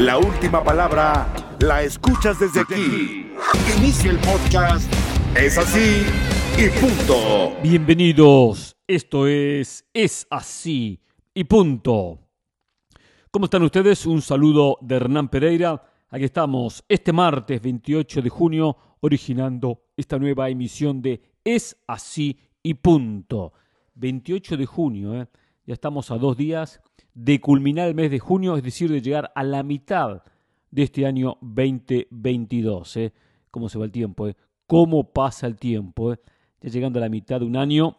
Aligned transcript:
La 0.00 0.16
última 0.16 0.64
palabra 0.64 1.30
la 1.60 1.82
escuchas 1.82 2.40
desde 2.40 2.60
aquí. 2.60 3.34
Inicia 3.76 4.10
el 4.10 4.16
podcast. 4.16 4.90
Es 5.36 5.58
así 5.58 6.06
y 6.56 6.70
punto. 6.80 7.54
Bienvenidos. 7.62 8.74
Esto 8.86 9.26
es 9.26 9.84
Es 9.92 10.26
así 10.30 11.02
y 11.34 11.44
punto. 11.44 12.18
¿Cómo 13.30 13.44
están 13.44 13.62
ustedes? 13.62 14.06
Un 14.06 14.22
saludo 14.22 14.78
de 14.80 14.96
Hernán 14.96 15.28
Pereira. 15.28 15.82
Aquí 16.08 16.24
estamos 16.24 16.82
este 16.88 17.12
martes 17.12 17.60
28 17.60 18.22
de 18.22 18.30
junio 18.30 18.76
originando 19.00 19.82
esta 19.98 20.18
nueva 20.18 20.48
emisión 20.48 21.02
de 21.02 21.20
Es 21.44 21.76
así 21.86 22.40
y 22.62 22.72
punto. 22.72 23.52
28 23.96 24.56
de 24.56 24.64
junio, 24.64 25.20
¿eh? 25.20 25.28
ya 25.66 25.74
estamos 25.74 26.10
a 26.10 26.16
dos 26.16 26.38
días 26.38 26.80
de 27.14 27.40
culminar 27.40 27.88
el 27.88 27.94
mes 27.94 28.10
de 28.10 28.18
junio, 28.18 28.56
es 28.56 28.62
decir, 28.62 28.90
de 28.90 29.02
llegar 29.02 29.32
a 29.34 29.42
la 29.42 29.62
mitad 29.62 30.22
de 30.70 30.82
este 30.82 31.06
año 31.06 31.38
2022. 31.40 32.96
¿eh? 32.96 33.12
¿Cómo 33.50 33.68
se 33.68 33.78
va 33.78 33.84
el 33.84 33.92
tiempo? 33.92 34.28
Eh? 34.28 34.36
¿Cómo 34.66 35.12
pasa 35.12 35.46
el 35.46 35.56
tiempo? 35.56 36.12
Eh? 36.12 36.20
Ya 36.60 36.70
llegando 36.70 36.98
a 36.98 37.02
la 37.02 37.08
mitad 37.08 37.40
de 37.40 37.46
un 37.46 37.56
año 37.56 37.96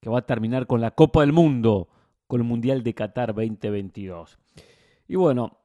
que 0.00 0.10
va 0.10 0.18
a 0.18 0.26
terminar 0.26 0.66
con 0.66 0.80
la 0.80 0.90
Copa 0.90 1.20
del 1.20 1.32
Mundo, 1.32 1.88
con 2.26 2.40
el 2.40 2.46
Mundial 2.46 2.82
de 2.82 2.94
Qatar 2.94 3.34
2022. 3.34 4.38
Y 5.08 5.16
bueno, 5.16 5.58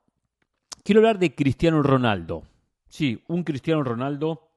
quiero 0.84 1.00
hablar 1.00 1.20
de 1.20 1.34
Cristiano 1.34 1.81
Ronaldo. 1.81 2.44
Sí, 2.88 3.23
un 3.28 3.44
Cristiano 3.44 3.84
Ronaldo 3.84 4.50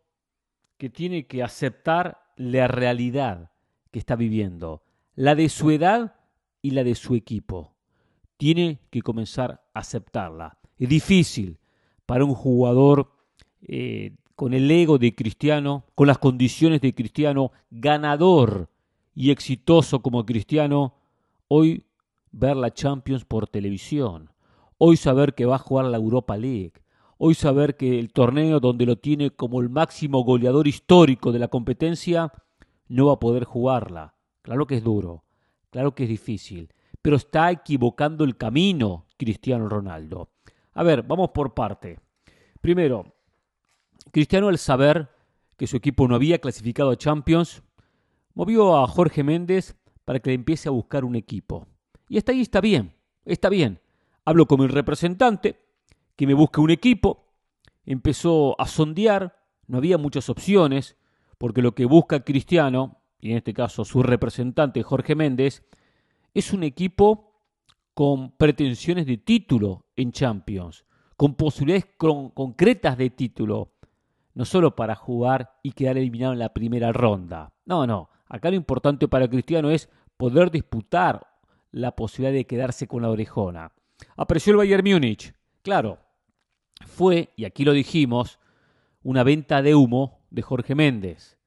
que 0.77 0.91
tiene 0.91 1.27
que 1.27 1.43
aceptar 1.43 2.23
la 2.37 2.69
realidad 2.69 3.51
que 3.91 3.99
está 3.99 4.17
viviendo, 4.17 4.83
la 5.15 5.35
de 5.35 5.49
su 5.49 5.71
edad 5.71 6.15
y 6.63 6.71
la 6.71 6.85
de 6.85 6.95
su 6.95 7.15
equipo 7.15 7.75
tiene 8.41 8.81
que 8.89 9.03
comenzar 9.03 9.61
a 9.75 9.81
aceptarla. 9.81 10.57
Es 10.79 10.89
difícil 10.89 11.59
para 12.07 12.25
un 12.25 12.33
jugador 12.33 13.13
eh, 13.61 14.17
con 14.35 14.55
el 14.55 14.71
ego 14.71 14.97
de 14.97 15.15
cristiano, 15.15 15.85
con 15.95 16.07
las 16.07 16.17
condiciones 16.17 16.81
de 16.81 16.95
cristiano, 16.95 17.53
ganador 17.71 18.71
y 19.15 19.31
exitoso 19.31 20.01
como 20.01 20.25
cristiano, 20.25 20.95
hoy 21.49 21.85
ver 22.33 22.57
la 22.57 22.73
Champions 22.73 23.27
por 23.27 23.47
televisión, 23.47 24.31
hoy 24.79 24.97
saber 24.97 25.35
que 25.35 25.45
va 25.45 25.57
a 25.57 25.59
jugar 25.59 25.85
la 25.85 25.99
Europa 25.99 26.39
League, 26.39 26.73
hoy 27.19 27.35
saber 27.35 27.77
que 27.77 27.99
el 27.99 28.11
torneo 28.11 28.59
donde 28.59 28.87
lo 28.87 28.97
tiene 28.97 29.33
como 29.33 29.61
el 29.61 29.69
máximo 29.69 30.25
goleador 30.25 30.67
histórico 30.67 31.31
de 31.31 31.41
la 31.41 31.49
competencia, 31.49 32.33
no 32.89 33.09
va 33.09 33.13
a 33.13 33.21
poder 33.21 33.45
jugarla. 33.45 34.15
Claro 34.41 34.67
que 34.67 34.77
es 34.77 34.83
duro, 34.83 35.25
claro 35.69 35.95
que 35.95 36.05
es 36.05 36.09
difícil, 36.09 36.71
pero 37.03 37.17
está 37.17 37.51
equivocando 37.51 38.25
el 38.25 38.37
camino 38.37 39.07
Cristiano 39.17 39.69
Ronaldo. 39.69 40.31
A 40.75 40.83
ver, 40.83 41.03
vamos 41.03 41.31
por 41.31 41.55
parte. 41.55 41.99
Primero, 42.61 43.15
Cristiano 44.13 44.49
al 44.49 44.59
saber 44.59 45.09
que 45.57 45.67
su 45.67 45.77
equipo 45.77 46.09
no 46.09 46.15
había 46.15 46.39
clasificado 46.39 46.91
a 46.91 46.97
Champions, 46.97 47.63
movió 48.35 48.79
a 48.79 48.87
Jorge 48.87 49.23
Méndez 49.23 49.77
para 50.05 50.21
que 50.21 50.31
le 50.31 50.35
empiece 50.35 50.69
a 50.69 50.73
buscar 50.73 51.05
un 51.05 51.17
equipo. 51.17 51.67
Y 52.09 52.19
hasta 52.19 52.33
ahí 52.33 52.41
está 52.41 52.61
bien, 52.61 52.95
está 53.25 53.49
bien. 53.49 53.81
Hablo 54.25 54.47
con 54.47 54.61
mi 54.61 54.67
representante, 54.67 55.61
que 56.17 56.27
me 56.27 56.35
busque 56.35 56.61
un 56.61 56.71
equipo. 56.71 57.27
Empezó 57.85 58.61
a 58.61 58.67
sondear, 58.67 59.37
no 59.67 59.79
había 59.79 59.99
muchas 59.99 60.29
opciones, 60.29 60.97
porque 61.39 61.63
lo 61.63 61.75
que 61.75 61.85
busca 61.85 62.25
Cristiano, 62.25 62.99
y 63.21 63.31
en 63.31 63.39
este 63.39 63.55
caso 63.55 63.85
su 63.85 64.03
representante 64.03 64.83
Jorge 64.83 65.15
Méndez, 65.15 65.63
es 66.35 66.53
un 66.53 66.63
equipo 66.63 67.31
con 67.95 68.33
pretensiones 68.33 69.07
de 69.07 69.19
título 69.19 69.87
en 69.97 70.13
Champions, 70.13 70.85
con 71.17 71.35
posibilidades 71.35 71.87
concretas 71.99 72.97
de 72.97 73.11
título, 73.11 73.75
no 74.35 74.45
solo 74.45 74.75
para 74.75 74.95
jugar 74.95 75.59
y 75.63 75.73
quedar 75.73 75.99
eliminado 75.99 76.33
en 76.33 76.39
la 76.39 76.55
primera 76.55 76.93
ronda. 76.93 77.53
No, 77.67 77.87
no, 77.87 78.11
acá 78.27 78.51
lo 78.51 78.57
importante 78.57 79.09
para 79.09 79.29
Cristiano 79.29 79.71
es 79.71 79.91
poder 80.17 80.51
disputar 80.51 81.27
la 81.73 81.95
posibilidad 81.95 82.33
de 82.33 82.47
quedarse 82.47 82.87
con 82.87 83.03
la 83.03 83.11
orejona. 83.11 83.73
Apreció 84.17 84.53
el 84.53 84.59
Bayern 84.59 84.89
Múnich. 84.89 85.35
Claro, 85.63 85.99
fue, 86.87 87.31
y 87.37 87.45
aquí 87.45 87.65
lo 87.65 87.73
dijimos, 87.73 88.39
una 89.03 89.23
venta 89.23 89.63
de 89.63 89.75
humo 89.75 90.21
de 90.31 90.43
Jorge 90.43 90.75
Méndez. 90.75 91.39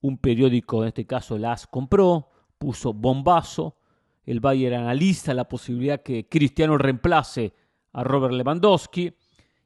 Un 0.00 0.18
periódico, 0.18 0.82
en 0.82 0.88
este 0.88 1.06
caso 1.06 1.38
las 1.38 1.66
compró, 1.66 2.30
puso 2.58 2.92
bombazo, 2.92 3.76
el 4.30 4.40
Bayern 4.40 4.82
analiza 4.82 5.32
la 5.32 5.48
posibilidad 5.48 6.02
que 6.02 6.28
Cristiano 6.28 6.76
reemplace 6.76 7.54
a 7.94 8.04
Robert 8.04 8.34
Lewandowski. 8.34 9.14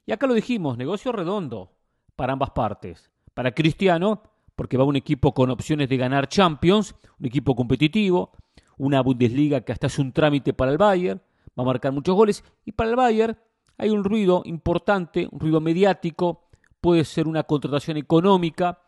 Y 0.05 0.11
acá 0.13 0.25
lo 0.25 0.33
dijimos, 0.33 0.77
negocio 0.77 1.11
redondo 1.11 1.73
para 2.15 2.31
ambas 2.31 2.51
partes. 2.51 3.11
Para 3.33 3.53
Cristiano, 3.53 4.23
porque 4.55 4.77
va 4.77 4.85
un 4.85 4.95
equipo 4.95 5.33
con 5.33 5.49
opciones 5.49 5.89
de 5.89 5.97
ganar 5.97 6.29
Champions, 6.29 6.95
un 7.19 7.25
equipo 7.25 7.57
competitivo, 7.57 8.31
una 8.77 9.01
Bundesliga 9.01 9.61
que 9.61 9.73
hasta 9.73 9.87
hace 9.87 10.01
un 10.01 10.13
trámite 10.13 10.53
para 10.53 10.71
el 10.71 10.77
Bayern, 10.77 11.21
va 11.59 11.63
a 11.63 11.65
marcar 11.65 11.91
muchos 11.91 12.15
goles. 12.15 12.41
Y 12.63 12.71
para 12.71 12.89
el 12.89 12.95
Bayern 12.95 13.37
hay 13.77 13.89
un 13.89 14.05
ruido 14.05 14.43
importante, 14.45 15.27
un 15.29 15.41
ruido 15.41 15.59
mediático, 15.59 16.47
puede 16.79 17.03
ser 17.03 17.27
una 17.27 17.43
contratación 17.43 17.97
económica 17.97 18.79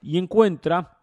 y 0.00 0.16
encuentra 0.16 1.00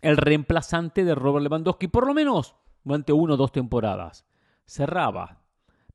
el 0.00 0.16
reemplazante 0.16 1.04
de 1.04 1.14
Robert 1.14 1.42
Lewandowski, 1.42 1.88
por 1.88 2.06
lo 2.06 2.14
menos 2.14 2.54
durante 2.84 3.12
una 3.12 3.34
o 3.34 3.36
dos 3.36 3.52
temporadas. 3.52 4.24
Cerraba. 4.66 5.42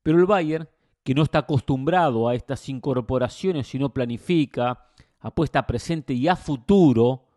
Pero 0.02 0.18
el 0.18 0.26
Bayern, 0.26 0.68
que 1.02 1.14
no 1.14 1.22
está 1.22 1.40
acostumbrado 1.40 2.28
a 2.28 2.34
estas 2.34 2.68
incorporaciones, 2.68 3.68
sino 3.68 3.94
planifica, 3.94 4.86
apuesta 5.20 5.60
a 5.60 5.66
presente 5.66 6.12
y 6.12 6.28
a 6.28 6.36
futuro, 6.36 7.28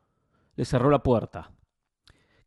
le 0.56 0.66
cerró 0.66 0.90
la 0.90 1.03
puerta. 1.03 1.52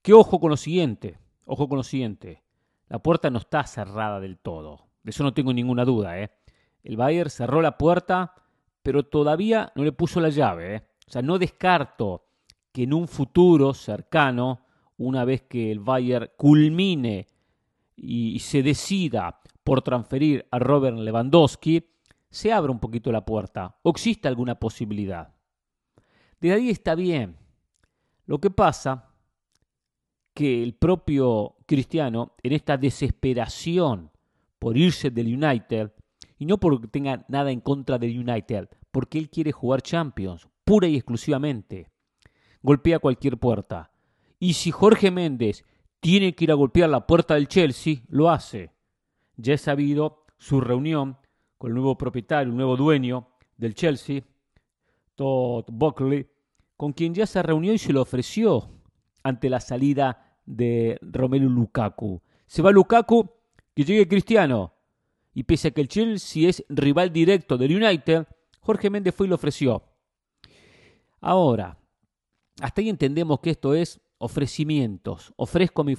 Que 0.02 0.12
ojo 0.12 0.38
con 0.38 0.50
lo 0.50 0.56
siguiente, 0.56 1.18
ojo 1.46 1.68
con 1.68 1.78
lo 1.78 1.82
siguiente. 1.82 2.42
La 2.88 3.00
puerta 3.00 3.30
no 3.30 3.38
está 3.38 3.64
cerrada 3.64 4.20
del 4.20 4.38
todo. 4.38 4.86
De 5.02 5.10
eso 5.10 5.24
no 5.24 5.34
tengo 5.34 5.52
ninguna 5.52 5.84
duda. 5.84 6.20
¿eh? 6.20 6.30
El 6.82 6.96
Bayern 6.96 7.30
cerró 7.30 7.60
la 7.62 7.78
puerta, 7.78 8.34
pero 8.82 9.04
todavía 9.04 9.72
no 9.74 9.84
le 9.84 9.92
puso 9.92 10.20
la 10.20 10.28
llave. 10.28 10.76
¿eh? 10.76 10.82
O 11.08 11.10
sea, 11.10 11.22
no 11.22 11.38
descarto 11.38 12.26
que 12.72 12.84
en 12.84 12.92
un 12.92 13.08
futuro 13.08 13.74
cercano 13.74 14.65
una 14.98 15.24
vez 15.24 15.42
que 15.42 15.70
el 15.70 15.80
Bayern 15.80 16.30
culmine 16.36 17.26
y 17.96 18.38
se 18.40 18.62
decida 18.62 19.40
por 19.64 19.82
transferir 19.82 20.46
a 20.50 20.58
Robert 20.58 20.96
Lewandowski, 20.96 21.84
se 22.30 22.52
abra 22.52 22.70
un 22.70 22.78
poquito 22.78 23.10
la 23.10 23.24
puerta 23.24 23.78
o 23.82 23.90
existe 23.90 24.28
alguna 24.28 24.54
posibilidad. 24.56 25.34
De 26.40 26.52
ahí 26.52 26.70
está 26.70 26.94
bien. 26.94 27.36
Lo 28.26 28.38
que 28.38 28.50
pasa 28.50 29.12
que 30.34 30.62
el 30.62 30.74
propio 30.74 31.56
Cristiano, 31.64 32.34
en 32.42 32.52
esta 32.52 32.76
desesperación 32.76 34.10
por 34.58 34.76
irse 34.76 35.10
del 35.10 35.42
United, 35.42 35.92
y 36.38 36.44
no 36.44 36.58
porque 36.58 36.88
tenga 36.88 37.24
nada 37.28 37.50
en 37.50 37.60
contra 37.60 37.98
del 37.98 38.18
United, 38.18 38.68
porque 38.90 39.18
él 39.18 39.30
quiere 39.30 39.52
jugar 39.52 39.80
Champions, 39.80 40.46
pura 40.64 40.86
y 40.86 40.96
exclusivamente, 40.96 41.90
golpea 42.62 42.98
cualquier 42.98 43.38
puerta. 43.38 43.90
Y 44.38 44.54
si 44.54 44.70
Jorge 44.70 45.10
Méndez 45.10 45.64
tiene 46.00 46.34
que 46.34 46.44
ir 46.44 46.52
a 46.52 46.54
golpear 46.56 46.90
la 46.90 47.06
puerta 47.06 47.34
del 47.34 47.48
Chelsea, 47.48 48.02
lo 48.08 48.30
hace. 48.30 48.70
Ya 49.36 49.54
he 49.54 49.58
sabido 49.58 50.24
su 50.38 50.60
reunión 50.60 51.18
con 51.58 51.70
el 51.70 51.74
nuevo 51.74 51.96
propietario, 51.96 52.50
el 52.50 52.56
nuevo 52.56 52.76
dueño 52.76 53.28
del 53.56 53.74
Chelsea, 53.74 54.22
Todd 55.14 55.64
Buckley, 55.68 56.26
con 56.76 56.92
quien 56.92 57.14
ya 57.14 57.26
se 57.26 57.42
reunió 57.42 57.72
y 57.72 57.78
se 57.78 57.92
lo 57.92 58.02
ofreció 58.02 58.70
ante 59.22 59.48
la 59.48 59.60
salida 59.60 60.38
de 60.44 60.98
Romelu 61.00 61.48
Lukaku. 61.48 62.20
Se 62.46 62.62
va 62.62 62.70
Lukaku, 62.70 63.28
que 63.74 63.84
llegue 63.84 64.08
Cristiano. 64.08 64.74
Y 65.34 65.42
pese 65.42 65.68
a 65.68 65.70
que 65.70 65.80
el 65.80 65.88
Chelsea 65.88 66.48
es 66.48 66.64
rival 66.68 67.12
directo 67.12 67.58
del 67.58 67.82
United, 67.82 68.26
Jorge 68.60 68.90
Méndez 68.90 69.14
fue 69.14 69.26
y 69.26 69.30
lo 69.30 69.34
ofreció. 69.34 69.82
Ahora, 71.20 71.78
hasta 72.60 72.80
ahí 72.80 72.88
entendemos 72.88 73.40
que 73.40 73.50
esto 73.50 73.74
es 73.74 74.00
ofrecimientos. 74.18 75.32
Ofrezco 75.36 75.82
a 75.82 75.84
mi, 75.84 75.96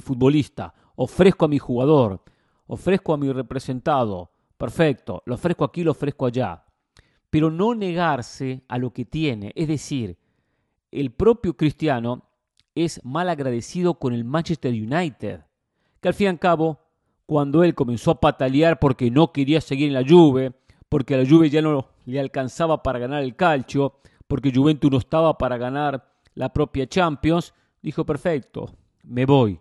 futbolista, 0.00 0.74
ofrezco 0.96 1.44
a 1.44 1.48
mi 1.48 1.58
jugador, 1.58 2.22
ofrezco 2.66 3.12
a 3.12 3.16
mi 3.16 3.32
representado. 3.32 4.30
Perfecto, 4.56 5.22
lo 5.26 5.34
ofrezco 5.34 5.64
aquí, 5.64 5.82
lo 5.82 5.92
ofrezco 5.92 6.26
allá. 6.26 6.64
Pero 7.30 7.50
no 7.50 7.74
negarse 7.74 8.64
a 8.68 8.78
lo 8.78 8.92
que 8.92 9.04
tiene. 9.04 9.52
Es 9.54 9.68
decir, 9.68 10.18
el 10.90 11.12
propio 11.12 11.56
cristiano 11.56 12.24
es 12.74 13.04
mal 13.04 13.28
agradecido 13.28 13.94
con 13.94 14.12
el 14.12 14.24
Manchester 14.24 14.72
United. 14.72 15.42
Que 16.00 16.08
al 16.08 16.14
fin 16.14 16.26
y 16.26 16.28
al 16.28 16.38
cabo, 16.38 16.80
cuando 17.26 17.62
él 17.62 17.74
comenzó 17.74 18.12
a 18.12 18.20
patalear 18.20 18.78
porque 18.78 19.10
no 19.10 19.32
quería 19.32 19.60
seguir 19.60 19.88
en 19.88 19.94
la 19.94 20.04
Juve, 20.06 20.52
porque 20.88 21.16
la 21.16 21.28
Juve 21.28 21.50
ya 21.50 21.62
no 21.62 21.86
le 22.04 22.20
alcanzaba 22.20 22.82
para 22.82 22.98
ganar 22.98 23.22
el 23.22 23.36
calcio, 23.36 23.94
porque 24.26 24.52
Juventus 24.54 24.90
no 24.90 24.98
estaba 24.98 25.38
para 25.38 25.56
ganar 25.56 26.09
la 26.34 26.52
propia 26.52 26.86
Champions, 26.86 27.54
dijo, 27.82 28.04
perfecto, 28.04 28.70
me 29.02 29.26
voy, 29.26 29.60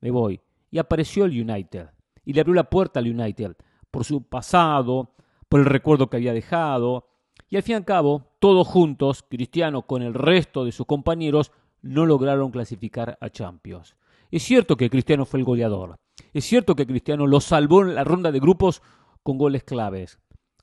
me 0.00 0.10
voy. 0.10 0.40
Y 0.70 0.78
apareció 0.78 1.24
el 1.24 1.40
United. 1.40 1.88
Y 2.24 2.32
le 2.32 2.40
abrió 2.40 2.54
la 2.54 2.70
puerta 2.70 3.00
al 3.00 3.08
United 3.08 3.56
por 3.90 4.04
su 4.04 4.22
pasado, 4.22 5.14
por 5.48 5.60
el 5.60 5.66
recuerdo 5.66 6.08
que 6.08 6.16
había 6.16 6.32
dejado. 6.32 7.08
Y 7.48 7.56
al 7.56 7.62
fin 7.62 7.74
y 7.74 7.76
al 7.76 7.84
cabo, 7.84 8.24
todos 8.38 8.66
juntos, 8.66 9.24
Cristiano 9.28 9.82
con 9.82 10.02
el 10.02 10.14
resto 10.14 10.64
de 10.64 10.72
sus 10.72 10.86
compañeros, 10.86 11.52
no 11.82 12.06
lograron 12.06 12.50
clasificar 12.50 13.18
a 13.20 13.28
Champions. 13.28 13.96
Es 14.30 14.44
cierto 14.44 14.76
que 14.76 14.88
Cristiano 14.88 15.26
fue 15.26 15.40
el 15.40 15.44
goleador. 15.44 15.96
Es 16.32 16.44
cierto 16.46 16.74
que 16.74 16.86
Cristiano 16.86 17.26
lo 17.26 17.40
salvó 17.40 17.82
en 17.82 17.94
la 17.94 18.04
ronda 18.04 18.32
de 18.32 18.40
grupos 18.40 18.82
con 19.22 19.36
goles 19.36 19.64
claves. 19.64 20.18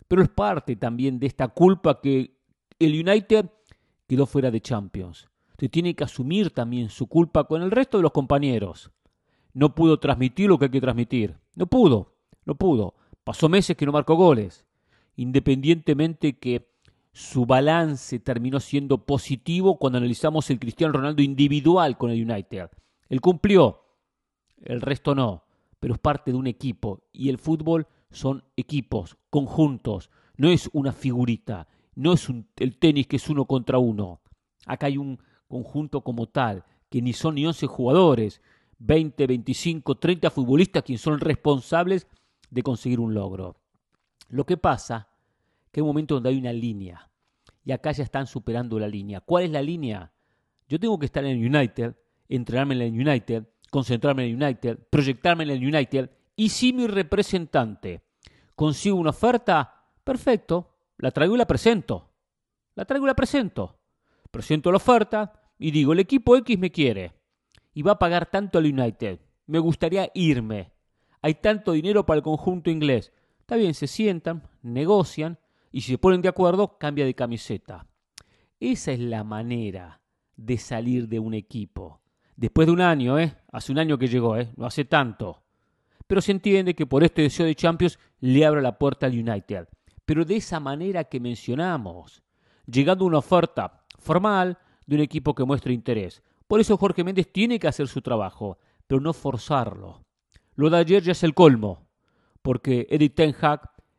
Pero 0.08 0.24
es 0.24 0.30
parte 0.30 0.76
también 0.76 1.20
de 1.20 1.28
esta 1.28 1.50
culpa 1.50 2.02
que 2.02 2.36
el 2.80 3.08
United 3.08 3.46
quedó 4.08 4.26
fuera 4.26 4.50
de 4.50 4.62
Champions. 4.62 5.30
Se 5.60 5.68
tiene 5.68 5.94
que 5.94 6.06
asumir 6.06 6.52
también 6.52 6.90
su 6.90 7.08
culpa 7.08 7.44
con 7.44 7.62
el 7.62 7.72
resto 7.72 7.98
de 7.98 8.04
los 8.04 8.14
compañeros. 8.14 8.92
No 9.54 9.76
pudo 9.76 10.00
transmitir 10.00 10.48
lo 10.48 10.58
que 10.58 10.66
hay 10.66 10.72
que 10.72 10.80
transmitir. 10.80 11.38
No 11.56 11.68
pudo, 11.68 12.16
no 12.46 12.56
pudo. 12.56 12.96
Pasó 13.26 13.50
meses 13.50 13.76
que 13.76 13.86
no 13.86 13.92
marcó 13.92 14.16
goles. 14.16 14.66
Independientemente 15.18 16.40
que 16.40 16.72
su 17.12 17.46
balance 17.46 18.20
terminó 18.20 18.62
siendo 18.62 19.06
positivo 19.06 19.78
cuando 19.78 19.98
analizamos 19.98 20.50
el 20.50 20.60
Cristiano 20.60 20.94
Ronaldo 20.94 21.22
individual 21.22 21.98
con 21.98 22.12
el 22.12 22.24
United. 22.24 22.70
Él 23.10 23.20
cumplió, 23.20 23.82
el 24.62 24.80
resto 24.80 25.14
no, 25.14 25.44
pero 25.82 25.96
es 25.96 26.00
parte 26.00 26.32
de 26.32 26.38
un 26.38 26.48
equipo 26.48 27.04
y 27.12 27.28
el 27.28 27.38
fútbol 27.38 27.88
son 28.12 28.46
equipos, 28.56 29.18
conjuntos, 29.30 30.10
no 30.38 30.50
es 30.50 30.70
una 30.72 30.94
figurita, 30.94 31.68
no 31.96 32.14
es 32.14 32.30
el 32.56 32.78
tenis 32.78 33.08
que 33.08 33.18
es 33.18 33.30
uno 33.30 33.44
contra 33.44 33.78
uno. 33.78 34.22
Acá 34.66 34.86
hay 34.88 34.98
un 34.98 35.20
conjunto 35.50 36.02
como 36.02 36.28
tal, 36.28 36.64
que 36.90 37.02
ni 37.02 37.12
son 37.12 37.36
ni 37.36 37.46
11 37.46 37.68
jugadores, 37.68 38.42
20, 38.78 39.28
25, 39.28 39.98
30 39.98 40.30
futbolistas 40.30 40.84
quienes 40.84 41.02
son 41.02 41.20
responsables 41.20 42.08
de 42.50 42.64
conseguir 42.64 43.00
un 43.00 43.14
logro. 43.14 43.58
Lo 44.30 44.46
que 44.46 44.56
pasa 44.56 45.10
que 45.72 45.80
hay 45.80 45.82
un 45.82 45.88
momento 45.88 46.16
donde 46.16 46.30
hay 46.30 46.38
una 46.38 46.54
línea 46.54 47.10
y 47.66 47.72
acá 47.72 47.92
ya 47.92 48.04
están 48.04 48.26
superando 48.26 48.80
la 48.80 48.88
línea. 48.88 49.20
¿Cuál 49.20 49.44
es 49.46 49.52
la 49.52 49.62
línea? 49.62 50.12
Yo 50.68 50.80
tengo 50.80 50.98
que 50.98 51.08
estar 51.08 51.26
en 51.26 51.38
el 51.38 51.56
United, 51.56 51.96
entrenarme 52.28 52.76
en 52.76 52.82
el 52.82 53.08
United, 53.08 53.44
concentrarme 53.70 54.26
en 54.26 54.30
el 54.30 54.44
United, 54.44 54.80
proyectarme 54.90 55.44
en 55.44 55.50
el 55.50 55.66
United 55.66 56.10
y 56.36 56.50
si 56.50 56.72
mi 56.74 56.88
representante 56.88 58.04
consigue 58.56 58.94
una 58.94 59.10
oferta, 59.10 59.86
perfecto, 60.04 60.76
la 60.98 61.12
traigo 61.12 61.36
y 61.36 61.38
la 61.38 61.48
presento. 61.48 62.12
La 62.76 62.86
traigo 62.86 63.06
y 63.06 63.10
la 63.10 63.16
presento. 63.16 63.80
Presento 64.32 64.72
la 64.72 64.78
oferta 64.78 65.39
y 65.60 65.72
digo, 65.72 65.92
el 65.94 66.00
equipo 66.00 66.38
X 66.38 66.58
me 66.58 66.72
quiere 66.72 67.14
y 67.74 67.82
va 67.82 67.92
a 67.92 68.00
pagar 68.00 68.32
tanto 68.32 68.58
al 68.58 68.66
United. 68.66 69.20
Me 69.46 69.60
gustaría 69.60 70.10
irme. 70.14 70.72
Hay 71.22 71.36
tanto 71.36 71.74
dinero 71.74 72.06
para 72.06 72.18
el 72.18 72.24
conjunto 72.24 72.70
inglés. 72.70 73.12
Está 73.42 73.58
bien, 73.58 73.74
se 73.74 73.88
sientan, 73.88 74.48
negocian 74.62 75.38
y 75.72 75.82
si 75.82 75.92
se 75.92 75.98
ponen 75.98 76.22
de 76.22 76.30
acuerdo, 76.30 76.78
cambia 76.78 77.06
de 77.06 77.14
camiseta. 77.14 77.86
Esa 78.60 78.94
es 78.94 79.00
la 79.00 79.24
manera 79.24 80.02
de 80.38 80.58
salir 80.58 81.10
de 81.10 81.20
un 81.20 81.34
equipo. 81.34 82.02
Después 82.38 82.68
de 82.68 82.74
un 82.74 82.82
año, 82.82 83.20
¿eh? 83.20 83.36
Hace 83.52 83.74
un 83.74 83.80
año 83.80 83.98
que 83.98 84.08
llegó, 84.08 84.38
¿eh? 84.38 84.50
No 84.56 84.66
hace 84.66 84.86
tanto. 84.86 85.44
Pero 86.08 86.22
se 86.22 86.32
entiende 86.32 86.74
que 86.74 86.86
por 86.86 87.04
este 87.04 87.22
deseo 87.22 87.46
de 87.46 87.56
Champions 87.56 88.00
le 88.22 88.46
abre 88.46 88.62
la 88.62 88.78
puerta 88.78 89.06
al 89.06 89.14
United. 89.14 89.68
Pero 90.06 90.24
de 90.24 90.38
esa 90.38 90.60
manera 90.60 91.04
que 91.04 91.20
mencionamos, 91.20 92.24
llegando 92.66 93.04
una 93.04 93.18
oferta 93.18 93.84
formal 94.00 94.58
de 94.90 94.96
un 94.96 95.02
equipo 95.02 95.36
que 95.36 95.46
muestre 95.46 95.72
interés. 95.72 96.24
Por 96.48 96.60
eso 96.60 96.76
Jorge 96.76 97.04
Méndez 97.04 97.32
tiene 97.32 97.60
que 97.60 97.68
hacer 97.68 97.88
su 97.88 98.02
trabajo, 98.02 98.58
pero 98.88 99.00
no 99.00 99.14
forzarlo. 99.14 100.02
Lo 100.56 100.72
de 100.72 100.78
ayer 100.78 101.04
ya 101.04 101.12
es 101.12 101.24
el 101.24 101.36
colmo, 101.36 101.88
porque 102.42 102.88
Edith 102.90 103.14
Ten 103.14 103.36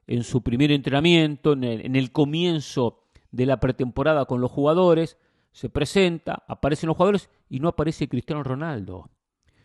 en 0.09 0.25
su 0.25 0.43
primer 0.43 0.73
entrenamiento, 0.73 1.53
en 1.53 1.63
el, 1.63 1.87
en 1.87 1.95
el 1.95 2.11
comienzo 2.11 3.05
de 3.31 3.47
la 3.47 3.61
pretemporada 3.61 4.25
con 4.25 4.41
los 4.41 4.51
jugadores, 4.51 5.17
se 5.53 5.71
presenta, 5.71 6.43
aparecen 6.49 6.89
los 6.89 6.97
jugadores 6.97 7.31
y 7.49 7.61
no 7.61 7.69
aparece 7.69 8.09
Cristiano 8.09 8.43
Ronaldo. 8.43 9.11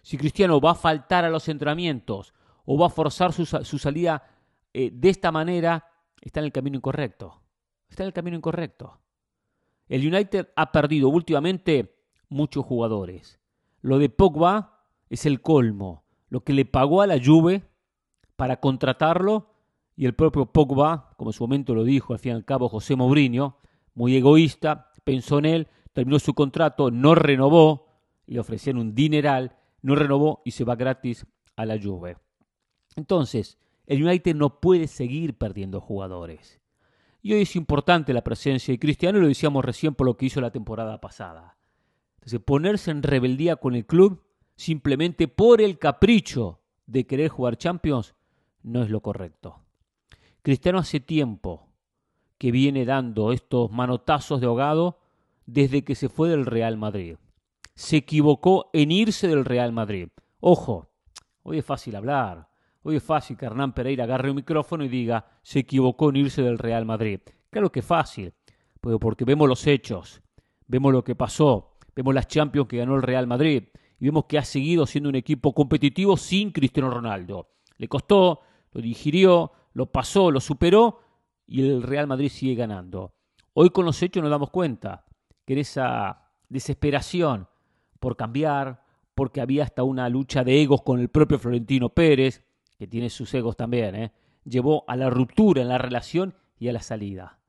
Si 0.04 0.18
Cristiano 0.18 0.62
va 0.62 0.72
a 0.72 0.76
faltar 0.76 1.26
a 1.26 1.32
los 1.32 1.50
entrenamientos 1.50 2.36
o 2.66 2.78
va 2.78 2.86
a 2.88 2.92
forzar 2.92 3.34
su, 3.34 3.46
salida 3.80 4.24
eh, 4.74 4.92
de 4.94 5.10
esta 5.10 5.32
manera, 5.32 5.88
está 6.22 6.40
en 6.42 6.46
el 6.46 6.52
camino 6.52 6.78
incorrecto. 6.78 7.42
Está 7.90 8.04
en 8.04 8.08
el 8.08 8.14
camino 8.14 8.38
incorrecto. 8.38 9.00
El 9.88 10.08
United 10.08 10.48
ha 10.56 10.72
perdido 10.72 11.10
últimamente 11.10 11.96
muchos 12.30 12.66
jugadores. 12.66 13.40
Lo 13.82 14.00
de 14.00 14.10
Pogba 14.10 14.84
es 15.10 15.26
el 15.26 15.42
colmo. 15.42 16.06
Lo 16.30 16.44
que 16.44 16.54
le 16.54 16.66
pagó 16.66 17.02
a 17.02 17.08
la 17.08 17.24
Juve 17.24 17.64
para 18.36 18.60
contratarlo 18.60 19.52
y 19.96 20.06
el 20.06 20.16
propio 20.16 20.48
Pogba, 20.48 21.14
como 21.18 21.30
en 21.30 21.34
su 21.34 21.44
momento 21.44 21.76
lo 21.76 21.84
dijo 21.84 22.14
al 22.14 22.20
fin 22.20 22.32
y 22.34 22.36
al 22.36 22.46
cabo 22.46 22.68
José 22.68 22.96
Mourinho, 22.96 23.58
muy 23.94 24.16
egoísta, 24.16 24.92
pensó 25.04 25.40
en 25.40 25.46
él, 25.46 25.68
terminó 25.94 26.20
su 26.20 26.34
contrato, 26.34 26.92
no 26.92 27.16
renovó, 27.16 27.88
le 28.26 28.40
ofrecían 28.40 28.78
un 28.78 28.96
dineral, 28.96 29.56
no 29.82 29.96
renovó 29.96 30.42
y 30.44 30.52
se 30.52 30.64
va 30.64 30.76
gratis 30.76 31.26
a 31.56 31.66
la 31.66 31.80
Juve. 31.82 32.18
Entonces, 32.96 33.58
el 33.86 34.04
United 34.04 34.36
no 34.36 34.60
puede 34.60 34.88
seguir 34.88 35.38
perdiendo 35.38 35.80
jugadores. 35.80 36.60
Y 37.26 37.34
hoy 37.34 37.42
es 37.42 37.56
importante 37.56 38.14
la 38.14 38.24
presencia 38.24 38.72
de 38.72 38.78
Cristiano, 38.78 39.18
y 39.18 39.22
lo 39.22 39.28
decíamos 39.28 39.66
recién 39.66 39.96
por 39.96 40.06
lo 40.06 40.16
que 40.16 40.28
hizo 40.28 40.42
la 40.42 40.52
temporada 40.52 41.02
pasada. 41.02 41.58
Entonces, 42.18 42.40
ponerse 42.40 42.92
en 42.92 43.02
rebeldía 43.02 43.56
con 43.56 43.74
el 43.74 43.88
club 43.88 44.22
simplemente 44.56 45.28
por 45.28 45.60
el 45.60 45.80
capricho 45.80 46.60
de 46.86 47.08
querer 47.08 47.30
jugar 47.30 47.58
Champions 47.58 48.14
no 48.62 48.84
es 48.84 48.92
lo 48.92 49.02
correcto. 49.02 49.60
Cristiano 50.44 50.78
hace 50.78 51.00
tiempo 51.00 51.68
que 52.38 52.52
viene 52.52 52.86
dando 52.86 53.32
estos 53.32 53.72
manotazos 53.72 54.40
de 54.40 54.46
ahogado 54.46 55.00
desde 55.48 55.84
que 55.84 55.96
se 55.96 56.10
fue 56.10 56.30
del 56.30 56.46
Real 56.46 56.78
Madrid. 56.78 57.16
Se 57.74 57.98
equivocó 57.98 58.70
en 58.72 58.92
irse 58.92 59.28
del 59.28 59.46
Real 59.46 59.72
Madrid. 59.72 60.10
Ojo, 60.42 60.92
hoy 61.42 61.58
es 61.58 61.66
fácil 61.66 61.96
hablar. 61.96 62.50
Hoy 62.88 62.98
es 62.98 63.04
fácil 63.04 63.36
que 63.36 63.48
Hernán 63.48 63.74
Pereira 63.74 64.04
agarre 64.04 64.30
un 64.30 64.36
micrófono 64.36 64.84
y 64.84 64.90
diga 64.90 65.26
se 65.42 65.58
equivocó 65.58 66.12
en 66.12 66.18
irse 66.18 66.44
del 66.44 66.60
Real 66.60 66.86
Madrid. 66.86 67.20
Claro 67.50 67.72
que 67.72 67.80
es 67.80 67.86
fácil, 67.86 68.32
pero 68.80 69.00
porque 69.00 69.26
vemos 69.26 69.50
los 69.50 69.66
hechos, 69.66 70.22
vemos 70.68 70.94
lo 70.94 71.04
que 71.04 71.16
pasó, 71.16 71.80
vemos 71.96 72.14
las 72.14 72.28
Champions 72.28 72.68
que 72.68 72.78
ganó 72.78 72.96
el 72.96 73.02
Real 73.02 73.26
Madrid 73.26 73.64
y 74.00 74.06
vemos 74.06 74.26
que 74.26 74.38
ha 74.38 74.46
seguido 74.46 74.86
siendo 74.86 75.10
un 75.10 75.16
equipo 75.16 75.52
competitivo 75.52 76.16
sin 76.16 76.52
Cristiano 76.52 76.92
Ronaldo. 76.92 77.50
Le 77.80 77.88
costó, 77.88 78.42
lo 78.72 78.82
digirió, 78.82 79.52
lo 79.74 79.92
pasó, 79.92 80.30
lo 80.30 80.40
superó 80.40 81.00
y 81.48 81.68
el 81.68 81.82
Real 81.82 82.06
Madrid 82.06 82.30
sigue 82.30 82.54
ganando. 82.54 83.16
Hoy 83.56 83.72
con 83.72 83.86
los 83.86 84.00
hechos 84.04 84.22
nos 84.22 84.30
damos 84.30 84.52
cuenta 84.52 85.06
que 85.44 85.54
en 85.54 85.60
esa 85.60 86.30
desesperación 86.50 87.48
por 88.00 88.16
cambiar, 88.16 88.84
porque 89.16 89.42
había 89.42 89.64
hasta 89.64 89.82
una 89.82 90.08
lucha 90.08 90.44
de 90.44 90.62
egos 90.62 90.84
con 90.84 91.00
el 91.00 91.10
propio 91.10 91.40
Florentino 91.40 91.90
Pérez, 91.90 92.46
que 92.78 92.88
tiene 92.88 93.10
sus 93.10 93.34
egos 93.34 93.56
también, 93.56 93.96
¿eh? 93.96 94.12
llevó 94.44 94.84
a 94.88 94.96
la 94.96 95.10
ruptura 95.10 95.62
en 95.62 95.70
la 95.70 95.78
relación 95.78 96.36
y 96.60 96.68
a 96.68 96.74
la 96.74 96.82
salida. 96.82 97.40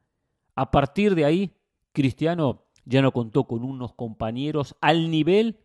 A 0.54 0.70
partir 0.70 1.14
de 1.14 1.24
ahí, 1.24 1.52
Cristiano 1.92 2.64
ya 2.84 3.02
no 3.02 3.12
contó 3.12 3.44
con 3.44 3.62
unos 3.62 3.94
compañeros 3.94 4.76
al 4.80 5.10
nivel 5.10 5.58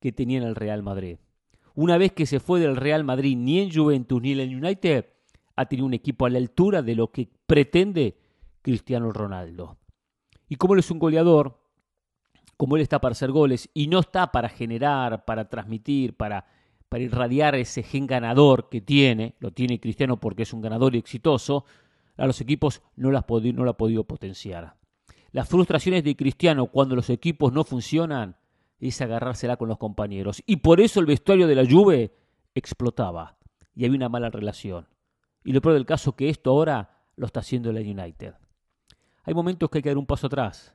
que 0.00 0.12
tenía 0.12 0.38
en 0.38 0.44
el 0.44 0.54
Real 0.54 0.82
Madrid. 0.82 1.18
Una 1.74 1.98
vez 1.98 2.12
que 2.12 2.26
se 2.26 2.40
fue 2.40 2.58
del 2.58 2.76
Real 2.76 3.04
Madrid, 3.04 3.36
ni 3.36 3.60
en 3.60 3.72
Juventus 3.72 4.20
ni 4.22 4.32
en 4.32 4.40
el 4.40 4.56
United, 4.56 5.06
ha 5.54 5.66
tenido 5.66 5.86
un 5.86 5.94
equipo 5.94 6.26
a 6.26 6.30
la 6.30 6.38
altura 6.38 6.82
de 6.82 6.94
lo 6.94 7.10
que 7.10 7.28
pretende 7.46 8.16
Cristiano 8.62 9.12
Ronaldo. 9.12 9.76
Y 10.48 10.56
como 10.56 10.74
él 10.74 10.80
es 10.80 10.90
un 10.90 10.98
goleador, 10.98 11.60
como 12.56 12.76
él 12.76 12.82
está 12.82 13.00
para 13.00 13.12
hacer 13.12 13.30
goles 13.30 13.68
y 13.74 13.88
no 13.88 14.00
está 14.00 14.32
para 14.32 14.48
generar, 14.48 15.24
para 15.24 15.48
transmitir, 15.48 16.16
para, 16.16 16.46
para 16.96 17.04
irradiar 17.04 17.54
ese 17.56 17.82
gen 17.82 18.06
ganador 18.06 18.70
que 18.70 18.80
tiene, 18.80 19.34
lo 19.38 19.50
tiene 19.50 19.78
Cristiano 19.78 20.18
porque 20.18 20.44
es 20.44 20.54
un 20.54 20.62
ganador 20.62 20.94
y 20.94 20.98
exitoso, 20.98 21.66
a 22.16 22.26
los 22.26 22.40
equipos 22.40 22.80
no 22.96 23.10
lo, 23.10 23.22
no 23.52 23.64
lo 23.64 23.70
ha 23.70 23.76
podido 23.76 24.04
potenciar. 24.04 24.78
Las 25.30 25.46
frustraciones 25.46 26.04
de 26.04 26.16
Cristiano 26.16 26.68
cuando 26.68 26.96
los 26.96 27.10
equipos 27.10 27.52
no 27.52 27.64
funcionan 27.64 28.36
es 28.80 28.98
agarrársela 29.02 29.58
con 29.58 29.68
los 29.68 29.76
compañeros. 29.76 30.42
Y 30.46 30.56
por 30.56 30.80
eso 30.80 30.98
el 30.98 31.04
vestuario 31.04 31.46
de 31.46 31.54
la 31.54 31.70
Juve 31.70 32.14
explotaba 32.54 33.36
y 33.74 33.84
había 33.84 33.98
una 33.98 34.08
mala 34.08 34.30
relación. 34.30 34.88
Y 35.44 35.52
lo 35.52 35.60
peor 35.60 35.74
del 35.74 35.84
caso 35.84 36.16
que 36.16 36.30
esto 36.30 36.48
ahora 36.48 37.02
lo 37.14 37.26
está 37.26 37.40
haciendo 37.40 37.68
el 37.68 37.76
United. 37.76 38.36
Hay 39.22 39.34
momentos 39.34 39.68
que 39.68 39.78
hay 39.78 39.82
que 39.82 39.90
dar 39.90 39.98
un 39.98 40.06
paso 40.06 40.28
atrás. 40.28 40.74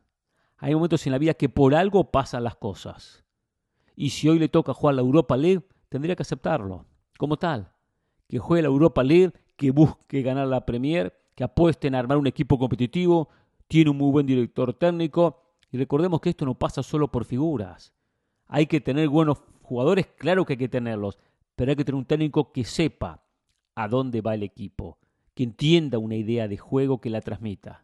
Hay 0.57 0.75
momentos 0.75 1.03
en 1.07 1.13
la 1.13 1.17
vida 1.17 1.33
que 1.33 1.49
por 1.49 1.73
algo 1.73 2.11
pasan 2.11 2.43
las 2.43 2.57
cosas. 2.57 3.23
Y 3.95 4.11
si 4.11 4.29
hoy 4.29 4.37
le 4.37 4.49
toca 4.49 4.75
jugar 4.75 4.93
la 4.93 5.01
Europa 5.01 5.35
League, 5.35 5.63
tendría 5.91 6.15
que 6.15 6.23
aceptarlo, 6.23 6.85
como 7.17 7.35
tal. 7.35 7.69
Que 8.29 8.39
juegue 8.39 8.61
la 8.61 8.69
Europa 8.69 9.03
League, 9.03 9.33
que 9.57 9.71
busque 9.71 10.21
ganar 10.21 10.47
la 10.47 10.65
Premier, 10.65 11.13
que 11.35 11.43
apueste 11.43 11.89
en 11.89 11.95
armar 11.95 12.17
un 12.17 12.27
equipo 12.27 12.57
competitivo, 12.57 13.27
tiene 13.67 13.89
un 13.89 13.97
muy 13.97 14.09
buen 14.09 14.25
director 14.25 14.73
técnico. 14.73 15.43
Y 15.69 15.77
recordemos 15.77 16.21
que 16.21 16.29
esto 16.29 16.45
no 16.45 16.55
pasa 16.55 16.81
solo 16.81 17.11
por 17.11 17.25
figuras. 17.25 17.93
Hay 18.47 18.67
que 18.67 18.79
tener 18.79 19.09
buenos 19.09 19.39
jugadores, 19.63 20.07
claro 20.17 20.45
que 20.45 20.53
hay 20.53 20.57
que 20.57 20.69
tenerlos, 20.69 21.19
pero 21.57 21.71
hay 21.71 21.75
que 21.75 21.83
tener 21.83 21.99
un 21.99 22.05
técnico 22.05 22.53
que 22.53 22.63
sepa 22.63 23.25
a 23.75 23.89
dónde 23.89 24.21
va 24.21 24.33
el 24.33 24.43
equipo, 24.43 24.97
que 25.33 25.43
entienda 25.43 25.97
una 25.97 26.15
idea 26.15 26.47
de 26.47 26.55
juego 26.55 27.01
que 27.01 27.09
la 27.09 27.19
transmita. 27.19 27.83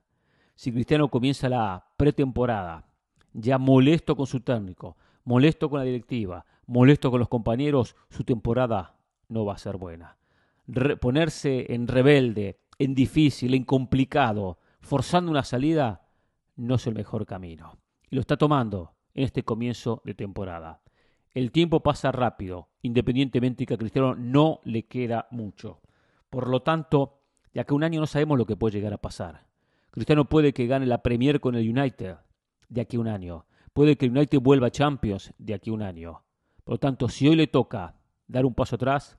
Si 0.56 0.72
Cristiano 0.72 1.10
comienza 1.10 1.50
la 1.50 1.90
pretemporada 1.98 2.88
ya 3.34 3.58
molesto 3.58 4.16
con 4.16 4.28
su 4.28 4.40
técnico, 4.40 4.96
molesto 5.26 5.70
con 5.70 5.80
la 5.80 5.86
directiva, 5.86 6.46
molesto 6.68 7.10
con 7.10 7.20
los 7.20 7.30
compañeros, 7.30 7.96
su 8.10 8.24
temporada 8.24 8.98
no 9.30 9.46
va 9.46 9.54
a 9.54 9.58
ser 9.58 9.78
buena. 9.78 10.18
ponerse 11.00 11.74
en 11.74 11.88
rebelde, 11.88 12.60
en 12.78 12.94
difícil, 12.94 13.54
en 13.54 13.64
complicado, 13.64 14.60
forzando 14.82 15.32
una 15.32 15.44
salida, 15.44 16.10
no 16.58 16.76
es 16.76 16.86
el 16.88 16.94
mejor 16.94 17.26
camino. 17.26 17.78
Y 18.10 18.16
lo 18.16 18.22
está 18.22 18.38
tomando 18.38 18.94
en 19.14 19.24
este 19.24 19.44
comienzo 19.44 20.02
de 20.04 20.14
temporada. 20.14 20.82
El 21.34 21.52
tiempo 21.52 21.82
pasa 21.82 22.12
rápido, 22.12 22.70
independientemente 22.82 23.62
de 23.62 23.66
que 23.66 23.74
a 23.76 23.78
Cristiano 23.78 24.16
no 24.16 24.60
le 24.64 24.88
queda 24.88 25.28
mucho. 25.32 25.82
Por 26.30 26.50
lo 26.50 26.62
tanto, 26.62 27.22
de 27.54 27.62
acá 27.62 27.74
un 27.74 27.84
año 27.84 28.00
no 28.00 28.08
sabemos 28.08 28.38
lo 28.38 28.46
que 28.46 28.56
puede 28.56 28.76
llegar 28.76 28.94
a 28.94 28.98
pasar. 28.98 29.48
Cristiano 29.92 30.26
puede 30.26 30.54
que 30.54 30.68
gane 30.68 30.86
la 30.86 31.02
Premier 31.02 31.40
con 31.40 31.56
el 31.56 31.70
United 31.70 32.18
de 32.70 32.82
aquí 32.82 32.98
a 32.98 33.00
un 33.00 33.08
año. 33.08 33.46
Puede 33.74 33.98
que 33.98 34.06
el 34.06 34.12
United 34.12 34.40
vuelva 34.40 34.68
a 34.68 34.72
Champions 34.72 35.34
de 35.38 35.54
aquí 35.54 35.70
a 35.70 35.74
un 35.74 35.82
año. 35.82 36.24
Por 36.68 36.74
lo 36.74 36.80
tanto, 36.80 37.08
si 37.08 37.26
hoy 37.30 37.38
le 37.38 37.48
toca 37.48 37.96
dar 38.28 38.46
un 38.46 38.54
paso 38.54 38.76
atrás, 38.76 39.18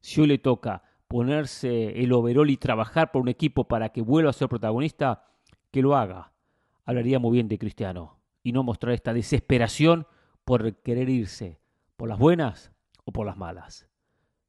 si 0.00 0.20
hoy 0.20 0.26
le 0.26 0.38
toca 0.38 0.82
ponerse 1.06 2.02
el 2.02 2.12
overall 2.12 2.50
y 2.50 2.56
trabajar 2.56 3.12
por 3.12 3.22
un 3.22 3.28
equipo 3.28 3.68
para 3.68 3.90
que 3.90 4.02
vuelva 4.02 4.30
a 4.30 4.32
ser 4.32 4.48
protagonista, 4.48 5.24
que 5.70 5.80
lo 5.80 5.96
haga. 5.96 6.32
Hablaría 6.84 7.20
muy 7.20 7.34
bien 7.34 7.46
de 7.46 7.56
Cristiano 7.56 8.18
y 8.42 8.50
no 8.50 8.64
mostrar 8.64 8.94
esta 8.94 9.12
desesperación 9.12 10.08
por 10.44 10.74
querer 10.78 11.08
irse, 11.08 11.60
por 11.96 12.08
las 12.08 12.18
buenas 12.18 12.72
o 13.04 13.12
por 13.12 13.26
las 13.26 13.36
malas. 13.36 13.86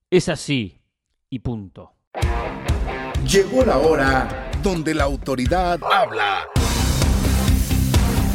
Es 0.10 0.28
así 0.28 0.82
y 1.30 1.38
punto. 1.38 1.94
Llegó 3.32 3.64
la 3.64 3.78
hora 3.78 4.50
donde 4.64 4.96
la 4.96 5.04
autoridad 5.04 5.80
habla. 5.84 6.48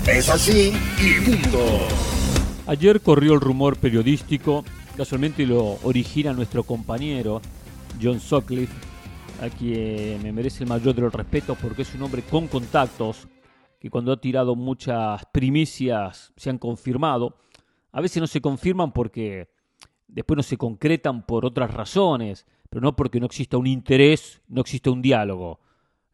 Es 0.07 0.29
así 0.29 0.73
y 1.01 1.21
punto. 1.21 2.14
Ayer 2.67 3.03
corrió 3.03 3.35
el 3.35 3.41
rumor 3.41 3.77
periodístico, 3.77 4.65
casualmente 4.97 5.45
lo 5.45 5.79
origina 5.83 6.33
nuestro 6.33 6.63
compañero 6.63 7.43
John 8.03 8.21
Sutcliffe, 8.21 8.75
a 9.43 9.51
quien 9.51 10.23
me 10.23 10.33
merece 10.33 10.65
el 10.65 10.71
mayor 10.71 10.95
de 10.95 11.03
los 11.03 11.13
respetos 11.13 11.59
porque 11.61 11.83
es 11.83 11.95
un 11.95 12.03
hombre 12.03 12.23
con 12.23 12.49
contactos, 12.49 13.29
que 13.79 13.91
cuando 13.91 14.13
ha 14.13 14.21
tirado 14.21 14.57
muchas 14.57 15.27
primicias 15.27 16.33
se 16.37 16.49
han 16.49 16.57
confirmado. 16.57 17.37
A 17.93 18.01
veces 18.01 18.23
no 18.23 18.27
se 18.27 18.41
confirman 18.41 18.93
porque 18.93 19.51
después 20.09 20.39
no 20.39 20.43
se 20.43 20.57
concretan 20.57 21.27
por 21.27 21.45
otras 21.45 21.71
razones, 21.71 22.47
pero 22.71 22.81
no 22.81 22.97
porque 22.97 23.21
no 23.21 23.27
exista 23.27 23.59
un 23.59 23.67
interés, 23.67 24.41
no 24.49 24.63
existe 24.63 24.89
un 24.89 25.03
diálogo. 25.03 25.61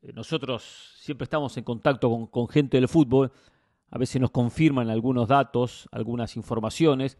Eh, 0.02 0.12
nosotros 0.12 0.97
siempre 0.99 1.25
estamos 1.25 1.57
en 1.57 1.64
contacto 1.64 2.28
con, 2.28 2.49
gente 2.49 2.76
del 2.76 2.88
fútbol, 2.88 3.30
a 3.90 3.99
veces 3.99 4.20
nos 4.20 4.30
confirman 4.30 4.88
algunos 4.88 5.28
datos, 5.28 5.88
algunas 5.90 6.37
informaciones, 6.37 7.18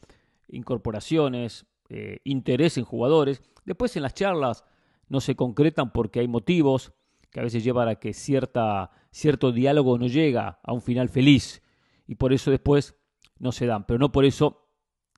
incorporaciones, 0.49 1.67
eh, 1.89 2.21
interés 2.25 2.79
en 2.79 2.85
jugadores. 2.85 3.43
Después 3.65 3.97
en 3.97 4.03
las 4.03 4.15
charlas 4.15 4.65
no 5.09 5.21
se 5.21 5.35
concretan 5.35 5.93
porque 5.93 6.21
hay 6.21 6.29
motivos 6.29 6.93
que 7.31 7.41
a 7.41 7.43
veces 7.43 7.65
llevan 7.65 7.89
a 7.89 7.97
que 7.97 8.13
cierta, 8.13 8.91
cierto 9.11 9.53
diálogo 9.53 9.99
no 9.99 10.07
llega 10.07 10.61
a 10.63 10.73
un 10.73 10.83
final 10.83 11.09
feliz 11.09 11.63
y 12.07 12.15
por 12.17 12.33
eso 12.33 12.51
después 12.51 12.97
no 13.39 13.53
se 13.53 13.67
dan. 13.67 13.87
Pero 13.87 13.99
no 13.99 14.13
por 14.13 14.25
eso 14.25 14.69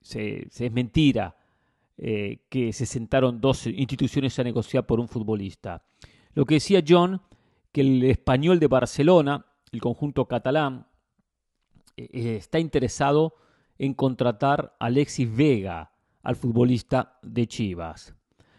se, 0.00 0.48
es 0.48 0.72
mentira 0.72 1.36
eh, 1.98 2.46
que 2.48 2.72
se 2.72 2.86
sentaron 2.86 3.40
dos 3.40 3.66
instituciones 3.66 4.38
a 4.38 4.44
negociar 4.44 4.86
por 4.86 5.00
un 5.00 5.08
futbolista. 5.08 5.84
Lo 6.34 6.46
que 6.46 6.54
decía 6.54 6.82
John, 6.86 7.20
que 7.72 7.82
el 7.82 8.02
español 8.04 8.58
de 8.58 8.66
Barcelona, 8.66 9.46
el 9.70 9.80
conjunto 9.80 10.26
catalán, 10.26 10.86
está 11.96 12.58
interesado 12.58 13.34
en 13.78 13.94
contratar 13.94 14.76
a 14.78 14.86
Alexis 14.86 15.34
Vega, 15.34 15.92
al 16.22 16.36
futbolista 16.36 17.18
de 17.22 17.46
Chivas, 17.46 18.14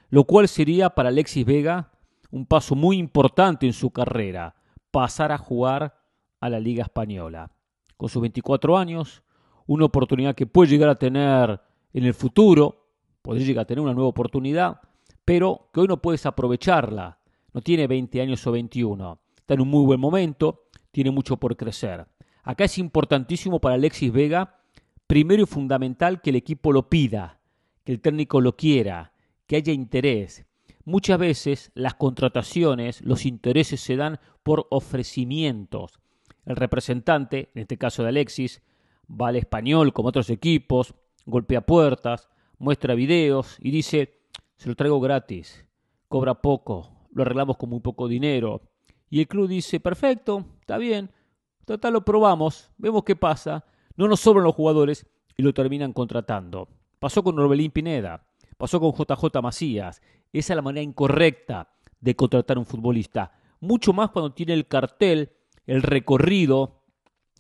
lo 0.10 0.26
cual 0.26 0.48
sería 0.48 0.90
para 0.90 1.10
Alexis 1.10 1.46
Vega 1.46 1.92
un 2.32 2.46
paso 2.46 2.76
muy 2.76 2.98
importante 2.98 3.66
en 3.66 3.74
su 3.74 3.92
carrera, 3.92 4.56
pasar 4.92 5.32
a 5.32 5.38
jugar 5.38 5.96
a 6.40 6.50
la 6.50 6.60
Liga 6.60 6.84
Española. 6.84 7.52
Con 7.96 8.10
sus 8.10 8.22
24 8.22 8.78
años, 8.78 9.24
una 9.66 9.86
oportunidad 9.86 10.36
que 10.36 10.48
puede 10.48 10.72
llegar 10.72 10.90
a 10.90 10.96
tener 10.96 11.62
en 11.94 12.04
el 12.04 12.14
futuro, 12.14 12.88
podría 13.22 13.46
llegar 13.46 13.64
a 13.64 13.68
tener 13.68 13.82
una 13.82 13.94
nueva 13.94 14.10
oportunidad, 14.10 14.82
pero 15.24 15.70
que 15.74 15.82
hoy 15.82 15.88
no 15.88 16.02
puedes 16.02 16.26
aprovecharla. 16.26 17.20
No 17.54 17.62
tiene 17.62 17.88
20 17.88 18.20
años 18.22 18.46
o 18.48 18.52
21. 18.52 19.20
Está 19.38 19.54
en 19.54 19.62
un 19.62 19.70
muy 19.70 19.86
buen 19.86 20.00
momento, 20.00 20.66
tiene 20.92 21.12
mucho 21.12 21.38
por 21.38 21.56
crecer. 21.56 22.06
Acá 22.44 22.66
es 22.66 22.78
importantísimo 22.78 23.60
para 23.60 23.76
Alexis 23.76 24.12
Vega, 24.12 24.60
primero 25.08 25.44
y 25.44 25.46
fundamental, 25.46 26.22
que 26.22 26.32
el 26.32 26.36
equipo 26.36 26.74
lo 26.74 26.90
pida, 26.90 27.40
que 27.86 27.94
el 27.94 28.02
técnico 28.02 28.42
lo 28.42 28.58
quiera, 28.58 29.14
que 29.48 29.56
haya 29.56 29.72
interés. 29.72 30.46
Muchas 30.84 31.18
veces 31.18 31.72
las 31.74 31.94
contrataciones, 31.94 33.02
los 33.02 33.26
intereses 33.26 33.80
se 33.80 33.96
dan 33.96 34.20
por 34.44 34.68
ofrecimientos. 34.72 36.00
El 36.46 36.58
representante, 36.58 37.50
en 37.56 37.62
este 37.62 37.78
caso 37.78 38.04
de 38.04 38.10
Alexis, 38.10 38.62
va 39.10 39.30
al 39.30 39.38
español 39.38 39.94
como 39.94 40.10
otros 40.10 40.30
equipos, 40.30 40.94
golpea 41.26 41.62
puertas, 41.62 42.28
muestra 42.58 42.96
videos 42.96 43.58
y 43.62 43.72
dice, 43.72 44.20
se 44.58 44.68
lo 44.68 44.76
traigo 44.76 45.00
gratis, 45.00 45.66
cobra 46.10 46.42
poco, 46.42 47.08
lo 47.14 47.22
arreglamos 47.22 47.56
con 47.56 47.70
muy 47.70 47.80
poco 47.80 48.10
dinero. 48.10 48.62
Y 49.10 49.22
el 49.22 49.28
club 49.30 49.48
dice, 49.48 49.80
perfecto, 49.80 50.46
está 50.60 50.78
bien, 50.78 51.10
total 51.66 51.94
lo 51.94 52.06
probamos, 52.06 52.72
vemos 52.78 53.04
qué 53.04 53.16
pasa, 53.16 53.66
no 53.96 54.08
nos 54.08 54.20
sobran 54.20 54.44
los 54.44 54.56
jugadores 54.56 55.06
y 55.38 55.44
lo 55.44 55.54
terminan 55.54 55.94
contratando. 55.94 56.68
Pasó 57.00 57.24
con 57.24 57.36
Norbelín 57.36 57.72
Pineda, 57.72 58.26
pasó 58.58 58.80
con 58.80 58.94
JJ 58.94 59.42
Macías. 59.42 60.02
Esa 60.32 60.54
es 60.54 60.56
la 60.56 60.62
manera 60.62 60.84
incorrecta 60.84 61.74
de 62.00 62.16
contratar 62.16 62.58
a 62.58 62.60
un 62.60 62.66
futbolista. 62.66 63.32
Mucho 63.60 63.94
más 63.94 64.10
cuando 64.10 64.34
tiene 64.34 64.54
el 64.54 64.68
cartel, 64.68 65.32
el 65.68 65.82
recorrido 65.82 66.82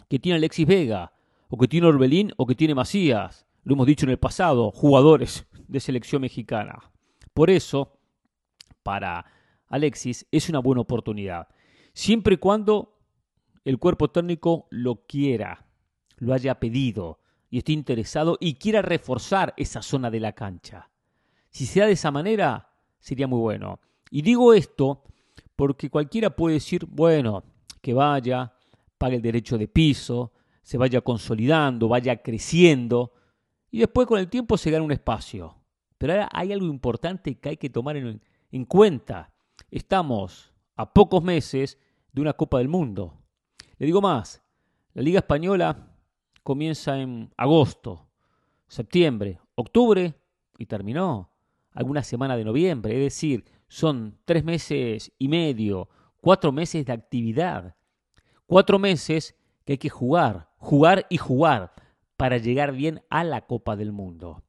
que 0.09 0.19
tiene 0.19 0.37
Alexis 0.37 0.67
Vega, 0.67 1.13
o 1.49 1.57
que 1.57 1.67
tiene 1.67 1.87
Orbelín, 1.87 2.33
o 2.37 2.45
que 2.45 2.55
tiene 2.55 2.75
Macías. 2.75 3.45
Lo 3.63 3.73
hemos 3.73 3.87
dicho 3.87 4.05
en 4.05 4.11
el 4.11 4.19
pasado, 4.19 4.71
jugadores 4.71 5.45
de 5.67 5.79
selección 5.79 6.21
mexicana. 6.21 6.91
Por 7.33 7.49
eso, 7.49 7.97
para 8.83 9.25
Alexis 9.67 10.27
es 10.31 10.49
una 10.49 10.59
buena 10.59 10.81
oportunidad. 10.81 11.47
Siempre 11.93 12.35
y 12.35 12.37
cuando 12.37 12.92
el 13.65 13.79
cuerpo 13.79 14.09
técnico 14.09 14.67
lo 14.69 15.05
quiera, 15.05 15.65
lo 16.17 16.33
haya 16.33 16.59
pedido, 16.59 17.19
y 17.49 17.59
esté 17.59 17.71
interesado 17.71 18.37
y 18.39 18.55
quiera 18.55 18.81
reforzar 18.81 19.53
esa 19.57 19.81
zona 19.81 20.09
de 20.09 20.19
la 20.19 20.33
cancha. 20.33 20.89
Si 21.49 21.65
se 21.67 21.81
da 21.81 21.85
de 21.85 21.91
esa 21.91 22.09
manera, 22.09 22.71
sería 22.99 23.27
muy 23.27 23.39
bueno. 23.39 23.79
Y 24.09 24.23
digo 24.23 24.53
esto 24.53 25.03
porque 25.55 25.89
cualquiera 25.89 26.35
puede 26.35 26.55
decir, 26.55 26.87
bueno, 26.87 27.43
que 27.79 27.93
vaya, 27.93 28.53
pague 28.97 29.17
el 29.17 29.21
derecho 29.21 29.57
de 29.57 29.67
piso, 29.67 30.33
se 30.63 30.77
vaya 30.77 31.01
consolidando, 31.01 31.87
vaya 31.87 32.23
creciendo, 32.23 33.13
y 33.69 33.79
después 33.79 34.07
con 34.07 34.19
el 34.19 34.29
tiempo 34.29 34.57
se 34.57 34.71
gana 34.71 34.83
un 34.83 34.91
espacio. 34.91 35.55
Pero 35.97 36.13
ahora 36.13 36.29
hay 36.31 36.53
algo 36.53 36.65
importante 36.65 37.35
que 37.39 37.49
hay 37.49 37.57
que 37.57 37.69
tomar 37.69 37.97
en, 37.97 38.21
en 38.51 38.65
cuenta. 38.65 39.31
Estamos 39.69 40.53
a 40.75 40.91
pocos 40.91 41.23
meses 41.23 41.77
de 42.11 42.21
una 42.21 42.33
Copa 42.33 42.57
del 42.57 42.67
Mundo. 42.67 43.22
Le 43.83 43.87
digo 43.87 43.99
más, 43.99 44.41
la 44.93 45.01
Liga 45.01 45.19
Española 45.19 45.89
comienza 46.41 46.97
en 47.01 47.29
agosto, 47.35 48.07
septiembre, 48.65 49.41
octubre 49.55 50.13
y 50.57 50.67
terminó 50.67 51.29
alguna 51.73 52.01
semana 52.01 52.37
de 52.37 52.45
noviembre. 52.45 52.93
Es 52.93 53.13
decir, 53.13 53.43
son 53.67 54.17
tres 54.23 54.45
meses 54.45 55.11
y 55.19 55.27
medio, 55.27 55.89
cuatro 56.21 56.53
meses 56.53 56.85
de 56.85 56.93
actividad. 56.93 57.75
Cuatro 58.45 58.79
meses 58.79 59.35
que 59.65 59.73
hay 59.73 59.77
que 59.77 59.89
jugar, 59.89 60.47
jugar 60.59 61.05
y 61.09 61.17
jugar 61.17 61.73
para 62.15 62.37
llegar 62.37 62.71
bien 62.71 63.01
a 63.09 63.25
la 63.25 63.45
Copa 63.45 63.75
del 63.75 63.91
Mundo. 63.91 64.45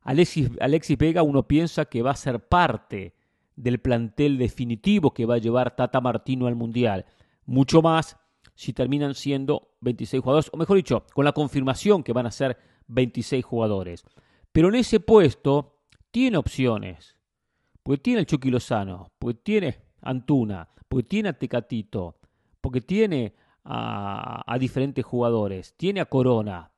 Alexis, 0.00 0.52
Alexis 0.58 0.96
Vega 0.96 1.22
uno 1.22 1.46
piensa 1.46 1.84
que 1.84 2.00
va 2.00 2.12
a 2.12 2.16
ser 2.16 2.48
parte 2.48 3.14
del 3.56 3.78
plantel 3.78 4.38
definitivo 4.38 5.12
que 5.12 5.26
va 5.26 5.34
a 5.34 5.38
llevar 5.38 5.76
Tata 5.76 6.00
Martino 6.00 6.46
al 6.46 6.56
Mundial. 6.56 7.04
Mucho 7.44 7.82
más 7.82 8.16
si 8.54 8.72
terminan 8.72 9.14
siendo 9.14 9.74
26 9.80 10.22
jugadores, 10.22 10.50
o 10.52 10.56
mejor 10.56 10.76
dicho, 10.76 11.04
con 11.14 11.24
la 11.24 11.32
confirmación 11.32 12.02
que 12.02 12.12
van 12.12 12.26
a 12.26 12.30
ser 12.30 12.58
26 12.88 13.44
jugadores. 13.44 14.04
Pero 14.52 14.68
en 14.68 14.74
ese 14.74 15.00
puesto 15.00 15.78
tiene 16.10 16.36
opciones, 16.36 17.16
porque 17.82 18.02
tiene 18.02 18.20
el 18.20 18.26
Chucky 18.26 18.50
Lozano, 18.50 19.12
porque 19.18 19.40
tiene 19.42 19.78
Antuna, 20.02 20.68
porque 20.88 21.08
tiene 21.08 21.28
a 21.30 21.38
Tecatito, 21.38 22.18
porque 22.60 22.80
tiene 22.80 23.34
a, 23.64 24.42
a 24.46 24.58
diferentes 24.58 25.04
jugadores, 25.04 25.74
tiene 25.76 26.00
a 26.00 26.06
Corona, 26.06 26.70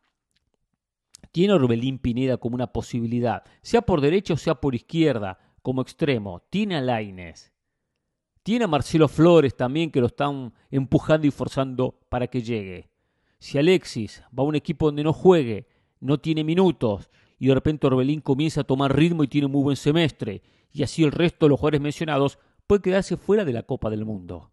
tiene 1.32 1.54
a 1.54 1.56
Orbelín 1.56 1.98
Pineda 1.98 2.36
como 2.36 2.54
una 2.54 2.68
posibilidad, 2.68 3.42
sea 3.62 3.82
por 3.82 4.00
derecha 4.00 4.34
o 4.34 4.36
sea 4.36 4.56
por 4.56 4.74
izquierda, 4.74 5.38
como 5.62 5.82
extremo, 5.82 6.42
tiene 6.50 6.76
a 6.76 6.80
Laines, 6.80 7.51
Tiene 8.42 8.64
a 8.64 8.68
Marcelo 8.68 9.06
Flores 9.08 9.56
también 9.56 9.90
que 9.90 10.00
lo 10.00 10.06
están 10.06 10.52
empujando 10.70 11.26
y 11.26 11.30
forzando 11.30 12.00
para 12.08 12.26
que 12.26 12.42
llegue. 12.42 12.90
Si 13.38 13.58
Alexis 13.58 14.22
va 14.36 14.42
a 14.42 14.46
un 14.46 14.56
equipo 14.56 14.86
donde 14.86 15.04
no 15.04 15.12
juegue, 15.12 15.68
no 16.00 16.18
tiene 16.18 16.42
minutos, 16.42 17.10
y 17.38 17.48
de 17.48 17.54
repente 17.54 17.86
Orbelín 17.86 18.20
comienza 18.20 18.62
a 18.62 18.64
tomar 18.64 18.96
ritmo 18.96 19.24
y 19.24 19.28
tiene 19.28 19.46
un 19.46 19.52
muy 19.52 19.62
buen 19.62 19.76
semestre, 19.76 20.42
y 20.72 20.82
así 20.82 21.04
el 21.04 21.12
resto 21.12 21.46
de 21.46 21.50
los 21.50 21.60
jugadores 21.60 21.80
mencionados 21.80 22.38
puede 22.66 22.82
quedarse 22.82 23.16
fuera 23.16 23.44
de 23.44 23.52
la 23.52 23.62
Copa 23.62 23.90
del 23.90 24.04
Mundo. 24.04 24.50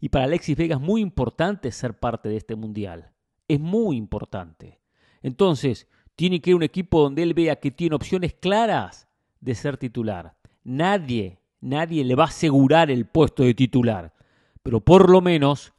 Y 0.00 0.10
para 0.10 0.24
Alexis 0.24 0.56
Vega 0.56 0.76
es 0.76 0.80
muy 0.80 1.00
importante 1.00 1.70
ser 1.72 1.98
parte 1.98 2.28
de 2.28 2.36
este 2.36 2.54
mundial. 2.54 3.12
Es 3.48 3.58
muy 3.58 3.96
importante. 3.96 4.80
Entonces, 5.22 5.88
tiene 6.14 6.40
que 6.40 6.50
ir 6.50 6.56
un 6.56 6.62
equipo 6.62 7.02
donde 7.02 7.22
él 7.22 7.34
vea 7.34 7.56
que 7.56 7.70
tiene 7.70 7.96
opciones 7.96 8.34
claras 8.34 9.08
de 9.40 9.54
ser 9.54 9.76
titular. 9.76 10.36
Nadie, 10.64 11.37
nadie 11.60 12.04
le 12.04 12.14
va 12.14 12.24
a 12.24 12.28
asegurar 12.28 12.90
el 12.90 13.06
puesto 13.06 13.42
de 13.42 13.54
titular. 13.54 14.14
Pero 14.62 14.80
por 14.80 15.10
lo 15.10 15.20
menos 15.20 15.72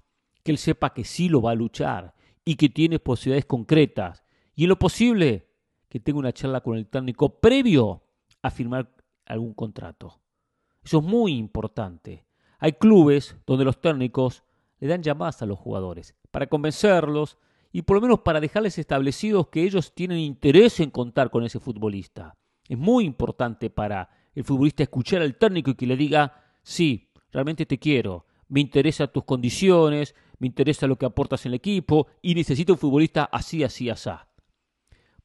que 0.43 0.51
él 0.51 0.57
sepa 0.57 0.93
que 0.93 1.03
sí 1.03 1.29
lo 1.29 1.41
va 1.41 1.51
a 1.51 1.55
luchar 1.55 2.13
y 2.45 2.55
que 2.55 2.69
tiene 2.69 2.99
posibilidades 2.99 3.45
concretas. 3.45 4.23
Y 4.55 4.63
en 4.63 4.69
lo 4.69 4.79
posible, 4.79 5.47
que 5.89 5.99
tenga 5.99 6.19
una 6.19 6.33
charla 6.33 6.61
con 6.61 6.77
el 6.77 6.87
técnico 6.87 7.39
previo 7.39 8.03
a 8.41 8.51
firmar 8.51 8.89
algún 9.25 9.53
contrato. 9.53 10.19
Eso 10.83 10.99
es 10.99 11.03
muy 11.03 11.33
importante. 11.35 12.25
Hay 12.59 12.73
clubes 12.73 13.35
donde 13.45 13.65
los 13.65 13.79
técnicos 13.81 14.43
le 14.79 14.87
dan 14.87 15.03
llamadas 15.03 15.41
a 15.41 15.45
los 15.45 15.59
jugadores 15.59 16.15
para 16.31 16.47
convencerlos 16.47 17.37
y 17.71 17.83
por 17.83 17.97
lo 17.97 18.01
menos 18.01 18.19
para 18.19 18.39
dejarles 18.39 18.77
establecidos 18.77 19.47
que 19.47 19.63
ellos 19.63 19.93
tienen 19.93 20.19
interés 20.19 20.79
en 20.79 20.89
contar 20.89 21.29
con 21.29 21.43
ese 21.43 21.59
futbolista. 21.59 22.37
Es 22.67 22.77
muy 22.77 23.05
importante 23.05 23.69
para 23.69 24.09
el 24.35 24.43
futbolista 24.43 24.83
escuchar 24.83 25.21
al 25.21 25.35
técnico 25.35 25.71
y 25.71 25.75
que 25.75 25.87
le 25.87 25.97
diga, 25.97 26.43
sí, 26.63 27.09
realmente 27.31 27.65
te 27.65 27.77
quiero, 27.77 28.25
me 28.47 28.59
interesa 28.61 29.07
tus 29.07 29.23
condiciones, 29.23 30.15
me 30.39 30.47
interesa 30.47 30.87
lo 30.87 30.97
que 30.97 31.05
aportas 31.05 31.45
en 31.45 31.51
el 31.51 31.55
equipo 31.57 32.07
y 32.21 32.35
necesito 32.35 32.73
un 32.73 32.79
futbolista 32.79 33.25
así, 33.25 33.63
así, 33.63 33.89
así. 33.89 34.09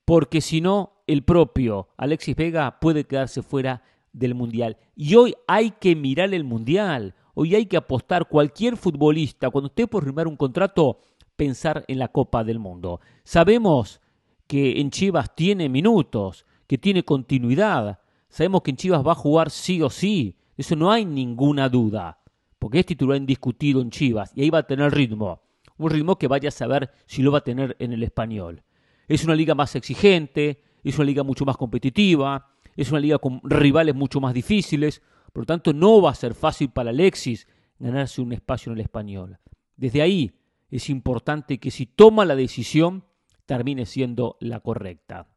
Porque 0.04 0.40
si 0.40 0.61
no, 0.61 1.02
el 1.06 1.25
propio 1.25 1.88
Alexis 1.96 2.37
Vega 2.37 2.78
puede 2.80 3.04
quedarse 3.04 3.42
fuera 3.42 3.82
del 4.12 4.34
Mundial. 4.34 4.76
Y 4.94 5.14
hoy 5.14 5.34
hay 5.46 5.73
que 5.73 5.96
mirar 5.96 6.34
el 6.34 6.44
Mundial. 6.44 7.14
Hoy 7.34 7.54
hay 7.54 7.66
que 7.66 7.76
apostar 7.76 8.28
cualquier 8.28 8.76
futbolista, 8.76 9.50
cuando 9.50 9.68
esté 9.68 9.87
por 9.87 10.04
firmar 10.04 10.28
un 10.28 10.37
contrato, 10.37 11.00
pensar 11.37 11.84
en 11.88 11.99
la 11.99 12.08
Copa 12.08 12.44
del 12.44 12.58
Mundo. 12.58 13.00
Sabemos 13.25 14.00
que 14.46 14.80
en 14.80 14.90
Chivas 14.90 15.34
tiene 15.34 15.68
minutos, 15.68 16.46
que 16.66 16.78
tiene 16.78 17.02
continuidad. 17.02 17.99
Sabemos 18.34 18.62
que 18.62 18.72
en 18.72 18.76
Chivas 18.76 19.06
va 19.06 19.12
a 19.12 19.14
jugar 19.14 19.48
sí 19.48 19.80
o 19.80 19.88
sí. 19.88 20.36
Eso 20.56 20.74
no 20.74 20.90
hay 20.90 21.04
ninguna 21.04 21.68
duda. 21.68 22.18
Porque 22.58 22.80
es 22.80 22.86
titular 22.86 23.16
indiscutido 23.16 23.80
en 23.80 23.90
Chivas 23.90 24.32
y 24.34 24.42
ahí 24.42 24.50
va 24.50 24.58
a 24.58 24.66
tener 24.66 24.92
ritmo. 24.92 25.42
Un 25.76 25.90
ritmo 25.90 26.18
que 26.18 26.26
vaya 26.26 26.48
a 26.48 26.50
saber 26.50 26.90
si 27.06 27.22
lo 27.22 27.30
va 27.30 27.38
a 27.38 27.44
tener 27.44 27.76
en 27.78 27.92
el 27.92 28.02
español. 28.02 28.64
Es 29.06 29.22
una 29.22 29.36
liga 29.36 29.54
más 29.54 29.76
exigente, 29.76 30.64
es 30.82 30.96
una 30.98 31.04
liga 31.04 31.22
mucho 31.22 31.44
más 31.44 31.56
competitiva, 31.56 32.48
es 32.74 32.90
una 32.90 32.98
liga 32.98 33.18
con 33.18 33.40
rivales 33.44 33.94
mucho 33.94 34.20
más 34.20 34.34
difíciles, 34.34 35.00
por 35.32 35.42
lo 35.42 35.46
tanto 35.46 35.72
no 35.72 36.02
va 36.02 36.10
a 36.10 36.16
ser 36.16 36.34
fácil 36.34 36.70
para 36.70 36.90
Alexis 36.90 37.46
ganarse 37.78 38.20
un 38.20 38.32
espacio 38.32 38.72
en 38.72 38.78
el 38.78 38.82
español. 38.82 39.38
Desde 39.76 40.02
ahí 40.02 40.32
es 40.70 40.90
importante 40.90 41.60
que 41.60 41.70
si 41.70 41.86
toma 41.86 42.24
la 42.24 42.34
decisión 42.34 43.04
termine 43.46 43.86
siendo 43.86 44.38
la 44.40 44.58
correcta. 44.58 45.28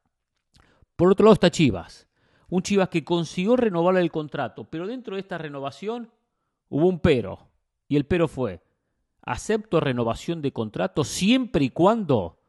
Por 0.95 1.11
otro 1.11 1.25
lado 1.25 1.33
está 1.35 1.51
Chivas, 1.51 2.06
un 2.49 2.61
Chivas 2.61 2.89
que 2.89 3.03
consiguió 3.03 3.55
renovar 3.55 3.97
el 3.97 4.11
contrato, 4.11 4.65
pero 4.69 4.87
dentro 4.87 5.15
de 5.15 5.21
esta 5.21 5.37
renovación 5.37 6.11
hubo 6.69 6.87
un 6.87 6.99
pero, 6.99 7.49
y 7.87 7.95
el 7.95 8.05
pero 8.05 8.27
fue, 8.27 8.61
acepto 9.21 9.79
renovación 9.79 10.41
de 10.41 10.53
contrato 10.53 11.03
siempre 11.03 11.65
y 11.65 11.69
cuando 11.69 12.39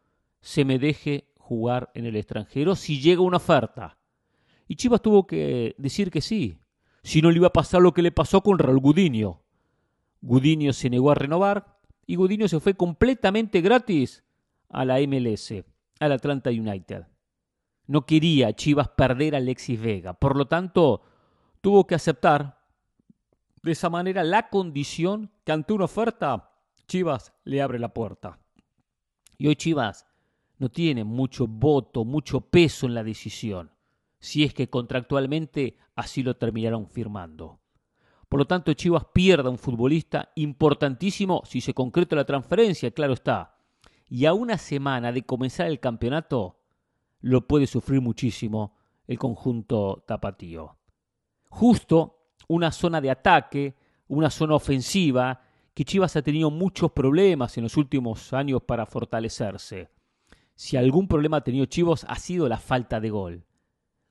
se 0.41 0.65
me 0.65 0.79
deje 0.79 1.29
jugar 1.39 1.91
en 1.95 2.07
el 2.07 2.17
extranjero 2.17 2.77
si 2.77 3.01
llega 3.01 3.23
una 3.23 3.39
oferta. 3.39 3.99
Y 4.69 4.77
Chivas 4.77 5.03
tuvo 5.03 5.27
que 5.27 5.75
decir 5.79 6.11
que 6.11 6.21
sí, 6.21 6.59
si 7.03 7.23
no 7.23 7.31
le 7.31 7.39
iba 7.39 7.49
a 7.49 7.53
pasar 7.53 7.81
lo 7.81 7.93
que 7.93 8.03
le 8.03 8.13
pasó 8.13 8.43
con 8.43 8.59
Raúl 8.59 8.81
Gudiño. 8.81 9.41
Gudiño 10.21 10.73
se 10.73 10.91
negó 10.91 11.11
a 11.11 11.15
renovar 11.15 11.79
y 12.07 12.17
Gudiño 12.17 12.49
se 12.49 12.61
fue 12.61 12.75
completamente 12.75 13.61
gratis 13.61 14.23
a 14.69 14.85
la 14.85 14.99
MLS, 15.01 15.65
al 16.01 16.13
Atlanta 16.13 16.51
United. 16.51 17.07
No 17.89 18.07
quería 18.07 18.55
Chivas 18.55 18.89
perder 18.91 19.35
a 19.35 19.39
Alexis 19.39 19.81
Vega, 19.81 20.15
por 20.15 20.37
lo 20.37 20.47
tanto 20.47 21.03
tuvo 21.61 21.87
que 21.87 21.97
aceptar 21.97 22.61
de 23.63 23.73
esa 23.73 23.91
manera 23.91 24.23
la 24.23 24.49
condición 24.49 25.33
que 25.45 25.51
ante 25.51 25.73
una 25.73 25.87
oferta 25.87 26.53
Chivas 26.87 27.33
le 27.43 27.61
abre 27.61 27.81
la 27.81 27.93
puerta. 27.93 28.39
Y 29.37 29.49
hoy 29.49 29.57
Chivas 29.57 30.07
no 30.59 30.69
tiene 30.69 31.03
mucho 31.03 31.49
voto, 31.49 32.05
mucho 32.05 32.41
peso 32.41 32.87
en 32.87 32.95
la 32.95 33.03
decisión 33.03 33.73
si 34.21 34.45
es 34.45 34.55
que 34.55 34.69
contractualmente 34.69 35.77
así 35.95 36.23
lo 36.23 36.37
terminaron 36.37 36.89
firmando. 36.89 37.61
Por 38.29 38.41
lo 38.41 38.47
tanto, 38.47 38.75
Chivas 38.75 39.07
pierda 39.13 39.49
un 39.49 39.59
futbolista 39.59 40.33
importantísimo 40.35 41.43
si 41.45 41.61
se 41.61 41.73
concreta 41.73 42.17
la 42.17 42.27
transferencia, 42.27 42.91
claro 42.91 43.15
está. 43.15 43.57
Y 44.09 44.27
a 44.27 44.35
una 44.35 44.59
semana 44.59 45.13
de 45.13 45.23
comenzar 45.23 45.67
el 45.67 45.81
campeonato, 45.81 46.58
lo 47.21 47.47
puede 47.47 47.67
sufrir 47.67 48.01
muchísimo 48.01 48.75
el 49.07 49.19
conjunto 49.19 50.05
tapatío. 50.07 50.77
Justo 51.49 52.19
una 52.49 52.73
zona 52.73 53.01
de 53.01 53.11
ataque, 53.11 53.77
una 54.09 54.31
zona 54.31 54.55
ofensiva, 54.55 55.43
que 55.75 55.85
Chivas 55.85 56.17
ha 56.17 56.23
tenido 56.23 56.51
muchos 56.51 56.93
problemas 56.93 57.57
en 57.57 57.65
los 57.65 57.77
últimos 57.77 58.33
años 58.33 58.63
para 58.63 58.87
fortalecerse. 58.87 59.91
Si 60.55 60.77
algún 60.77 61.07
problema 61.07 61.37
ha 61.39 61.45
tenido 61.45 61.67
Chivas 61.67 62.05
ha 62.09 62.17
sido 62.17 62.49
la 62.49 62.59
falta 62.59 63.01
de 63.01 63.11
gol. 63.11 63.45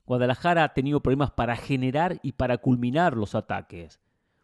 Guadalajara 0.06 0.64
ha 0.64 0.72
tenido 0.72 1.00
problemas 1.00 1.30
para 1.32 1.56
generar 1.56 2.18
y 2.22 2.32
para 2.32 2.56
culminar 2.56 3.16
los 3.16 3.34
ataques. 3.34 4.00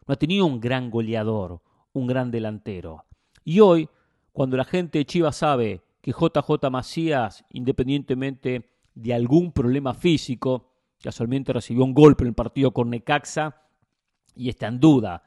No 0.07 0.13
ha 0.13 0.17
tenido 0.17 0.45
un 0.45 0.61
gran 0.61 0.91
goleador, 0.91 1.61
un 1.93 2.05
gran 2.05 2.29
delantero. 2.29 3.05
Y 3.43 3.59
hoy, 3.59 3.89
cuando 4.31 4.57
la 4.57 4.65
gente 4.65 4.99
de 4.99 5.05
Chivas 5.05 5.37
sabe 5.37 5.81
que 6.05 6.11
JJ 6.11 6.69
Macías, 6.69 7.43
independientemente 7.49 8.69
de 8.93 9.15
algún 9.15 9.51
problema 9.51 9.95
físico, 9.95 10.71
casualmente 11.01 11.51
recibió 11.51 11.83
un 11.83 11.95
golpe 11.95 12.23
en 12.23 12.27
el 12.27 12.35
partido 12.35 12.69
con 12.75 12.91
Necaxa 12.91 13.63
y 14.35 14.49
está 14.49 14.67
en 14.67 14.79
duda 14.79 15.23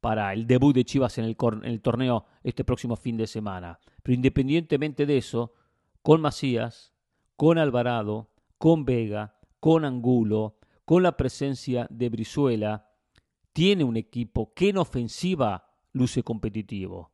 para 0.00 0.32
el 0.32 0.46
debut 0.46 0.76
de 0.76 0.84
Chivas 0.84 1.18
en 1.18 1.24
el, 1.24 1.36
en 1.40 1.64
el 1.64 1.80
torneo 1.82 2.26
este 2.44 2.62
próximo 2.62 2.94
fin 2.94 3.16
de 3.16 3.26
semana. 3.26 3.80
Pero 4.04 4.14
independientemente 4.14 5.06
de 5.06 5.16
eso, 5.16 5.54
con 6.02 6.20
Macías, 6.20 6.92
con 7.34 7.58
Alvarado, 7.58 8.30
con 8.58 8.84
Vega, 8.84 9.40
con 9.58 9.84
Angulo, 9.84 10.56
con 10.84 11.02
la 11.02 11.16
presencia 11.16 11.88
de 11.90 12.10
Brizuela, 12.10 12.92
tiene 13.52 13.82
un 13.82 13.96
equipo 13.96 14.54
que 14.54 14.68
en 14.68 14.78
ofensiva 14.78 15.66
luce 15.90 16.22
competitivo. 16.22 17.11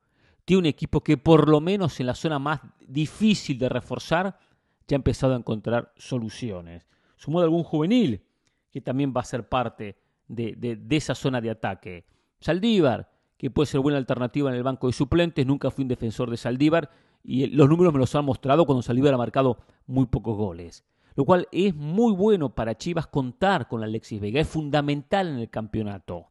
Tiene 0.48 0.61
un 0.61 0.66
equipo 0.66 1.02
que 1.02 1.18
por 1.18 1.46
lo 1.46 1.61
menos 1.61 2.00
en 2.00 2.06
la 2.06 2.14
zona 2.14 2.38
más 2.38 2.62
difícil 2.87 3.58
de 3.58 3.68
reforzar 3.68 4.38
ya 4.87 4.94
ha 4.94 4.96
empezado 4.96 5.34
a 5.34 5.37
encontrar 5.37 5.92
soluciones. 5.98 6.88
Sumó 7.16 7.40
de 7.40 7.44
algún 7.44 7.64
juvenil 7.64 8.22
que 8.70 8.80
también 8.80 9.12
va 9.14 9.20
a 9.20 9.24
ser 9.24 9.46
parte 9.46 9.98
de, 10.26 10.54
de 10.56 10.96
esa 10.96 11.14
zona 11.14 11.42
de 11.42 11.50
ataque. 11.50 12.06
Saldívar, 12.40 13.11
que 13.37 13.50
puede 13.50 13.66
ser 13.66 13.80
buena 13.80 13.98
alternativa 13.98 14.48
en 14.48 14.56
el 14.56 14.62
banco 14.62 14.87
de 14.87 14.94
suplentes, 14.94 15.44
nunca 15.44 15.70
fui 15.70 15.82
un 15.82 15.88
defensor 15.88 16.30
de 16.30 16.38
Saldívar 16.38 16.88
y 17.22 17.48
los 17.48 17.68
números 17.68 17.92
me 17.92 17.98
los 17.98 18.14
han 18.14 18.24
mostrado 18.24 18.64
cuando 18.64 18.80
Saldívar 18.80 19.12
ha 19.12 19.18
marcado 19.18 19.58
muy 19.87 20.06
pocos 20.06 20.34
goles 20.34 20.82
lo 21.14 21.26
cual 21.26 21.46
es 21.52 21.74
muy 21.74 22.14
bueno 22.14 22.54
para 22.54 22.78
Chivas 22.78 23.06
contar 23.06 23.68
con 23.68 23.82
Alexis 23.82 24.18
Vega, 24.18 24.40
es 24.40 24.48
fundamental 24.48 25.26
en 25.26 25.40
el 25.40 25.50
campeonato, 25.50 26.28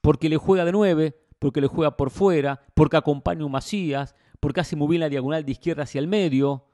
porque 0.00 0.28
le 0.28 0.38
juega 0.38 0.64
de 0.64 0.72
nueve, 0.72 1.21
porque 1.42 1.60
le 1.60 1.66
juega 1.66 1.96
por 1.96 2.10
fuera, 2.10 2.62
porque 2.72 2.96
acompaña 2.96 3.42
a 3.42 3.46
un 3.46 3.50
Macías, 3.50 4.14
porque 4.38 4.60
hace 4.60 4.76
muy 4.76 4.86
bien 4.86 5.00
la 5.00 5.08
diagonal 5.08 5.44
de 5.44 5.50
izquierda 5.50 5.82
hacia 5.82 5.98
el 5.98 6.06
medio, 6.06 6.66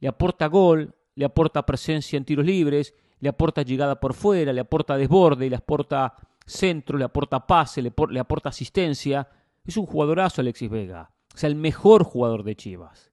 le 0.00 0.08
aporta 0.08 0.48
gol, 0.48 0.92
le 1.14 1.24
aporta 1.24 1.64
presencia 1.64 2.16
en 2.16 2.24
tiros 2.24 2.44
libres, 2.44 2.96
le 3.20 3.28
aporta 3.28 3.62
llegada 3.62 4.00
por 4.00 4.14
fuera, 4.14 4.52
le 4.52 4.60
aporta 4.60 4.96
desborde, 4.96 5.48
le 5.48 5.54
aporta 5.54 6.16
centro, 6.44 6.98
le 6.98 7.04
aporta 7.04 7.46
pase, 7.46 7.80
le, 7.80 7.92
le 8.10 8.18
aporta 8.18 8.48
asistencia. 8.48 9.28
Es 9.64 9.76
un 9.76 9.86
jugadorazo 9.86 10.40
Alexis 10.40 10.68
Vega, 10.68 11.12
o 11.32 11.38
sea, 11.38 11.48
el 11.48 11.54
mejor 11.54 12.02
jugador 12.02 12.42
de 12.42 12.56
Chivas. 12.56 13.12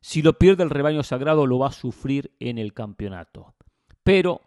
Si 0.00 0.22
lo 0.22 0.38
pierde 0.38 0.62
el 0.62 0.70
rebaño 0.70 1.02
sagrado, 1.02 1.46
lo 1.46 1.58
va 1.58 1.66
a 1.66 1.72
sufrir 1.72 2.32
en 2.40 2.56
el 2.56 2.72
campeonato. 2.72 3.54
Pero 4.02 4.40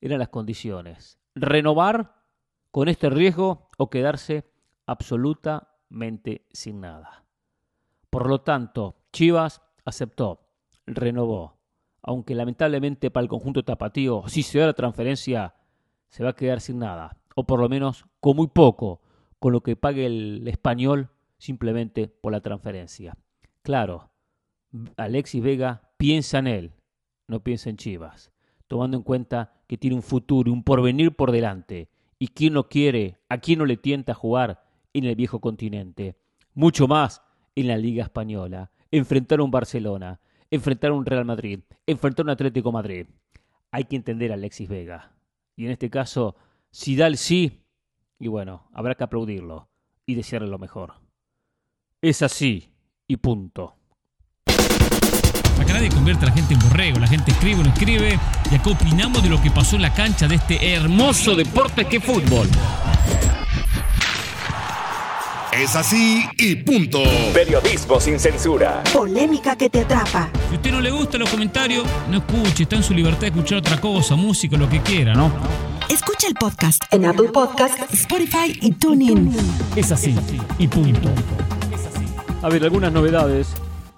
eran 0.00 0.20
las 0.20 0.28
condiciones. 0.28 1.18
Renovar 1.34 2.14
con 2.70 2.88
este 2.88 3.10
riesgo 3.10 3.70
o 3.76 3.90
quedarse 3.90 4.54
absolutamente 4.86 6.46
sin 6.52 6.80
nada. 6.80 7.24
Por 8.10 8.28
lo 8.28 8.40
tanto, 8.40 8.96
Chivas 9.12 9.60
aceptó, 9.84 10.40
renovó. 10.86 11.56
Aunque 12.02 12.34
lamentablemente 12.34 13.10
para 13.10 13.22
el 13.22 13.28
conjunto 13.28 13.64
tapatío, 13.64 14.22
si 14.28 14.42
se 14.42 14.60
da 14.60 14.66
la 14.66 14.72
transferencia, 14.72 15.54
se 16.08 16.22
va 16.22 16.30
a 16.30 16.36
quedar 16.36 16.60
sin 16.60 16.78
nada. 16.78 17.18
O 17.34 17.44
por 17.44 17.60
lo 17.60 17.68
menos 17.68 18.06
con 18.20 18.36
muy 18.36 18.46
poco, 18.46 19.02
con 19.38 19.52
lo 19.52 19.60
que 19.62 19.76
pague 19.76 20.06
el 20.06 20.46
español 20.48 21.10
simplemente 21.36 22.08
por 22.08 22.32
la 22.32 22.40
transferencia. 22.40 23.16
Claro, 23.62 24.10
Alexis 24.96 25.42
Vega 25.42 25.90
piensa 25.96 26.38
en 26.38 26.46
él, 26.46 26.72
no 27.26 27.40
piensa 27.40 27.68
en 27.68 27.76
Chivas, 27.76 28.30
tomando 28.68 28.96
en 28.96 29.02
cuenta 29.02 29.52
que 29.66 29.76
tiene 29.76 29.96
un 29.96 30.02
futuro 30.02 30.48
y 30.48 30.52
un 30.52 30.62
porvenir 30.62 31.14
por 31.14 31.32
delante. 31.32 31.90
Y 32.18 32.28
quién 32.28 32.54
no 32.54 32.68
quiere, 32.68 33.18
a 33.28 33.38
quién 33.38 33.58
no 33.58 33.66
le 33.66 33.76
tienta 33.76 34.14
jugar 34.14 34.65
en 34.98 35.04
el 35.04 35.14
viejo 35.14 35.40
continente. 35.40 36.16
Mucho 36.54 36.88
más 36.88 37.22
en 37.54 37.68
la 37.68 37.76
Liga 37.76 38.04
Española. 38.04 38.70
Enfrentar 38.90 39.40
a 39.40 39.42
un 39.42 39.50
Barcelona, 39.50 40.20
enfrentar 40.50 40.90
a 40.90 40.94
un 40.94 41.04
Real 41.04 41.24
Madrid, 41.24 41.60
enfrentar 41.86 42.24
a 42.24 42.26
un 42.26 42.30
Atlético 42.30 42.72
Madrid. 42.72 43.06
Hay 43.70 43.84
que 43.84 43.96
entender 43.96 44.30
a 44.30 44.34
Alexis 44.34 44.68
Vega. 44.68 45.12
Y 45.56 45.66
en 45.66 45.72
este 45.72 45.90
caso, 45.90 46.36
si 46.70 46.96
da 46.96 47.06
el 47.06 47.16
sí, 47.16 47.62
y 48.18 48.28
bueno, 48.28 48.68
habrá 48.72 48.94
que 48.94 49.04
aplaudirlo 49.04 49.68
y 50.06 50.14
desearle 50.14 50.48
lo 50.48 50.58
mejor. 50.58 50.94
Es 52.00 52.22
así 52.22 52.70
y 53.08 53.16
punto. 53.16 53.74
Acá 54.46 55.72
nadie 55.72 55.88
convierte 55.88 56.24
a 56.24 56.28
la 56.28 56.34
gente 56.34 56.54
en 56.54 56.60
borrego, 56.60 56.98
la 57.00 57.06
gente 57.06 57.32
escribe 57.32 57.60
o 57.60 57.64
no 57.64 57.70
escribe 57.70 58.18
y 58.50 58.54
acá 58.54 58.70
opinamos 58.70 59.22
de 59.22 59.30
lo 59.30 59.42
que 59.42 59.50
pasó 59.50 59.76
en 59.76 59.82
la 59.82 59.92
cancha 59.92 60.28
de 60.28 60.36
este 60.36 60.74
hermoso 60.74 61.34
deporte 61.34 61.86
que 61.86 61.96
es 61.96 62.04
fútbol. 62.04 62.48
Es 65.58 65.74
así 65.74 66.22
y 66.36 66.54
punto. 66.56 66.98
Periodismo 67.32 67.98
sin 67.98 68.20
censura. 68.20 68.84
Polémica 68.92 69.56
que 69.56 69.70
te 69.70 69.80
atrapa. 69.80 70.28
Si 70.48 70.54
a 70.54 70.56
usted 70.58 70.70
no 70.70 70.82
le 70.82 70.90
gusta 70.90 71.16
los 71.16 71.30
comentarios, 71.30 71.86
no 72.10 72.18
escuche, 72.18 72.64
está 72.64 72.76
en 72.76 72.82
su 72.82 72.92
libertad 72.92 73.22
de 73.22 73.26
escuchar 73.28 73.58
otra 73.58 73.80
cosa, 73.80 74.16
música, 74.16 74.58
lo 74.58 74.68
que 74.68 74.82
quiera, 74.82 75.14
¿no? 75.14 75.32
Escucha 75.88 76.26
el 76.28 76.34
podcast 76.34 76.82
en 76.90 77.06
Apple 77.06 77.30
Podcast, 77.32 77.90
Spotify 77.90 78.58
y 78.60 78.72
TuneIn. 78.72 79.34
Es 79.76 79.92
así 79.92 80.14
y 80.58 80.68
punto. 80.68 81.08
A 82.42 82.50
ver, 82.50 82.62
algunas 82.62 82.92
novedades. 82.92 83.54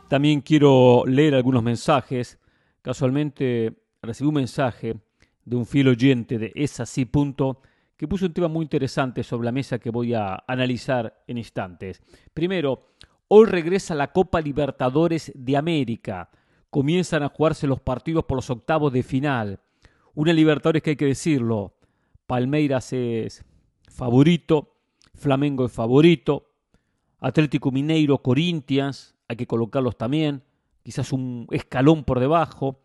También 0.07 0.43
quiero 0.43 1.03
leer 1.07 1.35
algunos 1.35 1.65
mensajes. 1.65 2.39
Casualmente 2.83 3.73
recibí 4.01 4.29
un 4.29 4.35
mensaje 4.35 4.95
de 5.45 5.57
un 5.57 5.67
fiel 5.67 5.89
oyente 5.89 6.39
de 6.39 6.53
Es 6.55 6.79
así 6.79 7.05
punto 7.05 7.63
que 7.99 8.07
puso 8.07 8.27
un 8.27 8.33
tema 8.33 8.47
muy 8.47 8.63
interesante 8.63 9.25
sobre 9.25 9.47
la 9.47 9.53
mesa 9.53 9.81
que 9.81 9.91
voy 9.91 10.15
a 10.15 10.45
analizar 10.47 11.25
en 11.27 11.37
instantes. 11.37 12.01
Primero, 12.33 12.87
hoy 13.27 13.47
regresa 13.47 13.97
la 13.97 14.13
Copa 14.13 14.41
Libertadores 14.41 15.33
de 15.35 15.57
América. 15.57 16.31
Comienzan 16.71 17.25
a 17.25 17.29
jugarse 17.29 17.67
los 17.67 17.81
partidos 17.81 18.25
por 18.25 18.37
los 18.37 18.49
octavos 18.51 18.93
de 18.93 19.03
final. 19.03 19.61
Una 20.15 20.33
Libertadores 20.33 20.81
que 20.81 20.91
hay 20.91 20.97
que 20.97 21.07
decirlo. 21.07 21.75
Palmeiras 22.29 22.93
es 22.93 23.45
favorito, 23.89 24.77
Flamengo 25.15 25.67
es 25.67 25.73
favorito, 25.73 26.53
Atlético 27.19 27.73
Mineiro, 27.73 28.19
Corinthians, 28.19 29.17
hay 29.27 29.37
que 29.37 29.47
colocarlos 29.49 29.97
también, 29.97 30.45
quizás 30.85 31.13
un 31.13 31.49
escalón 31.51 32.05
por 32.05 32.21
debajo, 32.21 32.81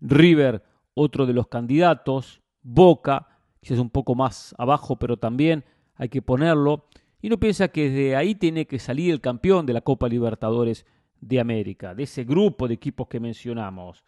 River, 0.00 0.64
otro 0.94 1.24
de 1.24 1.34
los 1.34 1.46
candidatos, 1.46 2.40
Boca, 2.62 3.35
quizás 3.66 3.80
un 3.80 3.90
poco 3.90 4.14
más 4.14 4.54
abajo, 4.58 4.96
pero 4.96 5.16
también 5.16 5.64
hay 5.96 6.08
que 6.08 6.22
ponerlo. 6.22 6.86
Y 7.20 7.28
no 7.28 7.38
piensa 7.38 7.66
que 7.66 7.90
de 7.90 8.14
ahí 8.14 8.36
tiene 8.36 8.64
que 8.64 8.78
salir 8.78 9.10
el 9.10 9.20
campeón 9.20 9.66
de 9.66 9.72
la 9.72 9.80
Copa 9.80 10.08
Libertadores 10.08 10.86
de 11.20 11.40
América, 11.40 11.92
de 11.92 12.04
ese 12.04 12.22
grupo 12.22 12.68
de 12.68 12.74
equipos 12.74 13.08
que 13.08 13.18
mencionamos. 13.18 14.04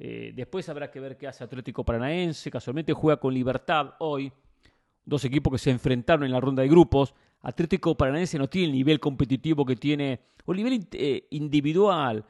Eh, 0.00 0.32
después 0.34 0.68
habrá 0.68 0.90
que 0.90 0.98
ver 0.98 1.16
qué 1.16 1.28
hace 1.28 1.44
Atlético 1.44 1.84
Paranaense, 1.84 2.50
casualmente 2.50 2.92
juega 2.94 3.20
con 3.20 3.32
Libertad 3.32 3.94
hoy, 4.00 4.32
dos 5.04 5.24
equipos 5.24 5.52
que 5.52 5.58
se 5.58 5.70
enfrentaron 5.70 6.24
en 6.24 6.32
la 6.32 6.40
ronda 6.40 6.62
de 6.62 6.68
grupos. 6.68 7.14
Atlético 7.42 7.96
Paranaense 7.96 8.38
no 8.38 8.48
tiene 8.48 8.68
el 8.68 8.72
nivel 8.72 8.98
competitivo 8.98 9.64
que 9.64 9.76
tiene, 9.76 10.18
o 10.44 10.52
el 10.52 10.56
nivel 10.56 10.88
eh, 10.92 11.28
individual 11.30 12.24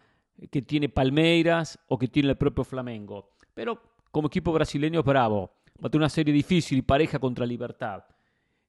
que 0.51 0.61
tiene 0.61 0.91
Palmeiras 0.91 1.79
o 1.89 1.97
que 1.99 2.09
tiene 2.09 2.29
el 2.29 2.37
propio 2.37 2.65
Flamengo. 2.65 3.31
Pero 3.55 3.81
como 4.11 4.29
equipo 4.29 4.53
brasileño 4.53 5.01
es 5.01 5.07
bravo 5.07 5.57
va 5.83 5.89
a 5.89 5.91
tener 5.91 6.03
una 6.03 6.09
serie 6.09 6.33
difícil 6.33 6.79
y 6.79 6.83
pareja 6.83 7.19
contra 7.19 7.47
Libertad. 7.47 8.05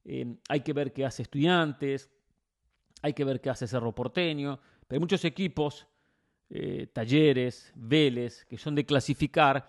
Eh, 0.04 0.38
hay 0.48 0.62
que 0.62 0.74
ver 0.74 0.94
qué 0.94 1.06
hace 1.06 1.24
Estudiantes, 1.24 2.10
hay 3.02 3.14
que 3.14 3.24
ver 3.24 3.42
qué 3.42 3.50
hace 3.50 3.68
Cerro 3.68 3.94
Porteño, 3.94 4.60
pero 4.88 4.98
hay 4.98 5.00
muchos 5.00 5.24
equipos, 5.26 5.88
eh, 6.50 6.88
Talleres, 6.94 7.74
Vélez, 7.76 8.46
que 8.46 8.58
son 8.58 8.76
de 8.76 8.86
clasificar 8.86 9.68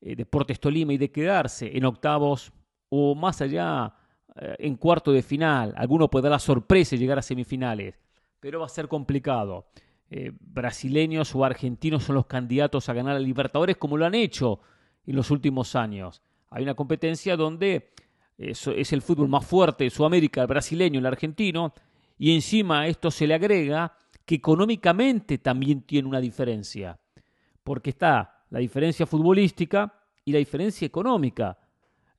eh, 0.00 0.16
Deportes 0.16 0.58
Tolima 0.58 0.92
y 0.92 0.98
de 0.98 1.10
quedarse 1.10 1.76
en 1.76 1.84
octavos 1.84 2.52
o 2.88 3.14
más 3.14 3.40
allá 3.40 3.94
en 4.36 4.74
cuarto 4.76 5.12
de 5.12 5.22
final. 5.22 5.72
Alguno 5.76 6.10
puede 6.10 6.24
dar 6.24 6.32
la 6.32 6.38
sorpresa 6.40 6.96
y 6.96 6.98
llegar 6.98 7.18
a 7.18 7.22
semifinales, 7.22 8.00
pero 8.40 8.58
va 8.58 8.66
a 8.66 8.68
ser 8.68 8.88
complicado. 8.88 9.68
brasileños 10.40 11.32
o 11.36 11.44
argentinos 11.44 12.02
son 12.02 12.16
los 12.16 12.26
candidatos 12.26 12.88
a 12.88 12.94
ganar 12.94 13.14
a 13.14 13.20
Libertadores 13.20 13.76
como 13.76 13.96
lo 13.96 14.06
han 14.06 14.16
hecho 14.16 14.58
en 15.06 15.14
los 15.14 15.30
últimos 15.30 15.76
años. 15.76 16.20
Hay 16.54 16.62
una 16.62 16.74
competencia 16.74 17.36
donde 17.36 17.90
es, 18.38 18.92
el 18.92 19.02
fútbol 19.02 19.28
más 19.28 19.44
fuerte 19.44 19.82
de 19.82 19.90
Sudamérica, 19.90 20.42
el 20.42 20.46
brasileño, 20.46 21.00
el 21.00 21.06
argentino, 21.06 21.74
y 22.16 22.32
encima 22.32 22.82
a 22.82 22.86
esto 22.86 23.10
se 23.10 23.26
le 23.26 23.34
agrega 23.34 23.96
que 24.24 24.36
económicamente 24.36 25.38
también 25.38 25.82
tiene 25.82 26.06
una 26.06 26.20
diferencia, 26.20 26.96
porque 27.64 27.90
está 27.90 28.44
la 28.50 28.60
diferencia 28.60 29.04
futbolística 29.04 30.00
y 30.24 30.30
la 30.30 30.38
diferencia 30.38 30.86
económica. 30.86 31.58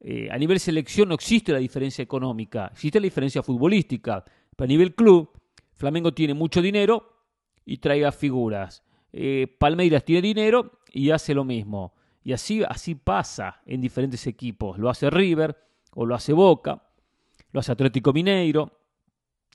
Eh, 0.01 0.27
a 0.29 0.37
nivel 0.37 0.59
selección 0.59 1.07
no 1.07 1.15
existe 1.15 1.53
la 1.53 1.59
diferencia 1.59 2.03
económica, 2.03 2.69
existe 2.73 2.99
la 2.99 3.05
diferencia 3.05 3.41
futbolística, 3.41 4.21
pero 4.53 4.65
a 4.65 4.67
nivel 4.67 4.95
club, 4.95 5.31
Flamengo 5.75 6.13
tiene 6.13 6.33
mucho 6.33 6.61
dinero 6.61 7.23
y 7.63 7.77
traiga 7.77 8.11
figuras. 8.11 8.83
Eh, 9.13 9.47
Palmeiras 9.57 10.03
tiene 10.03 10.21
dinero 10.23 10.81
y 10.91 11.11
hace 11.11 11.33
lo 11.33 11.45
mismo. 11.45 11.93
Y 12.25 12.33
así, 12.33 12.63
así 12.67 12.95
pasa 12.95 13.61
en 13.67 13.79
diferentes 13.79 14.25
equipos. 14.25 14.79
Lo 14.79 14.89
hace 14.89 15.11
River 15.11 15.55
o 15.93 16.07
lo 16.07 16.15
hace 16.15 16.33
Boca, 16.33 16.81
lo 17.51 17.59
hace 17.59 17.71
Atlético 17.71 18.11
Mineiro. 18.13 18.79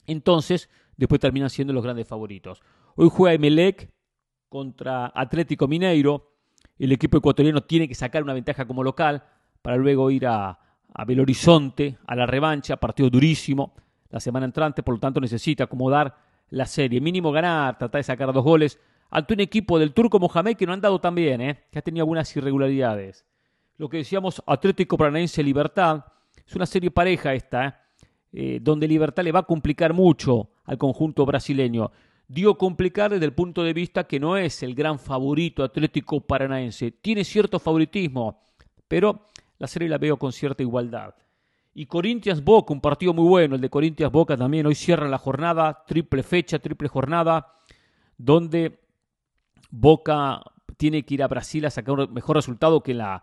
Entonces, 0.06 0.70
después 0.96 1.20
terminan 1.20 1.50
siendo 1.50 1.72
los 1.72 1.82
grandes 1.82 2.06
favoritos. 2.06 2.62
Hoy 2.94 3.08
juega 3.10 3.34
Emelec 3.34 3.90
contra 4.48 5.10
Atlético 5.12 5.66
Mineiro. 5.66 6.36
El 6.78 6.92
equipo 6.92 7.18
ecuatoriano 7.18 7.60
tiene 7.62 7.88
que 7.88 7.96
sacar 7.96 8.22
una 8.22 8.34
ventaja 8.34 8.64
como 8.64 8.84
local 8.84 9.24
para 9.62 9.76
luego 9.76 10.08
ir 10.12 10.28
a, 10.28 10.56
a 10.94 11.04
Belo 11.04 11.22
Horizonte, 11.22 11.98
a 12.06 12.14
la 12.14 12.24
revancha, 12.24 12.76
partido 12.76 13.10
durísimo 13.10 13.74
la 14.10 14.20
semana 14.20 14.46
entrante, 14.46 14.84
por 14.84 14.94
lo 14.94 15.00
tanto 15.00 15.20
necesita 15.20 15.64
acomodar 15.64 16.16
la 16.50 16.66
serie, 16.66 17.00
mínimo 17.00 17.32
ganar, 17.32 17.78
tratar 17.78 17.98
de 17.98 18.04
sacar 18.04 18.32
dos 18.32 18.44
goles 18.44 18.78
ante 19.10 19.34
un 19.34 19.40
equipo 19.40 19.78
del 19.78 19.92
turco 19.92 20.18
Mohamed 20.18 20.56
que 20.56 20.66
no 20.66 20.72
han 20.72 20.80
dado 20.80 21.00
tan 21.00 21.14
bien, 21.14 21.40
¿eh? 21.40 21.64
que 21.70 21.78
ha 21.78 21.82
tenido 21.82 22.04
algunas 22.04 22.34
irregularidades. 22.36 23.26
Lo 23.76 23.88
que 23.88 23.98
decíamos, 23.98 24.42
Atlético 24.46 24.96
Paranaense 24.96 25.42
Libertad, 25.42 26.04
es 26.46 26.54
una 26.54 26.66
serie 26.66 26.90
pareja 26.90 27.34
esta, 27.34 27.66
¿eh? 27.66 27.74
Eh, 28.32 28.58
donde 28.62 28.86
Libertad 28.86 29.24
le 29.24 29.32
va 29.32 29.40
a 29.40 29.44
complicar 29.44 29.92
mucho 29.92 30.50
al 30.64 30.78
conjunto 30.78 31.26
brasileño. 31.26 31.90
Dio 32.28 32.56
complicar 32.56 33.10
desde 33.10 33.24
el 33.24 33.32
punto 33.32 33.64
de 33.64 33.72
vista 33.72 34.04
que 34.04 34.20
no 34.20 34.36
es 34.36 34.62
el 34.62 34.76
gran 34.76 35.00
favorito 35.00 35.64
Atlético 35.64 36.20
Paranaense. 36.20 36.92
Tiene 36.92 37.24
cierto 37.24 37.58
favoritismo, 37.58 38.40
pero 38.86 39.26
la 39.58 39.66
serie 39.66 39.88
la 39.88 39.98
veo 39.98 40.16
con 40.16 40.32
cierta 40.32 40.62
igualdad. 40.62 41.14
Y 41.74 41.86
Corinthians 41.86 42.42
Boca, 42.42 42.72
un 42.72 42.80
partido 42.80 43.12
muy 43.12 43.28
bueno, 43.28 43.56
el 43.56 43.60
de 43.60 43.68
Corinthians 43.68 44.12
Boca 44.12 44.36
también. 44.36 44.66
Hoy 44.66 44.76
cierra 44.76 45.08
la 45.08 45.18
jornada, 45.18 45.84
triple 45.86 46.22
fecha, 46.22 46.60
triple 46.60 46.88
jornada, 46.88 47.54
donde 48.16 48.79
Boca 49.70 50.42
tiene 50.76 51.04
que 51.04 51.14
ir 51.14 51.22
a 51.22 51.28
Brasil 51.28 51.64
a 51.66 51.70
sacar 51.70 51.98
un 51.98 52.12
mejor 52.12 52.36
resultado 52.36 52.82
que 52.82 52.94
la 52.94 53.22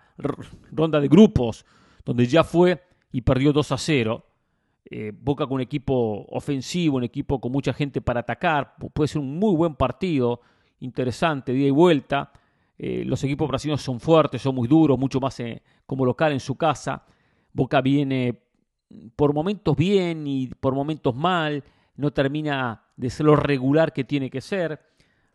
ronda 0.71 0.99
de 0.99 1.07
grupos, 1.07 1.65
donde 2.05 2.27
ya 2.27 2.43
fue 2.43 2.83
y 3.11 3.21
perdió 3.21 3.51
2 3.51 3.71
a 3.71 3.77
0. 3.77 4.25
Eh, 4.89 5.11
Boca 5.13 5.45
con 5.45 5.55
un 5.55 5.61
equipo 5.61 6.25
ofensivo, 6.29 6.97
un 6.97 7.03
equipo 7.03 7.41
con 7.41 7.51
mucha 7.51 7.73
gente 7.73 7.99
para 7.99 8.21
atacar, 8.21 8.75
puede 8.93 9.07
ser 9.07 9.21
un 9.21 9.37
muy 9.37 9.55
buen 9.55 9.75
partido, 9.75 10.41
interesante, 10.79 11.53
ida 11.53 11.67
y 11.67 11.71
vuelta. 11.71 12.31
Eh, 12.77 13.03
los 13.05 13.23
equipos 13.23 13.47
brasileños 13.47 13.81
son 13.81 13.99
fuertes, 13.99 14.41
son 14.41 14.55
muy 14.55 14.67
duros, 14.67 14.97
mucho 14.97 15.19
más 15.19 15.39
eh, 15.39 15.63
como 15.85 16.05
local 16.05 16.31
en 16.31 16.39
su 16.39 16.55
casa. 16.55 17.05
Boca 17.51 17.81
viene 17.81 18.43
por 19.15 19.33
momentos 19.33 19.75
bien 19.75 20.27
y 20.27 20.47
por 20.47 20.73
momentos 20.75 21.15
mal, 21.15 21.63
no 21.95 22.11
termina 22.11 22.83
de 22.95 23.09
ser 23.09 23.25
lo 23.25 23.35
regular 23.35 23.91
que 23.91 24.03
tiene 24.03 24.29
que 24.29 24.41
ser. 24.41 24.79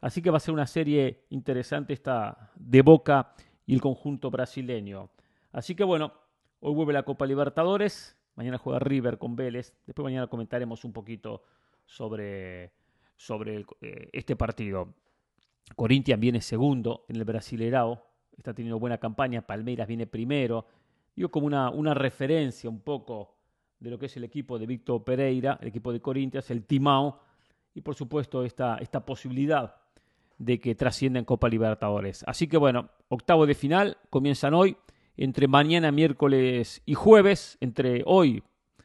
Así 0.02 0.20
que 0.20 0.30
va 0.30 0.38
a 0.38 0.40
ser 0.40 0.52
una 0.52 0.66
serie 0.66 1.26
interesante 1.30 1.92
esta 1.92 2.50
de 2.56 2.82
Boca 2.82 3.34
y 3.64 3.72
el 3.72 3.80
conjunto 3.80 4.32
brasileño. 4.32 5.10
Así 5.52 5.76
que 5.76 5.84
bueno, 5.84 6.12
hoy 6.58 6.74
vuelve 6.74 6.92
la 6.92 7.04
Copa 7.04 7.24
Libertadores, 7.24 8.16
mañana 8.34 8.58
juega 8.58 8.80
River 8.80 9.16
con 9.16 9.36
Vélez, 9.36 9.72
después 9.86 10.02
mañana 10.02 10.26
comentaremos 10.26 10.84
un 10.84 10.92
poquito 10.92 11.44
sobre, 11.86 12.72
sobre 13.14 13.64
eh, 13.80 14.10
este 14.12 14.34
partido. 14.34 14.92
Corinthians 15.76 16.20
viene 16.20 16.40
segundo 16.40 17.04
en 17.08 17.14
el 17.14 17.24
Brasilerao, 17.24 18.04
está 18.36 18.52
teniendo 18.52 18.80
buena 18.80 18.98
campaña, 18.98 19.46
Palmeiras 19.46 19.86
viene 19.86 20.08
primero, 20.08 20.66
digo 21.14 21.30
como 21.30 21.46
una, 21.46 21.70
una 21.70 21.94
referencia 21.94 22.68
un 22.68 22.80
poco 22.80 23.36
de 23.78 23.90
lo 23.90 24.00
que 24.00 24.06
es 24.06 24.16
el 24.16 24.24
equipo 24.24 24.58
de 24.58 24.66
Víctor 24.66 25.04
Pereira, 25.04 25.60
el 25.62 25.68
equipo 25.68 25.92
de 25.92 26.00
Corinthians, 26.00 26.50
el 26.50 26.64
Timao, 26.64 27.20
y 27.72 27.82
por 27.82 27.94
supuesto 27.94 28.44
esta, 28.44 28.78
esta 28.78 29.06
posibilidad 29.06 29.81
de 30.42 30.58
que 30.58 30.74
trascienda 30.74 31.20
en 31.20 31.24
Copa 31.24 31.48
Libertadores. 31.48 32.24
Así 32.26 32.48
que 32.48 32.56
bueno, 32.56 32.90
octavo 33.08 33.46
de 33.46 33.54
final 33.54 33.98
comienzan 34.10 34.54
hoy, 34.54 34.76
entre 35.16 35.46
mañana, 35.46 35.92
miércoles 35.92 36.82
y 36.84 36.94
jueves, 36.94 37.58
entre 37.60 38.02
hoy, 38.06 38.42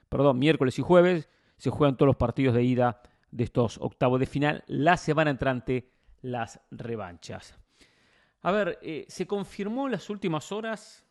perdón, 0.08 0.38
miércoles 0.38 0.78
y 0.78 0.84
jueves, 0.84 1.30
se 1.58 1.72
juegan 1.72 1.98
todos 1.98 2.08
los 2.08 2.16
partidos 2.16 2.54
de 2.54 2.64
ida 2.64 3.02
de 3.32 3.44
estos 3.44 3.80
octavos 3.80 4.20
de 4.20 4.28
final. 4.28 4.64
La 4.68 4.98
semana 4.98 5.32
entrante, 5.32 5.90
las 6.22 6.60
revanchas. 6.70 7.56
A 8.44 8.52
ver, 8.52 8.78
eh, 8.84 9.06
se 9.08 9.26
confirmó 9.26 9.88
en 9.88 9.94
las 9.94 10.12
últimas 10.12 10.52
horas 10.52 11.08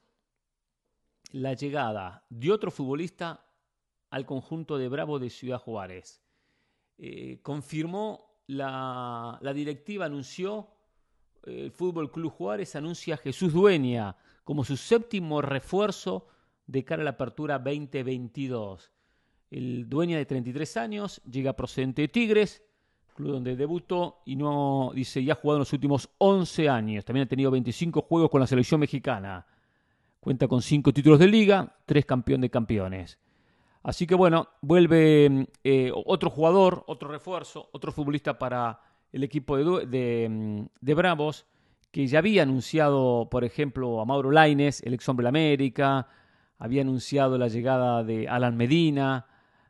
la 1.32 1.54
llegada 1.54 2.24
de 2.30 2.52
otro 2.52 2.70
futbolista 2.70 3.44
al 4.11 4.24
conjunto 4.24 4.78
de 4.78 4.88
Bravo 4.88 5.18
de 5.18 5.28
Ciudad 5.28 5.59
Juárez. 5.59 6.22
Eh, 6.98 7.40
confirmó 7.42 8.25
la, 8.46 9.52
directiva, 9.54 10.06
anunció, 10.06 10.68
eh, 11.44 11.62
el 11.64 11.70
Fútbol 11.70 12.11
Club 12.11 12.32
Juárez 12.32 12.76
anuncia 12.76 13.14
a 13.14 13.18
Jesús 13.18 13.52
Dueña 13.52 14.16
como 14.44 14.64
su 14.64 14.76
séptimo 14.76 15.42
refuerzo 15.42 16.28
de 16.66 16.85
cara 16.85 17.02
a 17.02 17.04
la 17.04 17.11
apertura 17.11 17.59
2022. 17.59 18.92
El 19.50 19.88
Dueña 19.88 20.18
de 20.18 20.26
33 20.26 20.76
años 20.76 21.20
llega 21.30 21.54
procedente 21.54 22.02
de 22.02 22.09
Tigres, 22.09 22.62
club 23.14 23.32
donde 23.32 23.56
debutó 23.56 24.22
y 24.24 24.37
no, 24.37 24.92
dice, 24.94 25.24
ya 25.24 25.32
ha 25.32 25.37
jugado 25.37 25.56
en 25.56 25.61
los 25.61 25.72
últimos 25.72 26.09
11 26.18 26.68
años. 26.68 27.04
También 27.04 27.26
ha 27.26 27.28
tenido 27.28 27.50
25 27.50 28.02
juegos 28.02 28.30
con 28.30 28.40
la 28.40 28.46
selección 28.46 28.78
mexicana. 28.80 29.46
Cuenta 30.20 30.46
con 30.46 30.62
5 30.62 30.92
títulos 30.92 31.18
de 31.18 31.28
liga, 31.28 31.76
3 31.87 32.04
campeón 32.04 32.40
de 32.40 32.50
campeones. 32.50 33.18
Así 33.87 34.05
que 34.05 34.16
bueno, 34.16 34.49
vuelve 34.62 35.46
eh, 35.62 35.92
otro 35.94 36.29
jugador, 36.29 36.83
otro 36.88 37.09
refuerzo, 37.09 37.68
otro 37.70 37.92
futbolista 37.92 38.37
para 38.37 38.81
el 39.12 39.22
equipo 39.22 39.57
de, 39.57 40.66
de, 40.81 40.94
Bravos, 40.94 41.46
que 41.92 42.09
ya 42.09 42.18
había 42.18 42.42
anunciado, 42.42 43.29
por 43.31 43.44
ejemplo, 43.44 44.01
a 44.01 44.05
Mauro 44.05 44.33
Laines, 44.33 44.83
el 44.83 44.94
ex 44.94 45.09
hombre 45.09 45.22
de 45.22 45.29
América, 45.29 46.09
había 46.59 46.83
anunciado 46.83 47.38
la 47.38 47.46
llegada 47.46 48.03
de 48.03 48.29
Alan 48.29 48.57
Medina, 48.57 49.29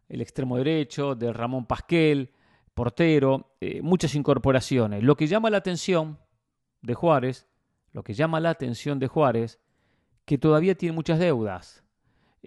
el 0.09 0.23
extremo 0.23 0.57
derecho, 0.57 1.15
de 1.15 1.35
Ramón 1.35 1.67
Pasquel, 1.67 2.31
portero, 2.73 3.53
eh, 3.61 3.83
muchas 3.83 4.15
incorporaciones. 4.15 5.03
Lo 5.03 5.15
que 5.19 5.27
llama 5.27 5.51
la 5.51 5.59
atención 5.59 6.19
de 6.81 6.95
Juárez, 6.95 7.47
lo 7.93 8.03
que 8.03 8.15
llama 8.15 8.41
la 8.41 8.49
atención 8.49 8.99
de 8.99 9.09
Juárez, 9.09 9.61
que 10.25 10.39
todavía 10.39 10.75
tiene 10.75 10.95
muchas 10.95 11.19
deudas. 11.19 11.86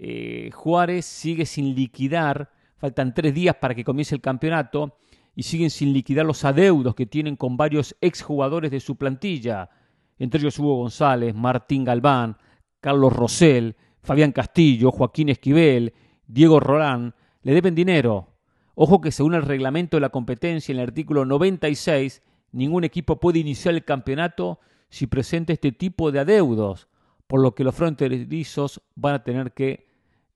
Eh, 0.02 0.50
Juárez 0.54 1.04
sigue 1.04 1.46
sin 1.46 1.76
liquidar, 1.76 2.50
faltan 2.78 3.14
tres 3.14 3.34
días 3.34 3.56
para 3.56 3.76
que 3.76 3.84
comience 3.84 4.16
el 4.16 4.22
campeonato 4.22 4.96
y 5.36 5.44
siguen 5.44 5.70
sin 5.70 5.92
liquidar 5.92 6.26
los 6.26 6.46
adeudos 6.46 6.96
que 6.96 7.06
tienen 7.06 7.36
con 7.36 7.58
varios 7.58 7.98
exjugadores 8.00 8.72
de 8.72 8.80
su 8.80 8.96
plantilla, 8.96 9.70
entre 10.18 10.40
ellos 10.40 10.58
Hugo 10.58 10.78
González, 10.78 11.36
Martín 11.36 11.84
Galván, 11.84 12.38
Carlos 12.80 13.12
Rosell, 13.12 13.76
Fabián 14.02 14.32
Castillo, 14.32 14.90
Joaquín 14.90 15.28
Esquivel, 15.28 15.94
Diego 16.26 16.62
Rolán, 16.62 17.14
le 17.42 17.54
deben 17.54 17.76
dinero. 17.76 18.38
Ojo 18.76 19.02
que 19.02 19.12
según 19.12 19.34
el 19.34 19.42
reglamento 19.42 19.98
de 19.98 20.02
la 20.02 20.12
competencia 20.12 20.72
en 20.72 20.80
el 20.80 20.88
artículo 20.88 21.26
96, 21.26 22.22
ningún 22.54 22.86
equipo 22.86 23.20
puede 23.20 23.40
iniciar 23.40 23.76
el 23.76 23.84
campeonato 23.84 24.62
si 24.88 25.08
presenta 25.08 25.52
este 25.52 25.74
tipo 25.74 26.10
de 26.14 26.22
adeudos, 26.22 26.88
por 27.28 27.42
lo 27.42 27.54
que 27.54 27.66
los 27.66 27.76
fronterizos 27.76 28.82
van 28.96 29.16
a 29.16 29.24
tener 29.26 29.52
que 29.52 29.88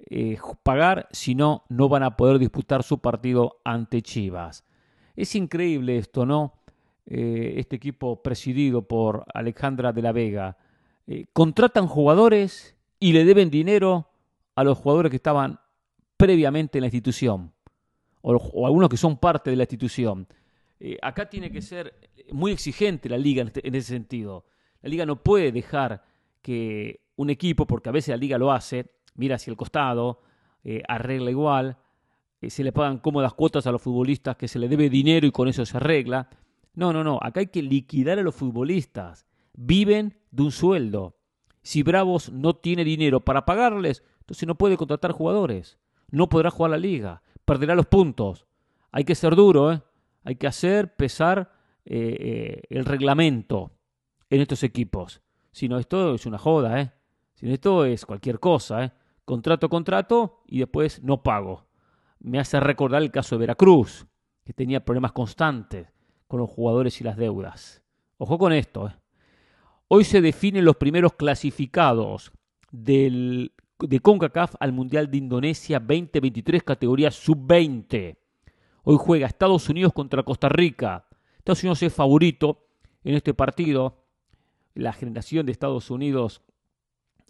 eh, 0.10 0.38
pagar, 0.64 1.08
si 1.12 1.34
no, 1.36 1.64
no 1.70 1.88
van 1.88 2.04
a 2.04 2.18
poder 2.18 2.40
disputar 2.40 2.84
su 2.84 3.00
partido 3.00 3.62
ante 3.64 4.02
Chivas. 4.02 4.64
Es 5.16 5.36
increíble 5.36 5.98
esto, 5.98 6.26
¿no? 6.26 6.56
Eh, 7.06 7.56
este 7.58 7.76
equipo 7.76 8.22
presidido 8.22 8.82
por 8.82 9.26
Alejandra 9.34 9.94
de 9.94 10.02
la 10.02 10.12
Vega. 10.12 10.58
Eh, 11.08 11.26
contratan 11.34 11.88
jugadores 11.88 12.76
y 13.00 13.14
le 13.14 13.26
deben 13.26 13.50
dinero 13.50 14.10
a 14.56 14.64
los 14.64 14.78
jugadores 14.78 15.10
que 15.10 15.18
estaban 15.18 15.60
previamente 16.18 16.78
en 16.78 16.82
la 16.82 16.88
institución, 16.88 17.52
o, 18.22 18.66
algunos 18.66 18.90
que 18.90 18.98
son 18.98 19.18
parte 19.18 19.50
de 19.50 19.56
la 19.58 19.64
institución. 19.64 20.28
acá 21.02 21.30
tiene 21.30 21.50
que 21.50 21.62
ser 21.62 21.94
muy 22.32 22.52
exigente 22.52 23.10
la 23.10 23.18
liga 23.18 23.44
este, 23.44 23.66
en 23.68 23.76
ese 23.76 23.94
sentido. 23.94 24.46
La 24.82 24.90
liga 24.90 25.06
no 25.06 25.22
puede 25.22 25.52
dejar 25.52 26.04
que 26.42 27.02
un 27.16 27.30
equipo, 27.30 27.66
porque 27.66 27.90
a 27.90 27.92
veces 27.92 28.10
la 28.10 28.18
liga 28.18 28.38
lo 28.38 28.52
hace, 28.52 28.86
mira 29.16 29.36
hacia 29.36 29.52
el 29.52 29.58
costado, 29.58 30.22
eh, 30.64 30.82
arregla 30.88 31.32
igual, 31.32 31.78
eh, 32.42 32.50
se 32.50 32.64
le 32.64 32.72
pagan 32.72 33.00
cómodas 33.00 33.34
cuotas 33.34 33.68
a 33.68 33.72
los 33.72 33.82
futbolistas 33.82 34.36
que 34.36 34.48
se 34.48 34.60
le 34.60 34.68
debe 34.68 34.90
dinero 34.90 35.26
y 35.26 35.32
con 35.32 35.48
eso 35.48 35.66
se 35.66 35.78
arregla. 35.78 36.30
No, 36.74 36.92
no, 36.92 37.04
no, 37.04 37.20
acá 37.22 37.40
hay 37.40 37.48
que 37.48 37.62
liquidar 37.62 38.20
a 38.20 38.24
los 38.24 38.36
futbolistas. 38.36 39.26
Viven 39.54 40.18
de 40.32 40.44
un 40.44 40.52
sueldo. 40.52 41.16
Si 41.62 41.84
Bravos 41.84 42.32
no 42.32 42.56
tiene 42.56 42.84
dinero 42.84 43.22
para 43.22 43.46
pagarles, 43.46 44.04
entonces 44.20 44.48
no 44.48 44.56
puede 44.56 44.78
contratar 44.78 45.12
jugadores. 45.12 45.78
No 46.10 46.28
podrá 46.28 46.50
jugar 46.50 46.72
la 46.72 46.78
liga. 46.78 47.22
Perderá 47.46 47.76
los 47.76 47.86
puntos. 47.86 48.46
Hay 48.92 49.06
que 49.06 49.16
ser 49.16 49.36
duro, 49.36 49.72
¿eh? 49.72 49.82
Hay 50.24 50.36
que 50.36 50.48
hacer 50.48 50.96
pesar 50.96 51.54
eh, 51.86 52.62
el 52.70 52.86
reglamento 52.86 53.72
en 54.30 54.42
estos 54.42 54.64
equipos. 54.64 55.22
Si 55.52 55.70
no, 55.70 55.78
esto 55.78 56.16
es 56.16 56.26
una 56.26 56.38
joda, 56.38 56.82
¿eh? 56.82 56.92
Si 57.36 57.46
no, 57.46 57.54
esto 57.54 57.86
es 57.86 58.06
cualquier 58.06 58.40
cosa, 58.40 58.86
¿eh? 58.86 58.92
Contrato, 59.26 59.70
contrato 59.70 60.44
y 60.48 60.60
después 60.60 61.02
no 61.04 61.24
pago. 61.24 61.66
Me 62.20 62.40
hace 62.40 62.60
recordar 62.60 63.02
el 63.02 63.12
caso 63.12 63.36
de 63.36 63.40
Veracruz, 63.40 64.08
que 64.46 64.54
tenía 64.54 64.84
problemas 64.84 65.12
constantes 65.12 65.88
con 66.28 66.40
los 66.40 66.50
jugadores 66.50 67.00
y 67.02 67.04
las 67.04 67.18
deudas. 67.18 67.84
Ojo 68.18 68.38
con 68.38 68.54
esto. 68.54 68.88
¿eh? 68.88 68.96
Hoy 69.88 70.04
se 70.04 70.22
definen 70.22 70.66
los 70.66 70.78
primeros 70.78 71.14
clasificados 71.14 72.32
del, 72.72 73.54
de 73.80 74.00
CONCACAF 74.00 74.56
al 74.60 74.72
Mundial 74.72 75.12
de 75.12 75.18
Indonesia 75.18 75.80
2023 75.80 76.64
categoría 76.64 77.12
sub-20. 77.12 78.18
Hoy 78.84 78.98
juega 79.00 79.28
Estados 79.28 79.70
Unidos 79.70 79.94
contra 79.94 80.24
Costa 80.24 80.50
Rica. 80.50 81.06
Estados 81.38 81.64
Unidos 81.64 81.84
es 81.84 81.94
favorito 81.94 82.66
en 83.04 83.16
este 83.16 83.34
partido. 83.34 84.06
La 84.74 84.94
generación 84.94 85.46
de 85.46 85.52
Estados 85.52 85.92
Unidos 85.92 86.42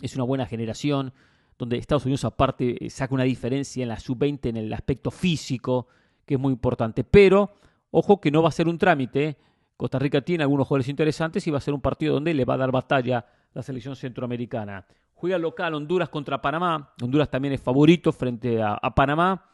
es 0.02 0.16
una 0.16 0.24
buena 0.24 0.46
generación 0.46 1.14
donde 1.58 1.78
Estados 1.78 2.06
Unidos 2.06 2.26
aparte 2.26 2.86
eh, 2.86 2.90
saca 2.90 3.14
una 3.14 3.24
diferencia 3.24 3.84
en 3.84 3.90
la 3.90 4.00
sub-20 4.00 4.50
en 4.50 4.58
el 4.58 4.74
aspecto 4.74 5.12
físico, 5.12 5.88
que 6.26 6.36
es 6.36 6.40
muy 6.40 6.54
importante. 6.54 7.04
Pero, 7.04 7.54
ojo 7.92 8.20
que 8.20 8.32
no 8.32 8.42
va 8.42 8.50
a 8.50 8.52
ser 8.54 8.68
un 8.68 8.78
trámite. 8.78 9.38
Costa 9.78 10.00
Rica 10.00 10.22
tiene 10.22 10.44
algunos 10.44 10.68
jugadores 10.68 10.90
interesantes 10.90 11.46
y 11.48 11.52
va 11.52 11.58
a 11.58 11.62
ser 11.62 11.74
un 11.74 11.82
partido 11.82 12.14
donde 12.14 12.34
le 12.34 12.46
va 12.46 12.56
a 12.56 12.58
dar 12.58 12.72
batalla 12.72 13.26
la 13.54 13.64
selección 13.64 13.96
centroamericana. 13.96 14.86
Juega 15.14 15.38
local 15.38 15.74
Honduras 15.74 16.10
contra 16.10 16.42
Panamá. 16.42 16.94
Honduras 17.02 17.30
también 17.30 17.54
es 17.54 17.62
favorito 17.62 18.12
frente 18.12 18.62
a, 18.62 18.74
a 18.74 18.94
Panamá. 18.94 19.50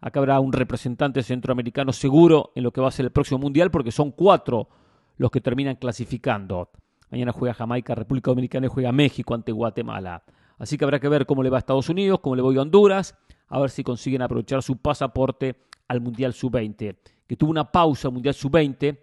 Acá 0.00 0.20
habrá 0.20 0.38
un 0.38 0.52
representante 0.52 1.22
centroamericano 1.22 1.92
seguro 1.92 2.52
en 2.54 2.62
lo 2.62 2.72
que 2.72 2.80
va 2.80 2.88
a 2.88 2.92
ser 2.92 3.06
el 3.06 3.12
próximo 3.12 3.38
mundial 3.38 3.70
porque 3.70 3.90
son 3.90 4.12
cuatro 4.12 4.68
los 5.16 5.30
que 5.30 5.40
terminan 5.40 5.76
clasificando. 5.76 6.70
Mañana 7.10 7.32
juega 7.32 7.54
Jamaica, 7.54 7.94
República 7.94 8.30
Dominicana 8.30 8.66
y 8.66 8.70
juega 8.70 8.92
México 8.92 9.34
ante 9.34 9.52
Guatemala. 9.52 10.22
Así 10.58 10.76
que 10.76 10.84
habrá 10.84 10.98
que 10.98 11.08
ver 11.08 11.26
cómo 11.26 11.42
le 11.42 11.50
va 11.50 11.58
a 11.58 11.60
Estados 11.60 11.88
Unidos, 11.88 12.20
cómo 12.20 12.36
le 12.36 12.42
va 12.42 12.52
a 12.52 12.62
Honduras, 12.62 13.16
a 13.48 13.60
ver 13.60 13.70
si 13.70 13.82
consiguen 13.82 14.22
aprovechar 14.22 14.62
su 14.62 14.76
pasaporte 14.76 15.56
al 15.86 16.00
Mundial 16.00 16.34
Sub-20, 16.34 16.96
que 17.26 17.36
tuvo 17.36 17.50
una 17.50 17.70
pausa 17.70 18.10
Mundial 18.10 18.34
Sub-20, 18.34 18.98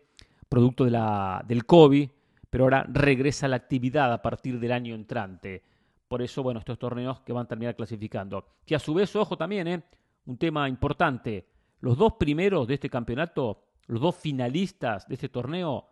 producto 0.47 0.85
de 0.85 0.91
la, 0.91 1.43
del 1.47 1.65
COVID, 1.65 2.09
pero 2.49 2.65
ahora 2.65 2.85
regresa 2.87 3.47
a 3.47 3.49
la 3.49 3.55
actividad 3.55 4.13
a 4.13 4.21
partir 4.21 4.59
del 4.59 4.71
año 4.71 4.95
entrante. 4.95 5.63
Por 6.07 6.21
eso, 6.21 6.43
bueno, 6.43 6.59
estos 6.59 6.77
torneos 6.77 7.19
que 7.21 7.33
van 7.33 7.45
a 7.45 7.47
terminar 7.47 7.75
clasificando. 7.75 8.45
Que 8.65 8.75
a 8.75 8.79
su 8.79 8.93
vez, 8.93 9.15
ojo 9.15 9.37
también, 9.37 9.67
¿eh? 9.67 9.83
un 10.25 10.37
tema 10.37 10.69
importante, 10.69 11.49
los 11.79 11.97
dos 11.97 12.13
primeros 12.13 12.67
de 12.67 12.75
este 12.75 12.89
campeonato, 12.89 13.63
los 13.87 13.99
dos 13.99 14.15
finalistas 14.15 15.07
de 15.07 15.15
este 15.15 15.29
torneo, 15.29 15.87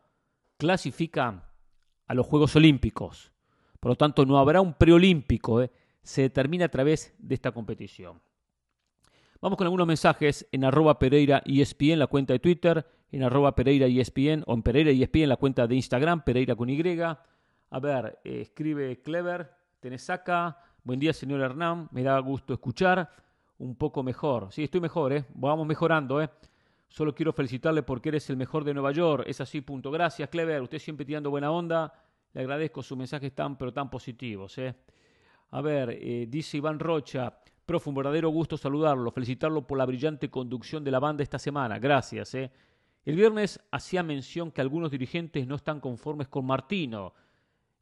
clasifican 0.57 1.43
a 2.07 2.13
los 2.13 2.25
Juegos 2.25 2.55
Olímpicos. 2.55 3.32
Por 3.83 3.89
lo 3.89 3.95
tanto, 3.97 4.25
no 4.25 4.37
habrá 4.37 4.61
un 4.61 4.75
preolímpico. 4.75 5.61
¿eh? 5.61 5.69
Se 6.01 6.21
determina 6.21 6.63
a 6.63 6.69
través 6.69 7.13
de 7.19 7.35
esta 7.35 7.51
competición. 7.51 8.21
Vamos 9.41 9.57
con 9.57 9.67
algunos 9.67 9.85
mensajes 9.85 10.47
en 10.53 10.63
arroba 10.63 10.97
Pereira 10.97 11.43
ESPN, 11.45 11.99
la 11.99 12.07
cuenta 12.07 12.31
de 12.31 12.39
Twitter, 12.39 12.87
en 13.11 13.23
arroba 13.23 13.53
Pereira 13.53 13.85
ESPN 13.85 14.45
o 14.47 14.53
en 14.53 14.63
Pereira 14.63 14.89
ESPN, 14.89 15.27
la 15.27 15.35
cuenta 15.35 15.67
de 15.67 15.75
Instagram, 15.75 16.23
Pereira 16.23 16.55
con 16.55 16.69
Y. 16.69 17.01
A 17.01 17.79
ver, 17.81 18.19
eh, 18.23 18.39
escribe 18.43 19.01
Clever, 19.01 19.51
tenés 19.81 20.09
acá. 20.09 20.57
Buen 20.85 20.97
día, 21.01 21.11
señor 21.11 21.41
Hernán. 21.41 21.89
Me 21.91 22.03
da 22.03 22.17
gusto 22.19 22.53
escuchar. 22.53 23.09
Un 23.57 23.75
poco 23.75 24.01
mejor. 24.01 24.47
Sí, 24.53 24.63
estoy 24.63 24.79
mejor, 24.79 25.11
¿eh? 25.11 25.25
Vamos 25.33 25.67
mejorando, 25.67 26.21
¿eh? 26.21 26.29
Solo 26.87 27.13
quiero 27.13 27.33
felicitarle 27.33 27.83
porque 27.83 28.07
eres 28.07 28.29
el 28.29 28.37
mejor 28.37 28.63
de 28.63 28.73
Nueva 28.73 28.93
York. 28.93 29.25
Es 29.27 29.41
así, 29.41 29.59
punto. 29.59 29.91
Gracias, 29.91 30.29
Clever. 30.29 30.61
Usted 30.61 30.79
siempre 30.79 31.05
tirando 31.05 31.29
buena 31.29 31.51
onda. 31.51 31.93
Le 32.33 32.41
agradezco 32.41 32.81
sus 32.81 32.97
mensajes 32.97 33.33
tan, 33.33 33.57
pero 33.57 33.71
tan 33.71 33.89
positivos. 33.89 34.57
¿eh? 34.57 34.75
A 35.51 35.61
ver, 35.61 35.91
eh, 35.91 36.25
dice 36.27 36.57
Iván 36.57 36.79
Rocha, 36.79 37.39
Profe, 37.65 37.89
un 37.89 37.95
verdadero 37.95 38.29
gusto 38.29 38.57
saludarlo, 38.57 39.11
felicitarlo 39.11 39.65
por 39.65 39.77
la 39.77 39.85
brillante 39.85 40.29
conducción 40.29 40.83
de 40.83 40.91
la 40.91 40.99
banda 40.99 41.23
esta 41.23 41.39
semana. 41.39 41.79
Gracias. 41.79 42.35
¿eh? 42.35 42.51
El 43.05 43.15
viernes 43.15 43.59
hacía 43.71 44.03
mención 44.03 44.51
que 44.51 44.61
algunos 44.61 44.91
dirigentes 44.91 45.47
no 45.47 45.55
están 45.55 45.79
conformes 45.79 46.27
con 46.27 46.45
Martino. 46.45 47.13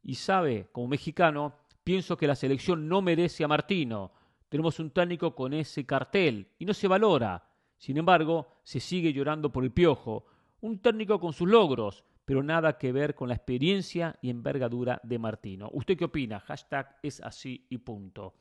Y 0.02 0.14
sabe, 0.14 0.68
como 0.70 0.88
mexicano, 0.88 1.54
pienso 1.82 2.16
que 2.16 2.26
la 2.26 2.34
selección 2.34 2.88
no 2.88 3.02
merece 3.02 3.42
a 3.42 3.48
Martino. 3.48 4.12
Tenemos 4.48 4.78
un 4.78 4.90
técnico 4.90 5.34
con 5.34 5.54
ese 5.54 5.86
cartel 5.86 6.48
y 6.58 6.64
no 6.64 6.74
se 6.74 6.86
valora. 6.86 7.42
Sin 7.78 7.96
embargo, 7.96 8.48
se 8.62 8.80
sigue 8.80 9.12
llorando 9.12 9.50
por 9.50 9.64
el 9.64 9.72
piojo. 9.72 10.26
Un 10.60 10.78
técnico 10.78 11.18
con 11.18 11.32
sus 11.32 11.48
logros, 11.48 12.04
pero 12.24 12.42
nada 12.42 12.78
que 12.78 12.92
ver 12.92 13.14
con 13.14 13.28
la 13.28 13.34
experiencia 13.34 14.16
y 14.22 14.30
envergadura 14.30 15.00
de 15.02 15.18
Martino. 15.18 15.68
¿Usted 15.72 15.96
qué 15.96 16.04
opina? 16.04 16.40
Hashtag 16.40 16.96
es 17.02 17.20
así 17.20 17.66
y 17.68 17.78
punto. 17.78 18.34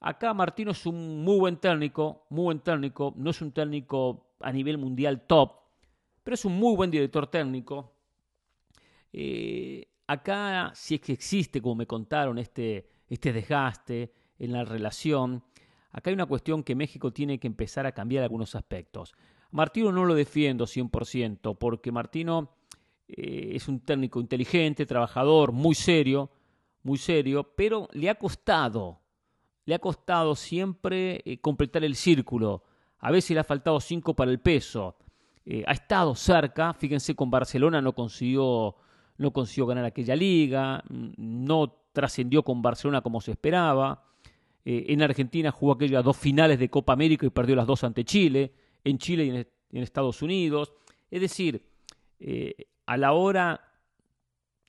Acá 0.00 0.32
Martino 0.34 0.70
es 0.70 0.86
un 0.86 1.24
muy 1.24 1.38
buen 1.38 1.56
técnico, 1.56 2.26
muy 2.30 2.44
buen 2.44 2.60
técnico, 2.60 3.14
no 3.16 3.30
es 3.30 3.42
un 3.42 3.52
técnico 3.52 4.34
a 4.40 4.52
nivel 4.52 4.78
mundial 4.78 5.26
top, 5.26 5.52
pero 6.22 6.34
es 6.34 6.44
un 6.44 6.56
muy 6.56 6.76
buen 6.76 6.90
director 6.90 7.26
técnico. 7.26 7.94
Eh, 9.12 9.88
acá 10.06 10.70
si 10.74 10.96
es 10.96 11.00
que 11.00 11.12
existe, 11.12 11.60
como 11.60 11.76
me 11.76 11.86
contaron, 11.86 12.38
este, 12.38 12.88
este 13.08 13.32
desgaste 13.32 14.12
en 14.38 14.52
la 14.52 14.64
relación, 14.64 15.42
acá 15.90 16.10
hay 16.10 16.14
una 16.14 16.26
cuestión 16.26 16.62
que 16.62 16.76
México 16.76 17.12
tiene 17.12 17.40
que 17.40 17.48
empezar 17.48 17.86
a 17.86 17.92
cambiar 17.92 18.22
algunos 18.22 18.54
aspectos. 18.54 19.14
Martino 19.50 19.90
no 19.90 20.04
lo 20.04 20.14
defiendo 20.14 20.66
100%, 20.66 21.56
porque 21.58 21.90
Martino 21.90 22.57
eh, 23.08 23.52
es 23.54 23.68
un 23.68 23.80
técnico 23.80 24.20
inteligente, 24.20 24.86
trabajador, 24.86 25.52
muy 25.52 25.74
serio, 25.74 26.30
muy 26.82 26.98
serio, 26.98 27.54
pero 27.56 27.88
le 27.92 28.08
ha 28.10 28.14
costado 28.14 29.00
le 29.68 29.74
ha 29.74 29.78
costado 29.80 30.34
siempre 30.34 31.20
eh, 31.26 31.42
completar 31.42 31.84
el 31.84 31.94
círculo. 31.94 32.64
A 33.00 33.10
veces 33.10 33.32
le 33.32 33.40
ha 33.40 33.44
faltado 33.44 33.78
cinco 33.80 34.16
para 34.16 34.30
el 34.30 34.40
peso. 34.40 34.96
Eh, 35.44 35.62
ha 35.66 35.72
estado 35.72 36.14
cerca, 36.14 36.72
fíjense 36.72 37.14
con 37.14 37.30
Barcelona 37.30 37.82
no 37.82 37.92
consiguió, 37.94 38.76
no 39.18 39.30
consiguió 39.30 39.66
ganar 39.66 39.84
aquella 39.84 40.16
liga, 40.16 40.82
mm, 40.88 41.08
no 41.18 41.70
trascendió 41.92 42.42
con 42.42 42.62
Barcelona 42.62 43.02
como 43.02 43.20
se 43.20 43.32
esperaba. 43.32 44.04
En 44.64 45.02
Argentina 45.02 45.50
jugó 45.50 45.72
aquellas 45.72 46.02
dos 46.04 46.16
finales 46.16 46.58
de 46.58 46.70
Copa 46.70 46.94
América 46.94 47.26
y 47.26 47.30
perdió 47.30 47.54
las 47.54 47.66
dos 47.66 47.84
ante 47.84 48.04
Chile, 48.04 48.54
en 48.84 48.96
Chile 48.96 49.24
y 49.24 49.76
en, 49.76 49.82
Estados 49.82 50.22
Unidos. 50.22 50.72
Es 51.10 51.20
decir, 51.20 51.66
a 52.88 52.96
la 52.96 53.12
hora 53.12 53.60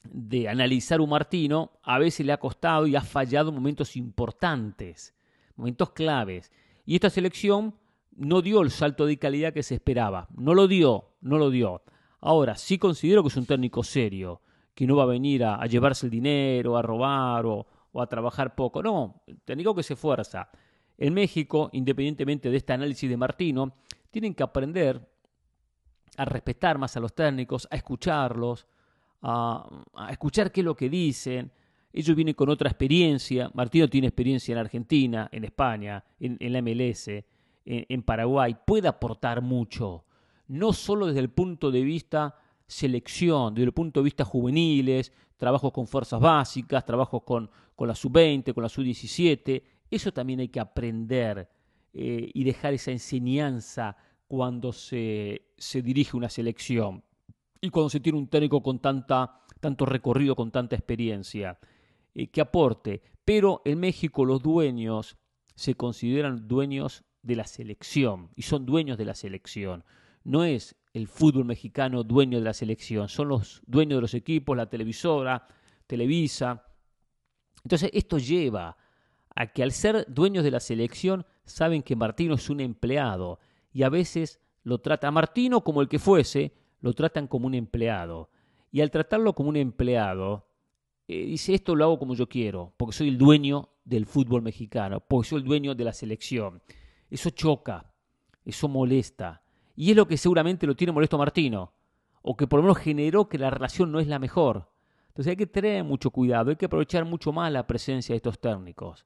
de 0.04 0.50
analizar 0.50 1.00
un 1.00 1.10
Martino, 1.10 1.72
a 1.84 1.98
veces 2.00 2.26
le 2.26 2.34
ha 2.34 2.38
costado 2.38 2.86
y 2.86 2.98
ha 2.98 3.02
fallado 3.02 3.50
momentos 3.50 3.96
importantes, 3.96 5.16
momentos 5.56 5.92
claves. 5.92 6.52
Y 6.86 6.96
esta 6.96 7.10
selección 7.10 7.76
no 8.18 8.42
dio 8.42 8.62
el 8.62 8.72
salto 8.72 9.06
de 9.06 9.18
calidad 9.18 9.54
que 9.54 9.64
se 9.64 9.76
esperaba. 9.76 10.28
No 10.36 10.54
lo 10.54 10.68
dio, 10.68 11.12
no 11.22 11.38
lo 11.38 11.50
dio. 11.50 11.82
Ahora, 12.20 12.56
sí 12.56 12.78
considero 12.78 13.24
que 13.24 13.30
es 13.30 13.38
un 13.38 13.46
técnico 13.46 13.84
serio, 13.84 14.42
que 14.76 14.86
no 14.86 14.98
va 14.98 15.04
a 15.04 15.14
venir 15.14 15.46
a, 15.46 15.66
llevarse 15.66 16.06
el 16.06 16.12
dinero, 16.12 16.76
a 16.76 16.82
robar 16.82 17.46
o, 17.46 17.66
o, 17.94 18.02
a 18.02 18.08
trabajar 18.08 18.54
poco. 18.54 18.84
No, 18.84 19.24
técnico 19.46 19.74
que 19.74 19.84
se 19.84 19.94
esfuerza. 19.94 20.50
En 20.98 21.14
México, 21.14 21.70
independientemente 21.72 22.50
de 22.50 22.58
este 22.58 22.74
análisis 22.74 23.10
de 23.10 23.16
Martino, 23.16 23.76
tienen 24.12 24.36
que 24.36 24.44
aprender 24.44 25.08
a 26.18 26.26
respetar 26.26 26.78
más 26.78 26.96
a 26.98 27.00
los 27.00 27.14
técnicos, 27.14 27.68
a 27.72 27.76
escucharlos, 27.76 28.68
a, 29.22 29.68
escuchar 30.10 30.52
qué 30.52 30.62
es 30.62 30.66
lo 30.66 30.76
que 30.76 30.90
dicen. 30.90 31.52
Ellos 31.92 32.16
vienen 32.16 32.36
con 32.36 32.50
otra 32.50 32.70
experiencia. 32.70 33.50
Martino 33.54 33.88
tiene 33.88 34.08
experiencia 34.08 34.54
en 34.54 34.60
Argentina, 34.60 35.30
en 35.32 35.44
España, 35.44 36.04
en, 36.20 36.38
la 36.54 36.62
MLS, 36.62 37.10
en, 37.66 38.04
Paraguay. 38.04 38.56
Puede 38.66 38.88
aportar 38.88 39.42
mucho, 39.42 40.06
no 40.48 40.74
solo 40.74 41.08
desde 41.08 41.20
el 41.20 41.30
punto 41.30 41.72
de 41.72 41.82
vista 41.82 42.36
selección, 42.68 43.56
desde 43.56 43.66
el 43.66 43.74
punto 43.74 44.00
de 44.00 44.04
vista 44.04 44.24
juveniles, 44.24 45.12
trabajos 45.38 45.72
con 45.72 45.88
fuerzas 45.88 46.20
básicas, 46.20 46.86
trabajos 46.86 47.24
con, 47.24 47.50
con 47.76 47.88
la 47.88 47.96
sub-20, 47.96 48.54
con 48.54 48.62
la 48.62 48.70
sub-17. 48.70 49.64
Eso 49.90 50.14
también 50.14 50.42
hay 50.42 50.50
que 50.50 50.60
aprender 50.60 51.50
eh, 51.92 52.30
y 52.34 52.44
dejar 52.44 52.74
esa 52.76 52.92
enseñanza 52.92 53.98
cuando 54.30 54.72
se, 54.72 55.42
dirige 55.84 56.16
una 56.16 56.30
selección 56.30 57.04
y 57.60 57.72
cuando 57.72 57.90
se 57.90 58.00
tiene 58.00 58.20
un 58.20 58.28
técnico 58.28 58.62
con 58.62 58.78
tanta, 58.80 59.42
tanto 59.60 59.88
recorrido, 59.88 60.36
con 60.36 60.52
tanta 60.52 60.76
experiencia, 60.76 61.58
eh, 62.14 62.28
que 62.28 62.40
aporte. 62.40 63.02
Pero 63.26 63.64
en 63.66 63.80
México 63.80 64.24
los 64.26 64.44
dueños 64.44 65.18
se 65.56 65.74
consideran 65.74 66.48
dueños 66.48 67.04
de 67.24 67.38
la 67.38 67.46
selección 67.46 68.30
y 68.36 68.44
son 68.44 68.68
dueños 68.68 69.00
de 69.00 69.06
la 69.06 69.16
selección. 69.16 69.84
No 70.24 70.44
es 70.44 70.76
el 70.94 71.08
fútbol 71.08 71.46
mexicano 71.46 72.04
dueño 72.04 72.38
de 72.38 72.46
la 72.46 72.54
selección, 72.54 73.10
son 73.10 73.30
los 73.30 73.64
dueños 73.66 73.98
de 73.98 74.02
los 74.02 74.14
equipos, 74.14 74.56
la 74.56 74.70
televisora, 74.70 75.48
Televisa. 75.88 76.68
Entonces 77.64 77.90
esto 77.94 78.20
lleva 78.20 78.78
a 79.36 79.48
que 79.48 79.64
al 79.64 79.72
ser 79.72 80.06
dueños 80.08 80.44
de 80.44 80.52
la 80.52 80.60
selección 80.60 81.26
saben 81.46 81.82
que 81.82 81.96
Martino 81.96 82.36
es 82.36 82.48
un 82.52 82.60
empleado 82.60 83.40
y 83.72 83.84
a 83.84 83.90
veces 83.90 84.42
lo 84.64 84.80
trata 84.80 85.08
a 85.08 85.12
Martino 85.12 85.64
como 85.64 85.82
el 85.82 85.88
que 85.88 86.00
fuese, 86.00 86.54
lo 86.82 86.94
tratan 86.94 87.28
como 87.28 87.48
un 87.48 87.54
empleado. 87.54 88.30
Y 88.72 88.82
al 88.82 88.92
tratarlo 88.92 89.34
como 89.34 89.50
un 89.50 89.58
empleado, 89.58 90.48
eh, 91.08 91.26
dice, 91.26 91.54
esto 91.54 91.76
lo 91.76 91.86
hago 91.86 92.00
como 92.00 92.14
yo 92.14 92.30
quiero, 92.30 92.74
porque 92.78 92.96
soy 92.96 93.10
el 93.10 93.18
dueño 93.18 93.70
del 93.84 94.06
fútbol 94.06 94.42
mexicano, 94.42 95.00
porque 95.00 95.30
soy 95.30 95.40
el 95.40 95.46
dueño 95.46 95.76
de 95.76 95.84
la 95.84 95.94
selección. 95.94 96.62
Eso 97.10 97.32
choca, 97.32 97.92
eso 98.46 98.68
molesta. 98.68 99.42
Y 99.76 99.92
es 99.92 99.98
lo 99.98 100.08
que 100.08 100.18
seguramente 100.18 100.68
lo 100.68 100.76
tiene 100.76 100.94
molesto 100.94 101.16
a 101.16 101.20
Martino, 101.20 101.74
o 102.22 102.36
que 102.36 102.48
por 102.48 102.60
lo 102.60 102.64
menos 102.64 102.78
generó 102.78 103.28
que 103.28 103.38
la 103.38 103.50
relación 103.50 103.92
no 103.92 104.00
es 104.00 104.08
la 104.08 104.20
mejor. 104.20 104.70
Entonces 105.08 105.32
hay 105.32 105.38
que 105.38 105.48
tener 105.48 105.84
mucho 105.84 106.12
cuidado, 106.12 106.52
hay 106.52 106.56
que 106.56 106.66
aprovechar 106.66 107.06
mucho 107.06 107.32
más 107.32 107.52
la 107.52 107.66
presencia 107.66 108.14
de 108.14 108.18
estos 108.18 108.40
técnicos. 108.40 109.06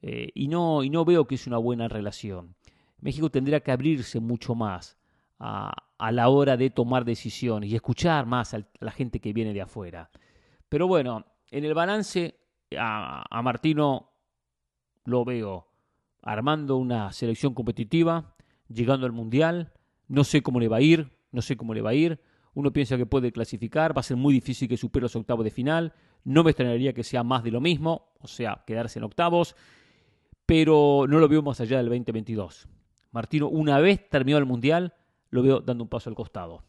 Eh, 0.00 0.30
y, 0.34 0.48
no, 0.48 0.82
y 0.82 0.90
no 0.90 1.04
veo 1.04 1.26
que 1.26 1.34
es 1.36 1.46
una 1.46 1.58
buena 1.58 1.88
relación. 1.88 2.54
México 3.02 3.30
tendría 3.30 3.60
que 3.60 3.72
abrirse 3.72 4.20
mucho 4.20 4.54
más 4.54 4.96
a, 5.38 5.74
la 6.10 6.28
hora 6.28 6.56
de 6.56 6.70
tomar 6.70 7.04
decisiones 7.04 7.70
y 7.70 7.74
escuchar 7.74 8.26
más 8.26 8.54
a 8.54 8.64
la 8.80 8.90
gente 8.92 9.20
que 9.20 9.32
viene 9.32 9.52
de 9.52 9.60
afuera. 9.60 10.10
Pero 10.68 10.86
bueno, 10.86 11.26
en 11.50 11.64
el 11.64 11.74
balance 11.74 12.38
a, 12.78 13.24
a 13.28 13.42
Martino 13.42 14.10
lo 15.04 15.24
veo 15.24 15.68
armando 16.22 16.76
una 16.76 17.12
selección 17.12 17.54
competitiva, 17.54 18.34
llegando 18.68 19.04
al 19.06 19.12
Mundial, 19.12 19.72
no 20.06 20.24
sé 20.24 20.42
cómo 20.42 20.60
le 20.60 20.68
va 20.68 20.76
a 20.78 20.80
ir, 20.80 21.10
no 21.32 21.42
sé 21.42 21.56
cómo 21.56 21.74
le 21.74 21.82
va 21.82 21.90
a 21.90 21.94
ir. 21.94 22.20
Uno 22.54 22.72
piensa 22.72 22.96
que 22.96 23.06
puede 23.06 23.32
clasificar, 23.32 23.96
va 23.96 24.00
a 24.00 24.04
ser 24.04 24.16
muy 24.16 24.34
difícil 24.34 24.68
que 24.68 24.76
supere 24.76 25.02
los 25.02 25.16
octavos 25.16 25.44
de 25.44 25.50
final. 25.50 25.92
No 26.22 26.44
me 26.44 26.50
extrañaría 26.50 26.92
que 26.92 27.02
sea 27.02 27.24
más 27.24 27.42
de 27.42 27.50
lo 27.50 27.60
mismo, 27.60 28.12
o 28.20 28.28
sea, 28.28 28.62
quedarse 28.66 28.98
en 28.98 29.04
octavos, 29.04 29.56
pero 30.46 31.06
no 31.08 31.18
lo 31.18 31.28
veo 31.28 31.42
más 31.42 31.60
allá 31.60 31.78
del 31.78 31.86
2022. 31.86 32.68
Martino, 33.12 33.48
una 33.48 33.78
vez 33.78 34.08
terminó 34.08 34.38
el 34.38 34.46
Mundial, 34.46 34.94
lo 35.30 35.42
veo 35.42 35.60
dando 35.60 35.84
un 35.84 35.88
paso 35.88 36.10
al 36.10 36.16
costado. 36.16 36.64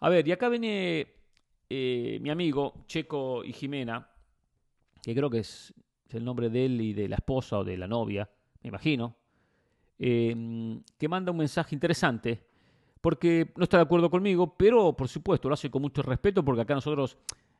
A 0.00 0.08
ver, 0.08 0.26
y 0.26 0.32
acá 0.32 0.48
viene 0.48 1.06
eh, 1.68 2.18
mi 2.20 2.30
amigo 2.30 2.84
Checo 2.86 3.44
y 3.44 3.52
Jimena, 3.52 4.08
que 5.02 5.14
creo 5.14 5.30
que 5.30 5.38
es, 5.38 5.74
el 6.10 6.24
nombre 6.24 6.48
de 6.48 6.66
él 6.66 6.80
y 6.80 6.92
de 6.92 7.08
la 7.08 7.16
esposa 7.16 7.58
o 7.58 7.64
de 7.64 7.76
la 7.76 7.88
novia, 7.88 8.30
me 8.62 8.68
imagino, 8.68 9.16
em, 9.98 10.80
que 10.96 11.08
manda 11.08 11.32
un 11.32 11.38
mensaje 11.38 11.74
interesante, 11.74 12.46
porque 13.00 13.52
no 13.56 13.64
está 13.64 13.78
de 13.78 13.82
acuerdo 13.82 14.08
conmigo, 14.08 14.54
pero 14.56 14.96
por 14.96 15.08
supuesto 15.08 15.48
lo 15.48 15.54
hace 15.54 15.72
con 15.72 15.82
mucho 15.82 16.02
respeto, 16.02 16.44
porque 16.44 16.62
acá 16.62 16.74
nosotros 16.74 17.18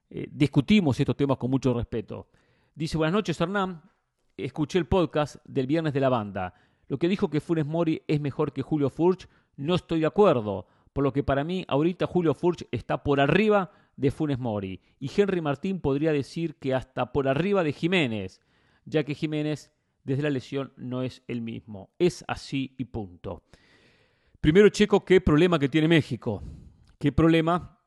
eh, 0.08 0.28
discutimos 0.30 0.98
estos 1.00 1.16
temas 1.16 1.36
con 1.36 1.50
mucho 1.50 1.74
respeto. 1.74 2.28
Dice, 2.74 2.96
buenas 2.96 3.14
noches 3.14 3.40
Hernán, 3.40 3.82
escuché 4.36 4.78
el 4.78 4.86
podcast 4.86 5.36
del 5.44 5.66
viernes 5.66 5.92
de 5.92 6.00
la 6.00 6.08
banda. 6.08 6.54
Lo 6.88 6.98
que 6.98 7.08
dijo 7.08 7.30
que 7.30 7.40
Funes 7.40 7.66
Mori 7.66 8.02
es 8.06 8.20
mejor 8.20 8.52
que 8.52 8.62
Julio 8.62 8.90
Furch 8.90 9.28
no 9.56 9.74
estoy 9.74 10.00
de 10.00 10.06
acuerdo. 10.06 10.66
Por 10.92 11.04
lo 11.04 11.12
que 11.12 11.24
para 11.24 11.44
mí, 11.44 11.64
ahorita 11.68 12.06
Julio 12.06 12.34
Furch 12.34 12.66
está 12.70 13.02
por 13.02 13.20
arriba 13.20 13.72
de 13.96 14.10
Funes 14.10 14.38
Mori. 14.38 14.80
Y 15.00 15.10
Henry 15.14 15.40
Martín 15.40 15.80
podría 15.80 16.12
decir 16.12 16.56
que 16.56 16.74
hasta 16.74 17.12
por 17.12 17.28
arriba 17.28 17.64
de 17.64 17.72
Jiménez, 17.72 18.40
ya 18.84 19.04
que 19.04 19.14
Jiménez 19.14 19.72
desde 20.04 20.22
la 20.22 20.30
lesión 20.30 20.72
no 20.76 21.02
es 21.02 21.22
el 21.26 21.40
mismo. 21.40 21.90
Es 21.98 22.24
así 22.28 22.74
y 22.78 22.84
punto. 22.84 23.42
Primero 24.40 24.68
checo 24.68 25.04
qué 25.04 25.20
problema 25.20 25.58
que 25.58 25.68
tiene 25.68 25.88
México. 25.88 26.42
¿Qué 26.98 27.12
problema 27.12 27.80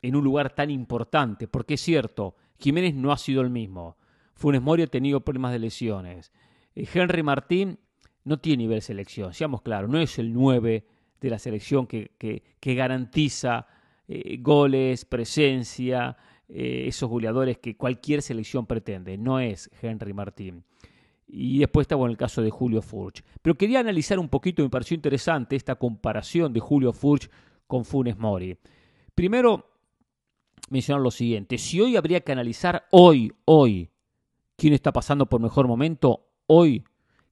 en 0.00 0.16
un 0.16 0.24
lugar 0.24 0.54
tan 0.54 0.70
importante? 0.70 1.48
Porque 1.48 1.74
es 1.74 1.80
cierto, 1.80 2.36
Jiménez 2.58 2.94
no 2.94 3.12
ha 3.12 3.18
sido 3.18 3.42
el 3.42 3.50
mismo. 3.50 3.96
Funes 4.34 4.62
Mori 4.62 4.82
ha 4.82 4.86
tenido 4.86 5.20
problemas 5.20 5.52
de 5.52 5.58
lesiones. 5.58 6.32
Eh, 6.74 6.86
Henry 6.92 7.22
Martín 7.22 7.78
no 8.26 8.38
tiene 8.38 8.64
nivel 8.64 8.82
selección, 8.82 9.32
seamos 9.32 9.62
claros, 9.62 9.88
no 9.88 9.98
es 9.98 10.18
el 10.18 10.32
9 10.32 10.84
de 11.20 11.30
la 11.30 11.38
selección 11.38 11.86
que, 11.86 12.10
que, 12.18 12.74
garantiza 12.74 13.68
eh, 14.08 14.36
goles, 14.40 15.04
presencia, 15.04 16.16
eh, 16.48 16.84
esos 16.86 17.08
goleadores 17.08 17.58
que 17.58 17.76
cualquier 17.76 18.22
selección 18.22 18.66
pretende. 18.66 19.16
No 19.16 19.38
es 19.40 19.70
Henry 19.80 20.12
Martín. 20.12 20.64
Y 21.28 21.58
después 21.58 21.84
está 21.84 21.94
bueno, 21.94 22.10
el 22.10 22.18
caso 22.18 22.42
de 22.42 22.50
Julio 22.50 22.82
Furch. 22.82 23.22
Pero 23.42 23.56
quería 23.56 23.80
analizar 23.80 24.18
un 24.18 24.28
poquito, 24.28 24.62
me 24.62 24.70
pareció 24.70 24.96
interesante 24.96 25.56
esta 25.56 25.76
comparación 25.76 26.52
de 26.52 26.60
Julio 26.60 26.92
Furch 26.92 27.30
con 27.66 27.84
Funes 27.84 28.18
Mori. 28.18 28.56
Primero, 29.14 29.70
mencionar 30.68 31.00
lo 31.00 31.10
siguiente. 31.10 31.58
Si 31.58 31.80
hoy 31.80 31.96
habría 31.96 32.20
que 32.20 32.32
analizar, 32.32 32.86
hoy, 32.90 33.32
hoy, 33.44 33.90
quién 34.56 34.72
está 34.72 34.92
pasando 34.92 35.26
por 35.26 35.40
mejor 35.40 35.66
momento, 35.66 36.28
hoy, 36.46 36.84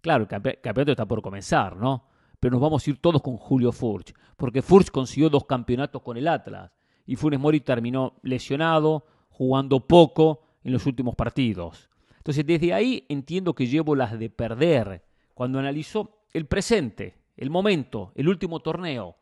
claro, 0.05 0.25
el 0.25 0.29
campeonato 0.29 0.93
está 0.93 1.07
por 1.07 1.23
comenzar, 1.23 1.79
¿no? 1.79 2.05
Pero 2.39 2.53
nos 2.53 2.61
vamos 2.61 2.87
a 2.87 2.91
ir 2.91 2.99
todos 2.99 3.23
con 3.23 3.39
Julio 3.39 3.73
Furch, 3.73 4.13
porque 4.37 4.61
Furch 4.61 4.91
consiguió 4.91 5.31
dos 5.31 5.47
campeonatos 5.47 6.03
con 6.03 6.19
el 6.19 6.29
Atlas 6.29 6.71
y 7.07 7.17
Funes 7.17 7.41
Mori 7.41 7.61
terminó 7.61 8.13
lesionado, 8.23 9.07
jugando 9.31 9.81
poco 9.89 10.43
en 10.63 10.75
los 10.75 10.85
últimos 10.85 11.15
partidos. 11.15 11.89
Entonces, 12.19 12.45
desde 12.45 12.75
ahí 12.75 13.07
entiendo 13.09 13.55
que 13.55 13.67
llevo 13.67 13.97
las 13.97 14.19
de 14.19 14.29
perder 14.29 15.03
cuando 15.33 15.59
analizo 15.59 16.27
el 16.35 16.45
presente, 16.45 17.17
el 17.39 17.49
momento, 17.49 18.13
el 18.15 18.29
último 18.29 18.61
torneo. 18.61 19.17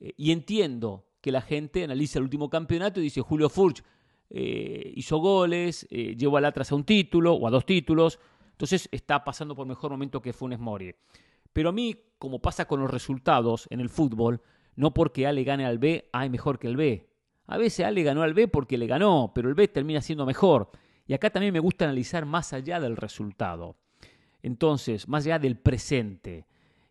Eh, 0.00 0.14
y 0.16 0.32
entiendo 0.32 1.06
que 1.20 1.30
la 1.30 1.42
gente 1.42 1.84
analiza 1.84 2.18
el 2.18 2.24
último 2.24 2.50
campeonato 2.50 2.98
y 2.98 3.04
dice 3.04 3.20
Julio 3.20 3.48
Furch 3.48 3.84
eh, 4.30 4.92
hizo 4.96 5.18
goles, 5.18 5.86
eh, 5.90 6.16
llevó 6.16 6.38
al 6.38 6.46
Atlas 6.46 6.72
a 6.72 6.74
un 6.74 6.82
título 6.82 7.34
o 7.34 7.46
a 7.46 7.52
dos 7.52 7.64
títulos, 7.64 8.18
entonces 8.54 8.88
está 8.92 9.24
pasando 9.24 9.56
por 9.56 9.66
mejor 9.66 9.90
momento 9.90 10.22
que 10.22 10.32
Funes 10.32 10.60
Mori. 10.60 10.94
Pero 11.52 11.70
a 11.70 11.72
mí, 11.72 11.96
como 12.18 12.38
pasa 12.38 12.66
con 12.66 12.80
los 12.80 12.88
resultados 12.88 13.66
en 13.70 13.80
el 13.80 13.88
fútbol, 13.88 14.40
no 14.76 14.94
porque 14.94 15.26
A 15.26 15.32
le 15.32 15.42
gane 15.42 15.66
al 15.66 15.78
B, 15.78 16.08
A 16.12 16.24
es 16.24 16.30
mejor 16.30 16.60
que 16.60 16.68
el 16.68 16.76
B. 16.76 17.10
A 17.48 17.58
veces 17.58 17.84
A 17.84 17.90
le 17.90 18.04
ganó 18.04 18.22
al 18.22 18.32
B 18.32 18.46
porque 18.46 18.78
le 18.78 18.86
ganó, 18.86 19.32
pero 19.34 19.48
el 19.48 19.56
B 19.56 19.66
termina 19.66 20.00
siendo 20.00 20.24
mejor. 20.24 20.70
Y 21.04 21.14
acá 21.14 21.30
también 21.30 21.52
me 21.52 21.58
gusta 21.58 21.84
analizar 21.84 22.26
más 22.26 22.52
allá 22.52 22.78
del 22.78 22.96
resultado. 22.96 23.76
Entonces, 24.40 25.08
más 25.08 25.26
allá 25.26 25.40
del 25.40 25.58
presente. 25.58 26.46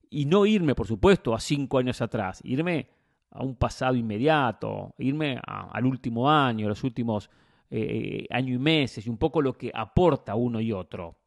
Y 0.09 0.25
no 0.25 0.45
irme, 0.45 0.75
por 0.75 0.87
supuesto, 0.87 1.33
a 1.33 1.39
cinco 1.39 1.77
años 1.77 2.01
atrás. 2.01 2.41
Irme 2.43 2.89
a 3.31 3.41
un 3.41 3.55
pasado 3.55 3.95
inmediato. 3.95 4.93
Irme 4.97 5.39
al 5.45 5.85
último 5.85 6.29
año, 6.29 6.67
los 6.67 6.83
últimos 6.83 7.29
eh, 7.71 8.27
año 8.29 8.53
y 8.53 8.59
meses. 8.59 9.07
Y 9.07 9.09
un 9.09 9.17
poco 9.17 9.41
lo 9.41 9.53
que 9.57 9.71
aporta 9.73 10.35
uno 10.35 10.59
y 10.59 10.73
otro. 10.73 11.22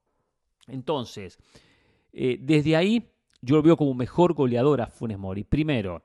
Entonces, 0.66 1.38
eh, 2.12 2.38
desde 2.40 2.76
ahí 2.76 3.12
yo 3.40 3.56
lo 3.56 3.62
veo 3.62 3.76
como 3.76 3.94
mejor 3.94 4.34
goleador 4.34 4.80
a 4.80 4.86
Funes 4.86 5.18
Mori. 5.18 5.44
Primero, 5.44 6.04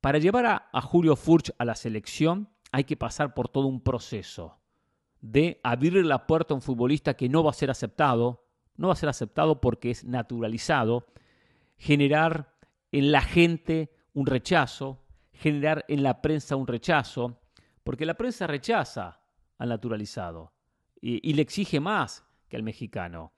para 0.00 0.18
llevar 0.18 0.68
a, 0.72 0.80
Julio 0.80 1.16
Furch 1.16 1.52
a 1.58 1.64
la 1.64 1.74
selección 1.74 2.48
hay 2.72 2.84
que 2.84 2.96
pasar 2.96 3.34
por 3.34 3.48
todo 3.48 3.66
un 3.66 3.80
proceso 3.80 4.58
de 5.20 5.60
abrirle 5.62 6.02
la 6.02 6.26
puerta 6.26 6.54
a 6.54 6.56
un 6.56 6.62
futbolista 6.62 7.14
que 7.14 7.28
no 7.28 7.44
va 7.44 7.50
a 7.50 7.54
ser 7.54 7.70
aceptado, 7.70 8.44
no 8.76 8.88
va 8.88 8.94
a 8.94 8.96
ser 8.96 9.08
aceptado 9.08 9.60
porque 9.60 9.90
es 9.90 10.04
naturalizado, 10.04 11.06
generar 11.76 12.56
en 12.90 13.12
la 13.12 13.20
gente 13.20 13.92
un 14.14 14.26
rechazo, 14.26 15.04
generar 15.32 15.84
en 15.88 16.02
la 16.02 16.20
prensa 16.20 16.56
un 16.56 16.66
rechazo, 16.66 17.40
porque 17.84 18.06
la 18.06 18.14
prensa 18.14 18.46
rechaza 18.46 19.20
al 19.58 19.68
naturalizado 19.68 20.52
y, 21.00 21.32
le 21.32 21.42
exige 21.42 21.80
más 21.80 22.24
que 22.48 22.56
al 22.56 22.62
mexicano. 22.62 23.32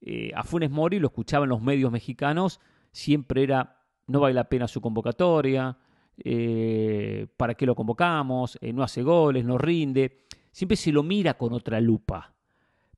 Eh, 0.00 0.30
a 0.34 0.42
Funes 0.42 0.70
Mori 0.70 0.98
lo 0.98 1.08
escuchaban 1.08 1.48
los 1.48 1.60
medios 1.60 1.90
mexicanos, 1.90 2.60
siempre 2.92 3.42
era 3.42 3.76
no 4.06 4.20
vale 4.20 4.34
la 4.34 4.48
pena 4.48 4.66
su 4.66 4.80
convocatoria, 4.80 5.76
eh, 6.16 7.26
para 7.36 7.54
qué 7.54 7.66
lo 7.66 7.74
convocamos, 7.74 8.58
eh, 8.60 8.72
no 8.72 8.82
hace 8.82 9.02
goles, 9.02 9.44
no 9.44 9.58
rinde 9.58 10.24
siempre 10.58 10.76
se 10.76 10.90
lo 10.90 11.04
mira 11.04 11.34
con 11.34 11.52
otra 11.52 11.80
lupa. 11.80 12.34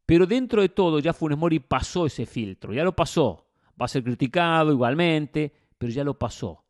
Pero 0.07 0.27
dentro 0.27 0.63
de 0.63 0.71
todo 0.71 0.99
ya 0.99 1.13
Funes 1.13 1.37
Mori 1.37 1.59
pasó 1.59 2.07
ese 2.07 2.25
filtro, 2.25 2.73
ya 2.73 2.83
lo 2.85 2.97
pasó. 2.97 3.49
Va 3.81 3.85
a 3.85 3.89
ser 3.89 4.03
criticado 4.03 4.73
igualmente, 4.73 5.53
pero 5.77 5.93
ya 5.93 6.03
lo 6.03 6.19
pasó. 6.19 6.65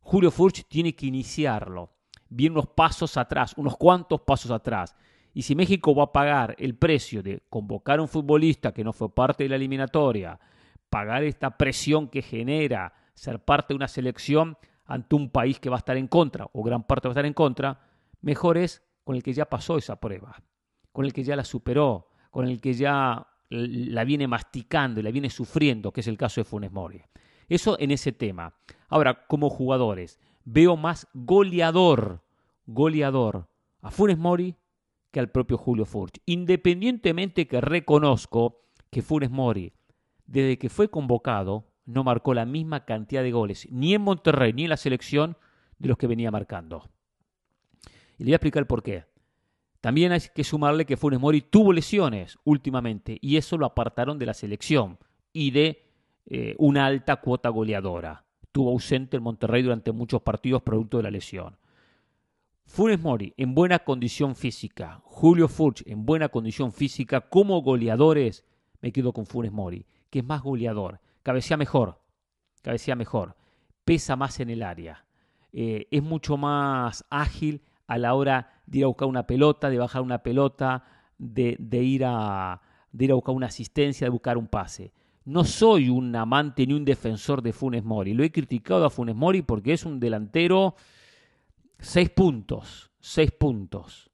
Julio 0.00 0.30
Furch 0.30 0.64
tiene 0.68 0.94
que 0.94 1.06
iniciarlo. 1.06 1.90
Viene 2.28 2.54
unos 2.54 2.68
pasos 2.68 3.16
atrás, 3.16 3.54
unos 3.56 3.76
cuantos 3.76 4.20
pasos 4.20 4.52
atrás. 4.52 4.94
Y 5.36 5.42
si 5.42 5.54
México 5.54 5.94
va 5.94 6.04
a 6.04 6.12
pagar 6.12 6.56
el 6.58 6.76
precio 6.76 7.22
de 7.22 7.42
convocar 7.50 7.98
a 7.98 8.02
un 8.02 8.08
futbolista 8.08 8.72
que 8.72 8.82
no 8.82 8.94
fue 8.94 9.14
parte 9.14 9.42
de 9.42 9.50
la 9.50 9.56
eliminatoria, 9.56 10.40
pagar 10.88 11.24
esta 11.24 11.58
presión 11.58 12.08
que 12.08 12.22
genera 12.22 12.94
ser 13.12 13.44
parte 13.44 13.74
de 13.74 13.76
una 13.76 13.86
selección 13.86 14.56
ante 14.86 15.14
un 15.14 15.28
país 15.28 15.60
que 15.60 15.68
va 15.68 15.76
a 15.76 15.80
estar 15.80 15.98
en 15.98 16.08
contra, 16.08 16.48
o 16.54 16.62
gran 16.62 16.84
parte 16.84 17.08
va 17.08 17.10
a 17.10 17.12
estar 17.12 17.26
en 17.26 17.34
contra, 17.34 17.78
mejor 18.22 18.56
es 18.56 18.82
con 19.04 19.14
el 19.14 19.22
que 19.22 19.34
ya 19.34 19.44
pasó 19.44 19.76
esa 19.76 20.00
prueba, 20.00 20.42
con 20.90 21.04
el 21.04 21.12
que 21.12 21.22
ya 21.22 21.36
la 21.36 21.44
superó, 21.44 22.08
con 22.30 22.48
el 22.48 22.58
que 22.58 22.72
ya 22.72 23.26
la 23.50 24.04
viene 24.04 24.26
masticando 24.26 25.00
y 25.00 25.02
la 25.02 25.10
viene 25.10 25.28
sufriendo, 25.28 25.92
que 25.92 26.00
es 26.00 26.06
el 26.06 26.16
caso 26.16 26.40
de 26.40 26.46
Funes 26.46 26.72
Mori. 26.72 27.02
Eso 27.46 27.78
en 27.78 27.90
ese 27.90 28.12
tema. 28.12 28.54
Ahora, 28.88 29.26
como 29.26 29.50
jugadores, 29.50 30.18
veo 30.46 30.78
más 30.78 31.06
goleador, 31.12 32.22
goleador 32.64 33.50
a 33.82 33.90
Funes 33.90 34.16
Mori 34.16 34.56
que 35.16 35.20
al 35.20 35.30
propio 35.30 35.56
Julio 35.56 35.86
Furch. 35.86 36.20
Independientemente 36.26 37.46
que 37.46 37.62
reconozco 37.62 38.66
que 38.90 39.00
Funes 39.00 39.30
Mori, 39.30 39.72
desde 40.26 40.58
que 40.58 40.68
fue 40.68 40.90
convocado, 40.90 41.72
no 41.86 42.04
marcó 42.04 42.34
la 42.34 42.44
misma 42.44 42.84
cantidad 42.84 43.22
de 43.22 43.32
goles, 43.32 43.66
ni 43.70 43.94
en 43.94 44.02
Monterrey 44.02 44.52
ni 44.52 44.64
en 44.64 44.68
la 44.68 44.76
selección, 44.76 45.38
de 45.78 45.88
los 45.88 45.96
que 45.96 46.06
venía 46.06 46.30
marcando. 46.30 46.90
Y 48.18 48.24
le 48.24 48.26
voy 48.26 48.32
a 48.34 48.36
explicar 48.36 48.66
por 48.66 48.82
qué. 48.82 49.06
También 49.80 50.12
hay 50.12 50.20
que 50.34 50.44
sumarle 50.44 50.84
que 50.84 50.98
Funes 50.98 51.18
Mori 51.18 51.40
tuvo 51.40 51.72
lesiones 51.72 52.38
últimamente 52.44 53.16
y 53.22 53.38
eso 53.38 53.56
lo 53.56 53.64
apartaron 53.64 54.18
de 54.18 54.26
la 54.26 54.34
selección 54.34 54.98
y 55.32 55.50
de 55.50 55.82
eh, 56.26 56.54
una 56.58 56.84
alta 56.84 57.16
cuota 57.22 57.48
goleadora. 57.48 58.26
Estuvo 58.42 58.68
ausente 58.68 59.16
en 59.16 59.22
Monterrey 59.22 59.62
durante 59.62 59.92
muchos 59.92 60.20
partidos 60.20 60.60
producto 60.60 60.98
de 60.98 61.04
la 61.04 61.10
lesión. 61.10 61.56
Funes 62.66 63.00
Mori 63.00 63.32
en 63.36 63.54
buena 63.54 63.78
condición 63.78 64.34
física, 64.34 65.00
Julio 65.04 65.48
Furch 65.48 65.82
en 65.86 66.04
buena 66.04 66.28
condición 66.28 66.72
física, 66.72 67.22
como 67.22 67.62
goleadores, 67.62 68.44
me 68.82 68.92
quedo 68.92 69.12
con 69.12 69.24
Funes 69.24 69.52
Mori, 69.52 69.86
que 70.10 70.18
es 70.18 70.24
más 70.24 70.42
goleador, 70.42 71.00
cabecea 71.22 71.56
mejor, 71.56 72.00
cabecea 72.62 72.96
mejor, 72.96 73.36
pesa 73.84 74.16
más 74.16 74.40
en 74.40 74.50
el 74.50 74.62
área, 74.62 75.06
eh, 75.52 75.86
es 75.90 76.02
mucho 76.02 76.36
más 76.36 77.06
ágil 77.08 77.62
a 77.86 77.98
la 77.98 78.14
hora 78.14 78.60
de 78.66 78.78
ir 78.78 78.84
a 78.84 78.88
buscar 78.88 79.08
una 79.08 79.26
pelota, 79.26 79.70
de 79.70 79.78
bajar 79.78 80.02
una 80.02 80.18
pelota, 80.18 80.84
de, 81.16 81.56
ir, 81.82 82.04
a, 82.04 82.60
de 82.92 83.04
ir 83.04 83.12
a 83.12 83.14
buscar 83.14 83.34
una 83.34 83.46
asistencia, 83.46 84.04
de 84.06 84.10
buscar 84.10 84.36
un 84.36 84.48
pase. 84.48 84.92
No 85.24 85.44
soy 85.44 85.88
un 85.88 86.14
amante 86.14 86.66
ni 86.66 86.74
un 86.74 86.84
defensor 86.84 87.42
de 87.42 87.52
Funes 87.52 87.84
Mori. 87.84 88.12
Lo 88.12 88.22
he 88.22 88.30
criticado 88.30 88.84
a 88.84 88.90
Funes 88.90 89.16
Mori 89.16 89.42
porque 89.42 89.72
es 89.72 89.84
un 89.84 89.98
delantero 89.98 90.74
seis 91.78 92.10
puntos, 92.10 92.90
seis 93.00 93.30
puntos. 93.30 94.10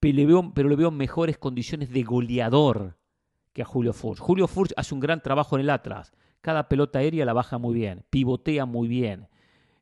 Pero 0.00 0.16
le 0.16 0.26
veo, 0.26 0.52
pero 0.54 0.68
le 0.68 0.90
mejores 0.90 1.38
condiciones 1.38 1.90
de 1.90 2.02
goleador 2.02 2.98
que 3.52 3.62
a 3.62 3.64
Julio 3.64 3.92
Furch. 3.92 4.18
Julio 4.18 4.46
Furch 4.46 4.72
hace 4.76 4.94
un 4.94 5.00
gran 5.00 5.22
trabajo 5.22 5.56
en 5.56 5.62
el 5.62 5.70
Atlas. 5.70 6.12
Cada 6.40 6.68
pelota 6.68 6.98
aérea 6.98 7.24
la 7.24 7.32
baja 7.32 7.56
muy 7.56 7.74
bien, 7.74 8.04
pivotea 8.10 8.66
muy 8.66 8.88
bien. 8.88 9.28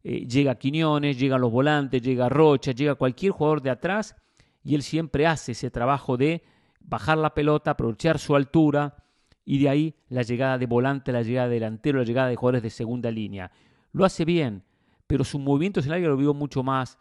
Eh, 0.05 0.26
llega 0.26 0.57
Quiñones, 0.57 1.18
llegan 1.18 1.41
los 1.41 1.51
volantes, 1.51 2.03
llega 2.03 2.28
Rocha, 2.28 2.72
llega 2.72 2.95
cualquier 2.95 3.33
jugador 3.33 3.62
de 3.62 3.70
atrás 3.70 4.14
y 4.62 4.74
él 4.74 4.83
siempre 4.83 5.26
hace 5.26 5.53
ese 5.53 5.70
trabajo 5.70 6.16
de 6.16 6.43
bajar 6.80 7.18
la 7.18 7.35
pelota, 7.35 7.72
aprovechar 7.72 8.18
su 8.18 8.37
altura 8.37 8.97
y 9.45 9.59
de 9.59 9.68
ahí 9.68 9.95
la 10.09 10.22
llegada 10.22 10.59
de 10.59 10.66
volante, 10.66 11.12
la 11.12 11.22
llegada 11.22 11.49
de 11.49 11.55
delantero, 11.55 11.99
la 11.99 12.05
llegada 12.05 12.28
de 12.28 12.37
jugadores 12.37 12.62
de 12.62 12.70
segunda 12.70 13.11
línea. 13.11 13.51
Lo 13.93 14.05
hace 14.05 14.24
bien, 14.24 14.64
pero 15.12 15.24
sus 15.24 15.42
movimientos 15.42 15.84
en 15.84 15.90
el 15.90 15.96
área 15.96 16.08
lo 16.08 16.16
veo 16.16 16.32
mucho 16.32 16.62
más, 16.62 16.98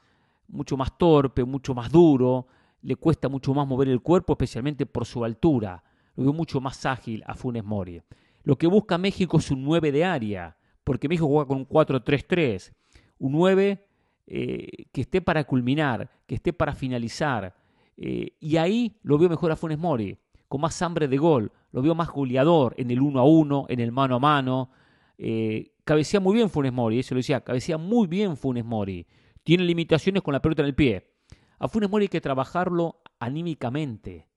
mucho 0.50 0.76
más 0.76 0.98
torpe, 0.98 1.46
mucho 1.46 1.74
más 1.74 1.90
duro, 1.90 2.46
le 2.82 2.98
cuesta 2.98 3.30
mucho 3.30 3.54
más 3.54 3.66
mover 3.66 3.88
el 3.88 4.02
cuerpo, 4.02 4.34
especialmente 4.34 4.86
por 4.86 5.06
su 5.06 5.24
altura. 5.24 5.82
Lo 6.18 6.26
veo 6.26 6.34
mucho 6.34 6.60
más 6.60 6.86
ágil 6.86 7.24
a 7.26 7.36
Funes 7.36 7.64
Mori. 7.64 8.02
Lo 8.44 8.58
que 8.58 8.68
busca 8.68 8.98
México 8.98 9.38
es 9.38 9.50
un 9.50 9.64
9 9.64 9.94
de 9.94 10.04
área, 10.04 10.58
porque 10.84 11.08
México 11.08 11.26
juega 11.26 11.48
con 11.48 11.60
un 11.60 11.70
4-3-3 11.70 12.74
un 13.20 13.32
9 13.32 13.88
eh, 14.28 14.68
que 14.92 15.00
esté 15.00 15.22
para 15.22 15.46
culminar, 15.46 16.12
que 16.28 16.36
esté 16.36 16.52
para 16.52 16.76
finalizar. 16.76 17.56
Eh, 17.96 18.36
y 18.42 18.58
ahí 18.58 19.00
lo 19.04 19.18
veo 19.18 19.30
mejor 19.30 19.54
a 19.54 19.56
Funes 19.56 19.80
Mori, 19.80 20.18
con 20.50 20.60
más 20.60 20.82
hambre 20.82 21.08
de 21.08 21.16
gol, 21.18 21.50
lo 21.72 21.82
veo 21.82 21.96
más 21.96 22.10
goleador 22.10 22.76
en 22.76 22.92
el 22.92 23.00
1 23.00 23.18
a 23.22 23.24
1, 23.24 23.68
en 23.70 23.80
el 23.80 23.94
mano 23.94 24.18
a 24.18 24.20
mano. 24.20 24.70
Eh, 25.18 25.72
cabecea 25.84 26.20
muy 26.20 26.36
bien 26.36 26.50
Funes 26.50 26.74
Mori, 26.74 27.00
eso 27.00 27.16
lo 27.16 27.20
decía, 27.20 27.42
cabecea 27.42 27.78
muy 27.78 28.08
bien 28.08 28.38
Funes 28.38 28.66
Mori. 28.66 29.08
Tiene 29.44 29.64
limitaciones 29.64 30.22
con 30.22 30.34
la 30.34 30.42
pelota 30.42 30.62
en 30.62 30.68
el 30.68 30.76
pie. 30.76 31.14
A 31.60 31.68
Funes 31.68 31.90
Mori 31.90 32.06
hay 32.06 32.10
que 32.10 32.22
trabajarlo 32.22 33.02
anímicamente. 33.20 34.28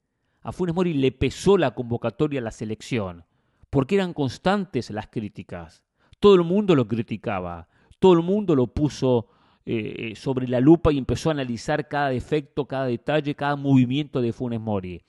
A 0.42 0.52
Funes 0.52 0.74
Mori 0.74 0.94
le 0.94 1.12
pesó 1.12 1.56
la 1.58 1.74
convocatoria 1.74 2.40
a 2.40 2.44
la 2.44 2.50
selección, 2.50 3.24
porque 3.70 3.94
eran 3.96 4.12
constantes 4.12 4.90
las 4.90 5.08
críticas. 5.08 5.84
Todo 6.20 6.34
el 6.34 6.44
mundo 6.44 6.74
lo 6.74 6.86
criticaba 6.86 7.68
todo 8.04 8.12
el 8.12 8.22
mundo 8.22 8.54
lo 8.54 8.66
puso 8.66 9.28
eh, 9.64 10.10
eh, 10.10 10.14
sobre 10.14 10.46
la 10.46 10.60
lupa 10.60 10.92
y 10.92 10.98
empezó 10.98 11.30
a 11.30 11.32
analizar 11.32 11.88
cada 11.88 12.10
defecto, 12.10 12.66
cada 12.66 12.84
detalle, 12.84 13.34
cada 13.34 13.56
movimiento 13.56 14.20
de 14.20 14.34
Funes 14.34 14.60
Mori. 14.60 15.02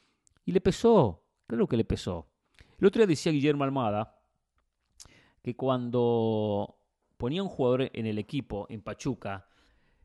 Y 0.46 0.54
le 0.54 0.62
pesó, 0.62 1.22
claro 1.46 1.68
que 1.68 1.76
le 1.76 1.84
pesó. 1.84 2.30
El 2.80 2.88
otro 2.88 3.00
día 3.00 3.08
decía 3.08 3.34
Guillermo 3.34 3.66
Almada 3.66 4.15
que 5.46 5.56
cuando 5.56 6.80
ponía 7.18 7.44
un 7.44 7.50
jugador 7.50 7.92
en 7.94 8.08
el 8.08 8.18
equipo, 8.18 8.66
en 8.68 8.82
Pachuca, 8.82 9.46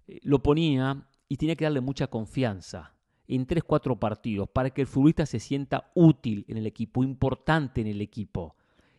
eh, 0.07 0.21
lo 0.23 0.43
ponía 0.43 1.09
y 1.31 1.39
tenía 1.39 1.57
que 1.57 1.65
darle 1.65 1.81
mucha 1.81 2.09
confianza 2.09 2.95
en 3.27 3.47
3-4 3.47 3.99
partidos 3.99 4.51
para 4.51 4.69
que 4.69 4.83
el 4.83 4.87
futbolista 4.87 5.25
se 5.25 5.41
sienta 5.41 5.93
útil 5.95 6.45
en 6.47 6.59
el 6.59 6.67
equipo, 6.67 7.03
importante 7.03 7.81
en 7.81 7.87
el 7.87 8.03
equipo. 8.03 8.55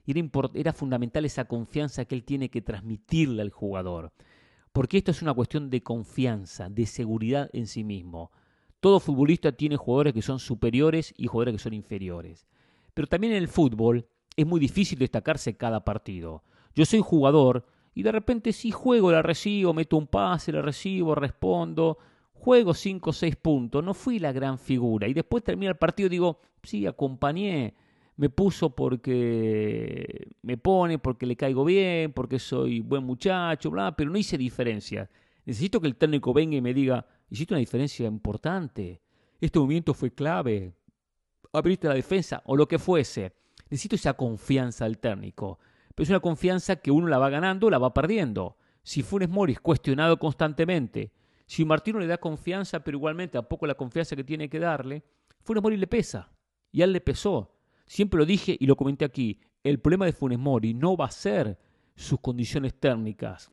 Era, 0.08 0.28
era 0.56 0.74
fundamental 0.74 1.26
esa 1.26 1.46
confianza 1.46 2.06
que 2.06 2.16
él 2.16 2.24
tiene 2.24 2.50
que 2.50 2.64
transmitirle 2.64 3.44
al 3.44 3.52
jugador. 3.52 4.12
Porque 4.72 4.98
esto 4.98 5.12
es 5.12 5.22
una 5.22 5.36
cuestión 5.36 5.70
de 5.70 5.84
confianza, 5.84 6.70
de 6.72 6.88
seguridad 6.88 7.52
en 7.54 7.68
sí 7.68 7.84
mismo. 7.84 8.32
Todo 8.80 9.00
futbolista 9.00 9.52
tiene 9.52 9.78
jugadores 9.78 10.16
que 10.16 10.24
son 10.24 10.40
superiores 10.40 11.14
y 11.18 11.28
jugadores 11.28 11.54
que 11.54 11.64
son 11.64 11.76
inferiores. 11.76 12.48
Pero 12.96 13.08
también 13.08 13.34
en 13.34 13.44
el 13.44 13.48
fútbol 13.48 14.08
es 14.36 14.46
muy 14.46 14.60
difícil 14.60 15.00
destacarse 15.00 15.56
cada 15.56 15.84
partido. 15.84 16.44
Yo 16.76 16.86
soy 16.86 17.02
jugador 17.02 17.66
y 17.94 18.04
de 18.04 18.12
repente 18.12 18.54
sí 18.54 18.72
juego, 18.72 19.12
la 19.12 19.22
recibo, 19.22 19.74
meto 19.74 19.98
un 19.98 20.08
pase, 20.08 20.52
la 20.52 20.62
recibo, 20.62 21.16
respondo, 21.16 21.98
juego 22.34 22.74
5 22.74 23.10
o 23.10 23.14
6 23.14 23.36
puntos, 23.36 23.84
no 23.84 23.94
fui 23.94 24.20
la 24.20 24.32
gran 24.32 24.58
figura. 24.58 25.08
Y 25.08 25.14
después 25.14 25.44
termina 25.44 25.72
el 25.72 25.78
partido 25.78 26.08
y 26.08 26.12
digo, 26.12 26.40
sí, 26.64 26.88
acompañé, 26.88 27.76
me 28.18 28.30
puso 28.30 28.74
porque 28.74 30.30
me 30.42 30.58
pone, 30.58 31.00
porque 31.00 31.26
le 31.26 31.36
caigo 31.36 31.66
bien, 31.66 32.14
porque 32.14 32.40
soy 32.40 32.80
buen 32.80 33.04
muchacho, 33.04 33.72
bla, 33.72 33.96
pero 33.96 34.10
no 34.10 34.18
hice 34.18 34.38
diferencia. 34.38 35.10
Necesito 35.46 35.82
que 35.82 35.88
el 35.88 35.96
técnico 35.96 36.34
venga 36.34 36.56
y 36.56 36.62
me 36.62 36.74
diga, 36.74 37.06
hiciste 37.30 37.54
una 37.54 37.60
diferencia 37.60 38.08
importante, 38.08 39.02
este 39.40 39.60
movimiento 39.60 39.94
fue 39.94 40.12
clave, 40.12 40.74
abriste 41.52 41.88
la 41.88 41.96
defensa 41.96 42.42
o 42.46 42.56
lo 42.56 42.68
que 42.68 42.80
fuese. 42.80 43.34
Necesito 43.72 43.96
esa 43.96 44.14
confianza 44.14 44.84
del 44.84 45.00
técnico. 45.00 45.58
Pero 45.96 46.04
es 46.04 46.10
una 46.10 46.20
confianza 46.20 46.76
que 46.76 46.92
uno 46.92 47.08
la 47.08 47.18
va 47.18 47.30
ganando 47.30 47.70
la 47.70 47.78
va 47.78 47.94
perdiendo. 47.94 48.58
Si 48.84 49.02
Funes 49.02 49.30
Mori 49.30 49.54
es 49.54 49.62
cuestionado 49.62 50.20
constantemente, 50.20 51.14
si 51.46 51.66
Martino 51.66 52.00
le 52.00 52.08
da 52.08 52.18
confianza, 52.18 52.84
pero 52.84 52.98
igualmente 52.98 53.34
tampoco 53.34 53.66
la 53.66 53.76
confianza 53.76 54.16
que 54.16 54.24
tiene 54.24 54.50
que 54.50 54.60
darle, 54.60 55.04
Funes 55.42 55.64
Mori 55.64 55.78
le 55.78 55.88
pesa. 55.88 56.30
Y 56.72 56.82
a 56.82 56.86
él 56.86 56.94
le 56.94 57.02
pesó. 57.02 57.56
Siempre 57.86 58.18
lo 58.18 58.26
dije 58.26 58.56
y 58.60 58.66
lo 58.66 58.76
comenté 58.76 59.06
aquí. 59.06 59.40
El 59.64 59.80
problema 59.80 60.06
de 60.06 60.14
Funes 60.14 60.40
Mori 60.40 60.74
no 60.74 60.98
va 60.98 61.06
a 61.06 61.12
ser 61.12 61.58
sus 61.96 62.20
condiciones 62.20 62.74
térmicas, 62.80 63.52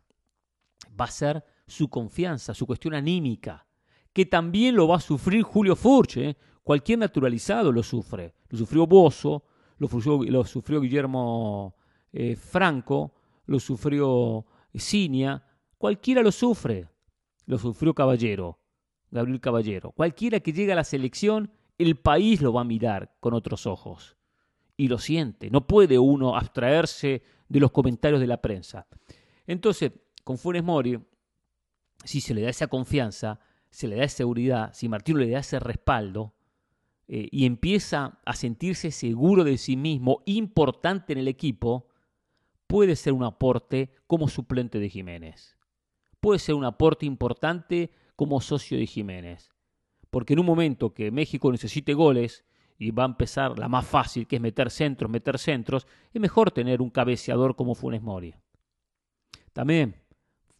va 0.98 1.04
a 1.04 1.10
ser 1.10 1.44
su 1.66 1.88
confianza, 1.88 2.54
su 2.54 2.66
cuestión 2.66 2.94
anímica, 2.94 3.66
que 4.12 4.26
también 4.26 4.74
lo 4.74 4.88
va 4.88 4.96
a 4.96 5.00
sufrir 5.00 5.42
Julio 5.42 5.76
Furche. 5.76 6.30
¿eh? 6.30 6.36
Cualquier 6.64 6.98
naturalizado 6.98 7.70
lo 7.70 7.82
sufre. 7.82 8.34
Lo 8.48 8.58
sufrió 8.58 8.86
Bozo, 8.86 9.44
lo 9.78 10.44
sufrió, 10.44 10.80
Guillermo 10.80 11.74
eh, 12.12 12.36
Franco, 12.36 13.12
lo 13.46 13.60
sufrió 13.60 14.44
Cinia, 14.76 15.44
cualquiera 15.76 16.22
lo 16.22 16.32
sufre. 16.32 16.88
Lo 17.46 17.56
sufrió 17.56 17.94
Caballero, 17.94 18.60
Gabriel 19.10 19.40
Caballero. 19.40 19.92
Cualquiera 19.92 20.40
que 20.40 20.52
llegue 20.52 20.72
a 20.72 20.76
la 20.76 20.84
selección, 20.84 21.50
el 21.78 21.96
país 21.96 22.42
lo 22.42 22.52
va 22.52 22.60
a 22.60 22.64
mirar 22.64 23.16
con 23.20 23.32
otros 23.32 23.66
ojos. 23.66 24.16
Y 24.76 24.88
lo 24.88 24.98
siente. 24.98 25.50
No 25.50 25.66
puede 25.66 25.98
uno 25.98 26.36
abstraerse 26.36 27.22
de 27.48 27.60
los 27.60 27.70
comentarios 27.70 28.20
de 28.20 28.26
la 28.26 28.42
prensa. 28.42 28.86
Entonces, 29.46 29.92
con 30.24 30.36
Funes 30.36 30.62
Mori, 30.62 30.98
si 32.04 32.20
se 32.20 32.34
le 32.34 32.42
da 32.42 32.50
esa 32.50 32.66
confianza, 32.66 33.40
se 33.70 33.88
le 33.88 33.96
da 33.96 34.04
esa 34.04 34.18
seguridad, 34.18 34.70
si 34.74 34.88
Martino 34.88 35.18
le 35.18 35.30
da 35.30 35.38
ese 35.38 35.58
respaldo, 35.58 36.34
eh, 37.08 37.26
y 37.32 37.46
empieza 37.46 38.20
a 38.26 38.34
sentirse 38.34 38.90
seguro 38.90 39.42
de 39.42 39.56
sí 39.56 39.76
mismo, 39.76 40.22
importante 40.26 41.14
en 41.14 41.18
el 41.18 41.28
equipo, 41.28 41.88
puede 42.66 42.96
ser 42.96 43.14
un 43.14 43.24
aporte 43.24 43.94
como 44.06 44.28
suplente 44.28 44.78
de 44.78 44.90
Jiménez. 44.90 45.56
Puede 46.20 46.38
ser 46.38 46.54
un 46.54 46.66
aporte 46.66 47.06
importante 47.06 47.90
como 48.14 48.42
socio 48.42 48.76
de 48.76 48.86
Jiménez. 48.86 49.50
Porque 50.10 50.34
en 50.34 50.40
un 50.40 50.46
momento 50.46 50.92
que 50.92 51.10
México 51.10 51.50
necesite 51.50 51.94
goles 51.94 52.44
y 52.78 52.90
va 52.90 53.04
a 53.04 53.06
empezar 53.06 53.58
la 53.58 53.68
más 53.68 53.86
fácil, 53.86 54.26
que 54.26 54.36
es 54.36 54.42
meter 54.42 54.70
centros, 54.70 55.10
meter 55.10 55.38
centros, 55.38 55.86
es 56.12 56.20
mejor 56.20 56.50
tener 56.50 56.82
un 56.82 56.90
cabeceador 56.90 57.56
como 57.56 57.74
Funes 57.74 58.02
Mori. 58.02 58.34
También 59.52 59.96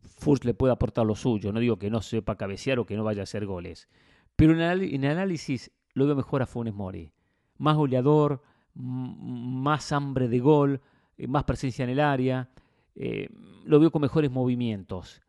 Furs 0.01 0.45
le 0.45 0.55
puede 0.55 0.73
aportar 0.73 1.05
lo 1.05 1.15
suyo, 1.15 1.53
no 1.53 1.61
digo 1.61 1.79
que 1.79 1.91
no 1.91 2.01
sepa 2.01 2.37
cabecear 2.37 2.79
o 2.79 2.87
que 2.87 2.97
no 2.97 3.05
vaya 3.05 3.21
a 3.21 3.25
hacer 3.25 3.45
goles. 3.45 3.89
Pero 4.35 4.53
en 4.53 5.05
el 5.05 5.11
análisis 5.11 5.71
lo 5.99 6.07
veo 6.07 6.17
mejor 6.17 6.43
a 6.43 6.47
Funes 6.47 6.75
Mori. 6.75 7.11
Más 7.59 7.77
goleador, 7.77 8.43
más 8.75 9.93
hambre 9.93 10.29
de 10.29 10.39
gol, 10.39 10.81
eh, 11.17 11.27
más 11.27 11.45
presencia 11.45 11.85
en 11.85 11.91
el 11.91 12.01
área. 12.01 12.49
Eh, 12.95 13.29
lo 13.65 13.81
veo 13.81 13.91
con 13.91 14.03
mejores 14.03 14.31
movimientos. 14.31 15.21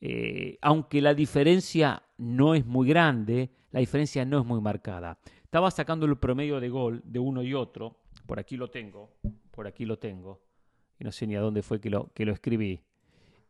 Eh, 0.00 0.58
aunque 0.60 1.00
la 1.00 1.14
diferencia 1.14 2.02
no 2.18 2.54
es 2.54 2.66
muy 2.66 2.88
grande, 2.88 3.50
la 3.70 3.80
diferencia 3.80 4.24
no 4.24 4.40
es 4.40 4.46
muy 4.46 4.60
marcada. 4.60 5.18
Estaba 5.42 5.70
sacando 5.70 6.06
el 6.06 6.16
promedio 6.16 6.60
de 6.60 6.68
gol 6.68 7.02
de 7.04 7.18
uno 7.18 7.42
y 7.42 7.54
otro. 7.54 8.00
Por 8.26 8.38
aquí 8.38 8.56
lo 8.56 8.68
tengo. 8.68 9.10
Por 9.50 9.66
aquí 9.66 9.84
lo 9.84 9.98
tengo. 9.98 10.42
Y 10.98 11.04
no 11.04 11.12
sé 11.12 11.26
ni 11.26 11.36
a 11.36 11.40
dónde 11.40 11.62
fue 11.62 11.80
que 11.80 11.90
lo, 11.90 12.12
que 12.12 12.24
lo 12.24 12.32
escribí. 12.32 12.80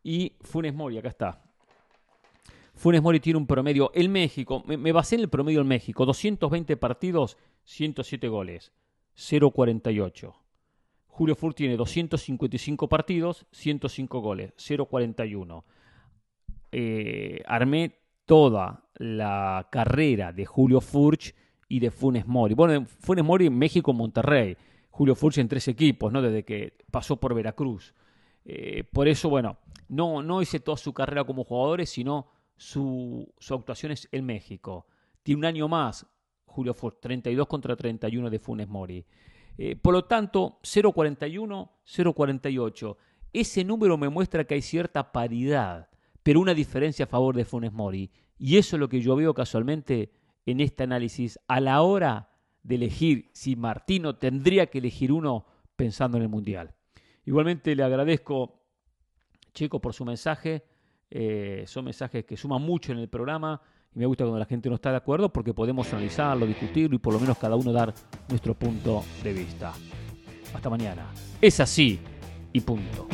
Y 0.03 0.37
Funes 0.43 0.75
Mori, 0.75 0.99
acá 0.99 1.09
está. 1.09 1.44
Funes 2.75 3.03
Mori 3.03 3.21
tiene 3.21 3.39
un 3.39 3.47
promedio. 3.47 3.91
El 3.95 4.09
México, 4.09 4.63
me, 4.67 4.93
basé 4.93 5.15
en 5.15 5.23
el 5.23 5.29
promedio 5.29 5.61
del 5.61 5.69
México. 5.69 6.05
220 6.05 6.77
partidos, 6.77 7.39
107 7.65 8.29
goles. 8.29 8.73
0.48. 9.17 10.35
Julio 11.07 11.37
Furch 11.37 11.57
tiene 11.57 11.77
255 11.77 12.89
partidos, 12.89 13.47
105 13.53 14.21
goles. 14.21 14.53
0.41. 14.57 15.63
Eh, 16.73 17.43
armé 17.47 18.01
toda 18.27 18.89
la 18.97 19.69
carrera 19.71 20.33
de 20.33 20.45
Julio 20.45 20.81
Furch 20.81 21.35
y 21.69 21.79
de 21.79 21.93
Funes 21.93 22.27
Mori. 22.27 22.55
Bueno, 22.55 22.87
Funes 22.87 23.25
Mori 23.25 23.47
en 23.47 23.57
México, 23.57 23.93
Monterrey. 23.93 24.57
Julio 24.91 25.15
Furch 25.15 25.39
en 25.39 25.49
tres 25.49 25.69
equipos, 25.69 26.13
¿no? 26.13 26.21
Desde 26.21 26.45
que 26.45 26.75
pasó 26.91 27.17
por 27.17 27.35
Veracruz. 27.35 27.95
Eh, 28.45 28.85
por 28.93 29.07
eso, 29.07 29.29
bueno, 29.29 29.59
no, 29.89 30.23
no 30.23 30.43
hice 30.43 30.59
toda 30.59 30.77
su 30.77 30.93
carrera 30.93 31.25
como 31.25 31.45
jugadores, 31.45 31.91
sino 31.91 32.34
su, 32.57 33.33
actuación 33.51 33.93
es 33.93 34.09
en 34.13 34.27
México. 34.27 34.87
Tiene 35.23 35.39
un 35.41 35.45
año 35.45 35.69
más, 35.69 36.07
Julio 36.47 36.75
Ford, 36.75 36.95
32 37.01 37.47
contra 37.47 37.77
31 37.77 38.31
de 38.31 38.39
Funes 38.39 38.69
Mori. 38.69 39.05
Eh, 39.57 39.77
por 39.77 39.93
lo 39.93 40.05
tanto, 40.05 40.61
0.41, 40.63 41.71
0.48. 41.87 42.97
Ese 43.33 43.65
número 43.65 43.97
me 43.99 44.09
muestra 44.09 44.45
que 44.45 44.55
hay 44.55 44.63
cierta 44.63 45.13
paridad, 45.13 45.89
pero 46.23 46.41
una 46.41 46.55
diferencia 46.55 47.05
a 47.05 47.09
favor 47.09 47.37
de 47.37 47.45
Funes 47.45 47.73
Mori. 47.73 48.11
Y 48.39 48.59
eso 48.59 48.77
es 48.77 48.81
lo 48.81 48.89
que 48.89 49.01
yo 49.01 49.17
veo 49.17 49.35
casualmente 49.35 50.13
en 50.47 50.61
este 50.61 50.85
análisis 50.85 51.39
a 51.49 51.61
la 51.61 51.83
hora 51.83 52.31
de 52.63 52.77
elegir 52.77 53.31
si 53.33 53.57
Martino 53.57 54.17
tendría 54.17 54.67
que 54.67 54.79
elegir 54.79 55.13
uno 55.13 55.47
pensando 55.77 56.17
en 56.17 56.25
el 56.25 56.29
Mundial. 56.29 56.75
Igualmente 57.25 57.75
le 57.75 57.83
agradezco, 57.83 58.63
Chico, 59.53 59.81
por 59.81 59.95
su 59.95 60.05
mensaje. 60.05 60.65
Eh, 61.17 61.63
son 61.69 61.85
mensajes 61.85 62.25
que 62.25 62.37
suman 62.37 62.61
mucho 62.61 62.91
en 62.91 62.99
el 62.99 63.09
programa 63.09 63.61
y 63.95 64.01
me 64.01 64.07
gusta 64.07 64.25
cuando 64.25 64.41
la 64.41 64.47
gente 64.47 64.69
no 64.69 64.75
está 64.75 64.91
de 64.91 64.97
acuerdo 64.97 65.33
porque 65.33 65.55
podemos 65.55 65.93
analizarlo, 65.93 66.45
discutirlo 66.45 66.97
y 66.97 66.99
por 66.99 67.15
lo 67.15 67.21
menos 67.21 67.39
cada 67.39 67.55
uno 67.55 67.73
dar 67.73 67.95
nuestro 68.29 68.55
punto 68.55 69.05
de 69.23 69.33
vista. 69.33 69.73
Hasta 70.53 70.69
mañana. 70.69 71.07
Es 71.41 71.61
así 71.61 72.01
y 72.53 72.61
punto. 72.61 73.07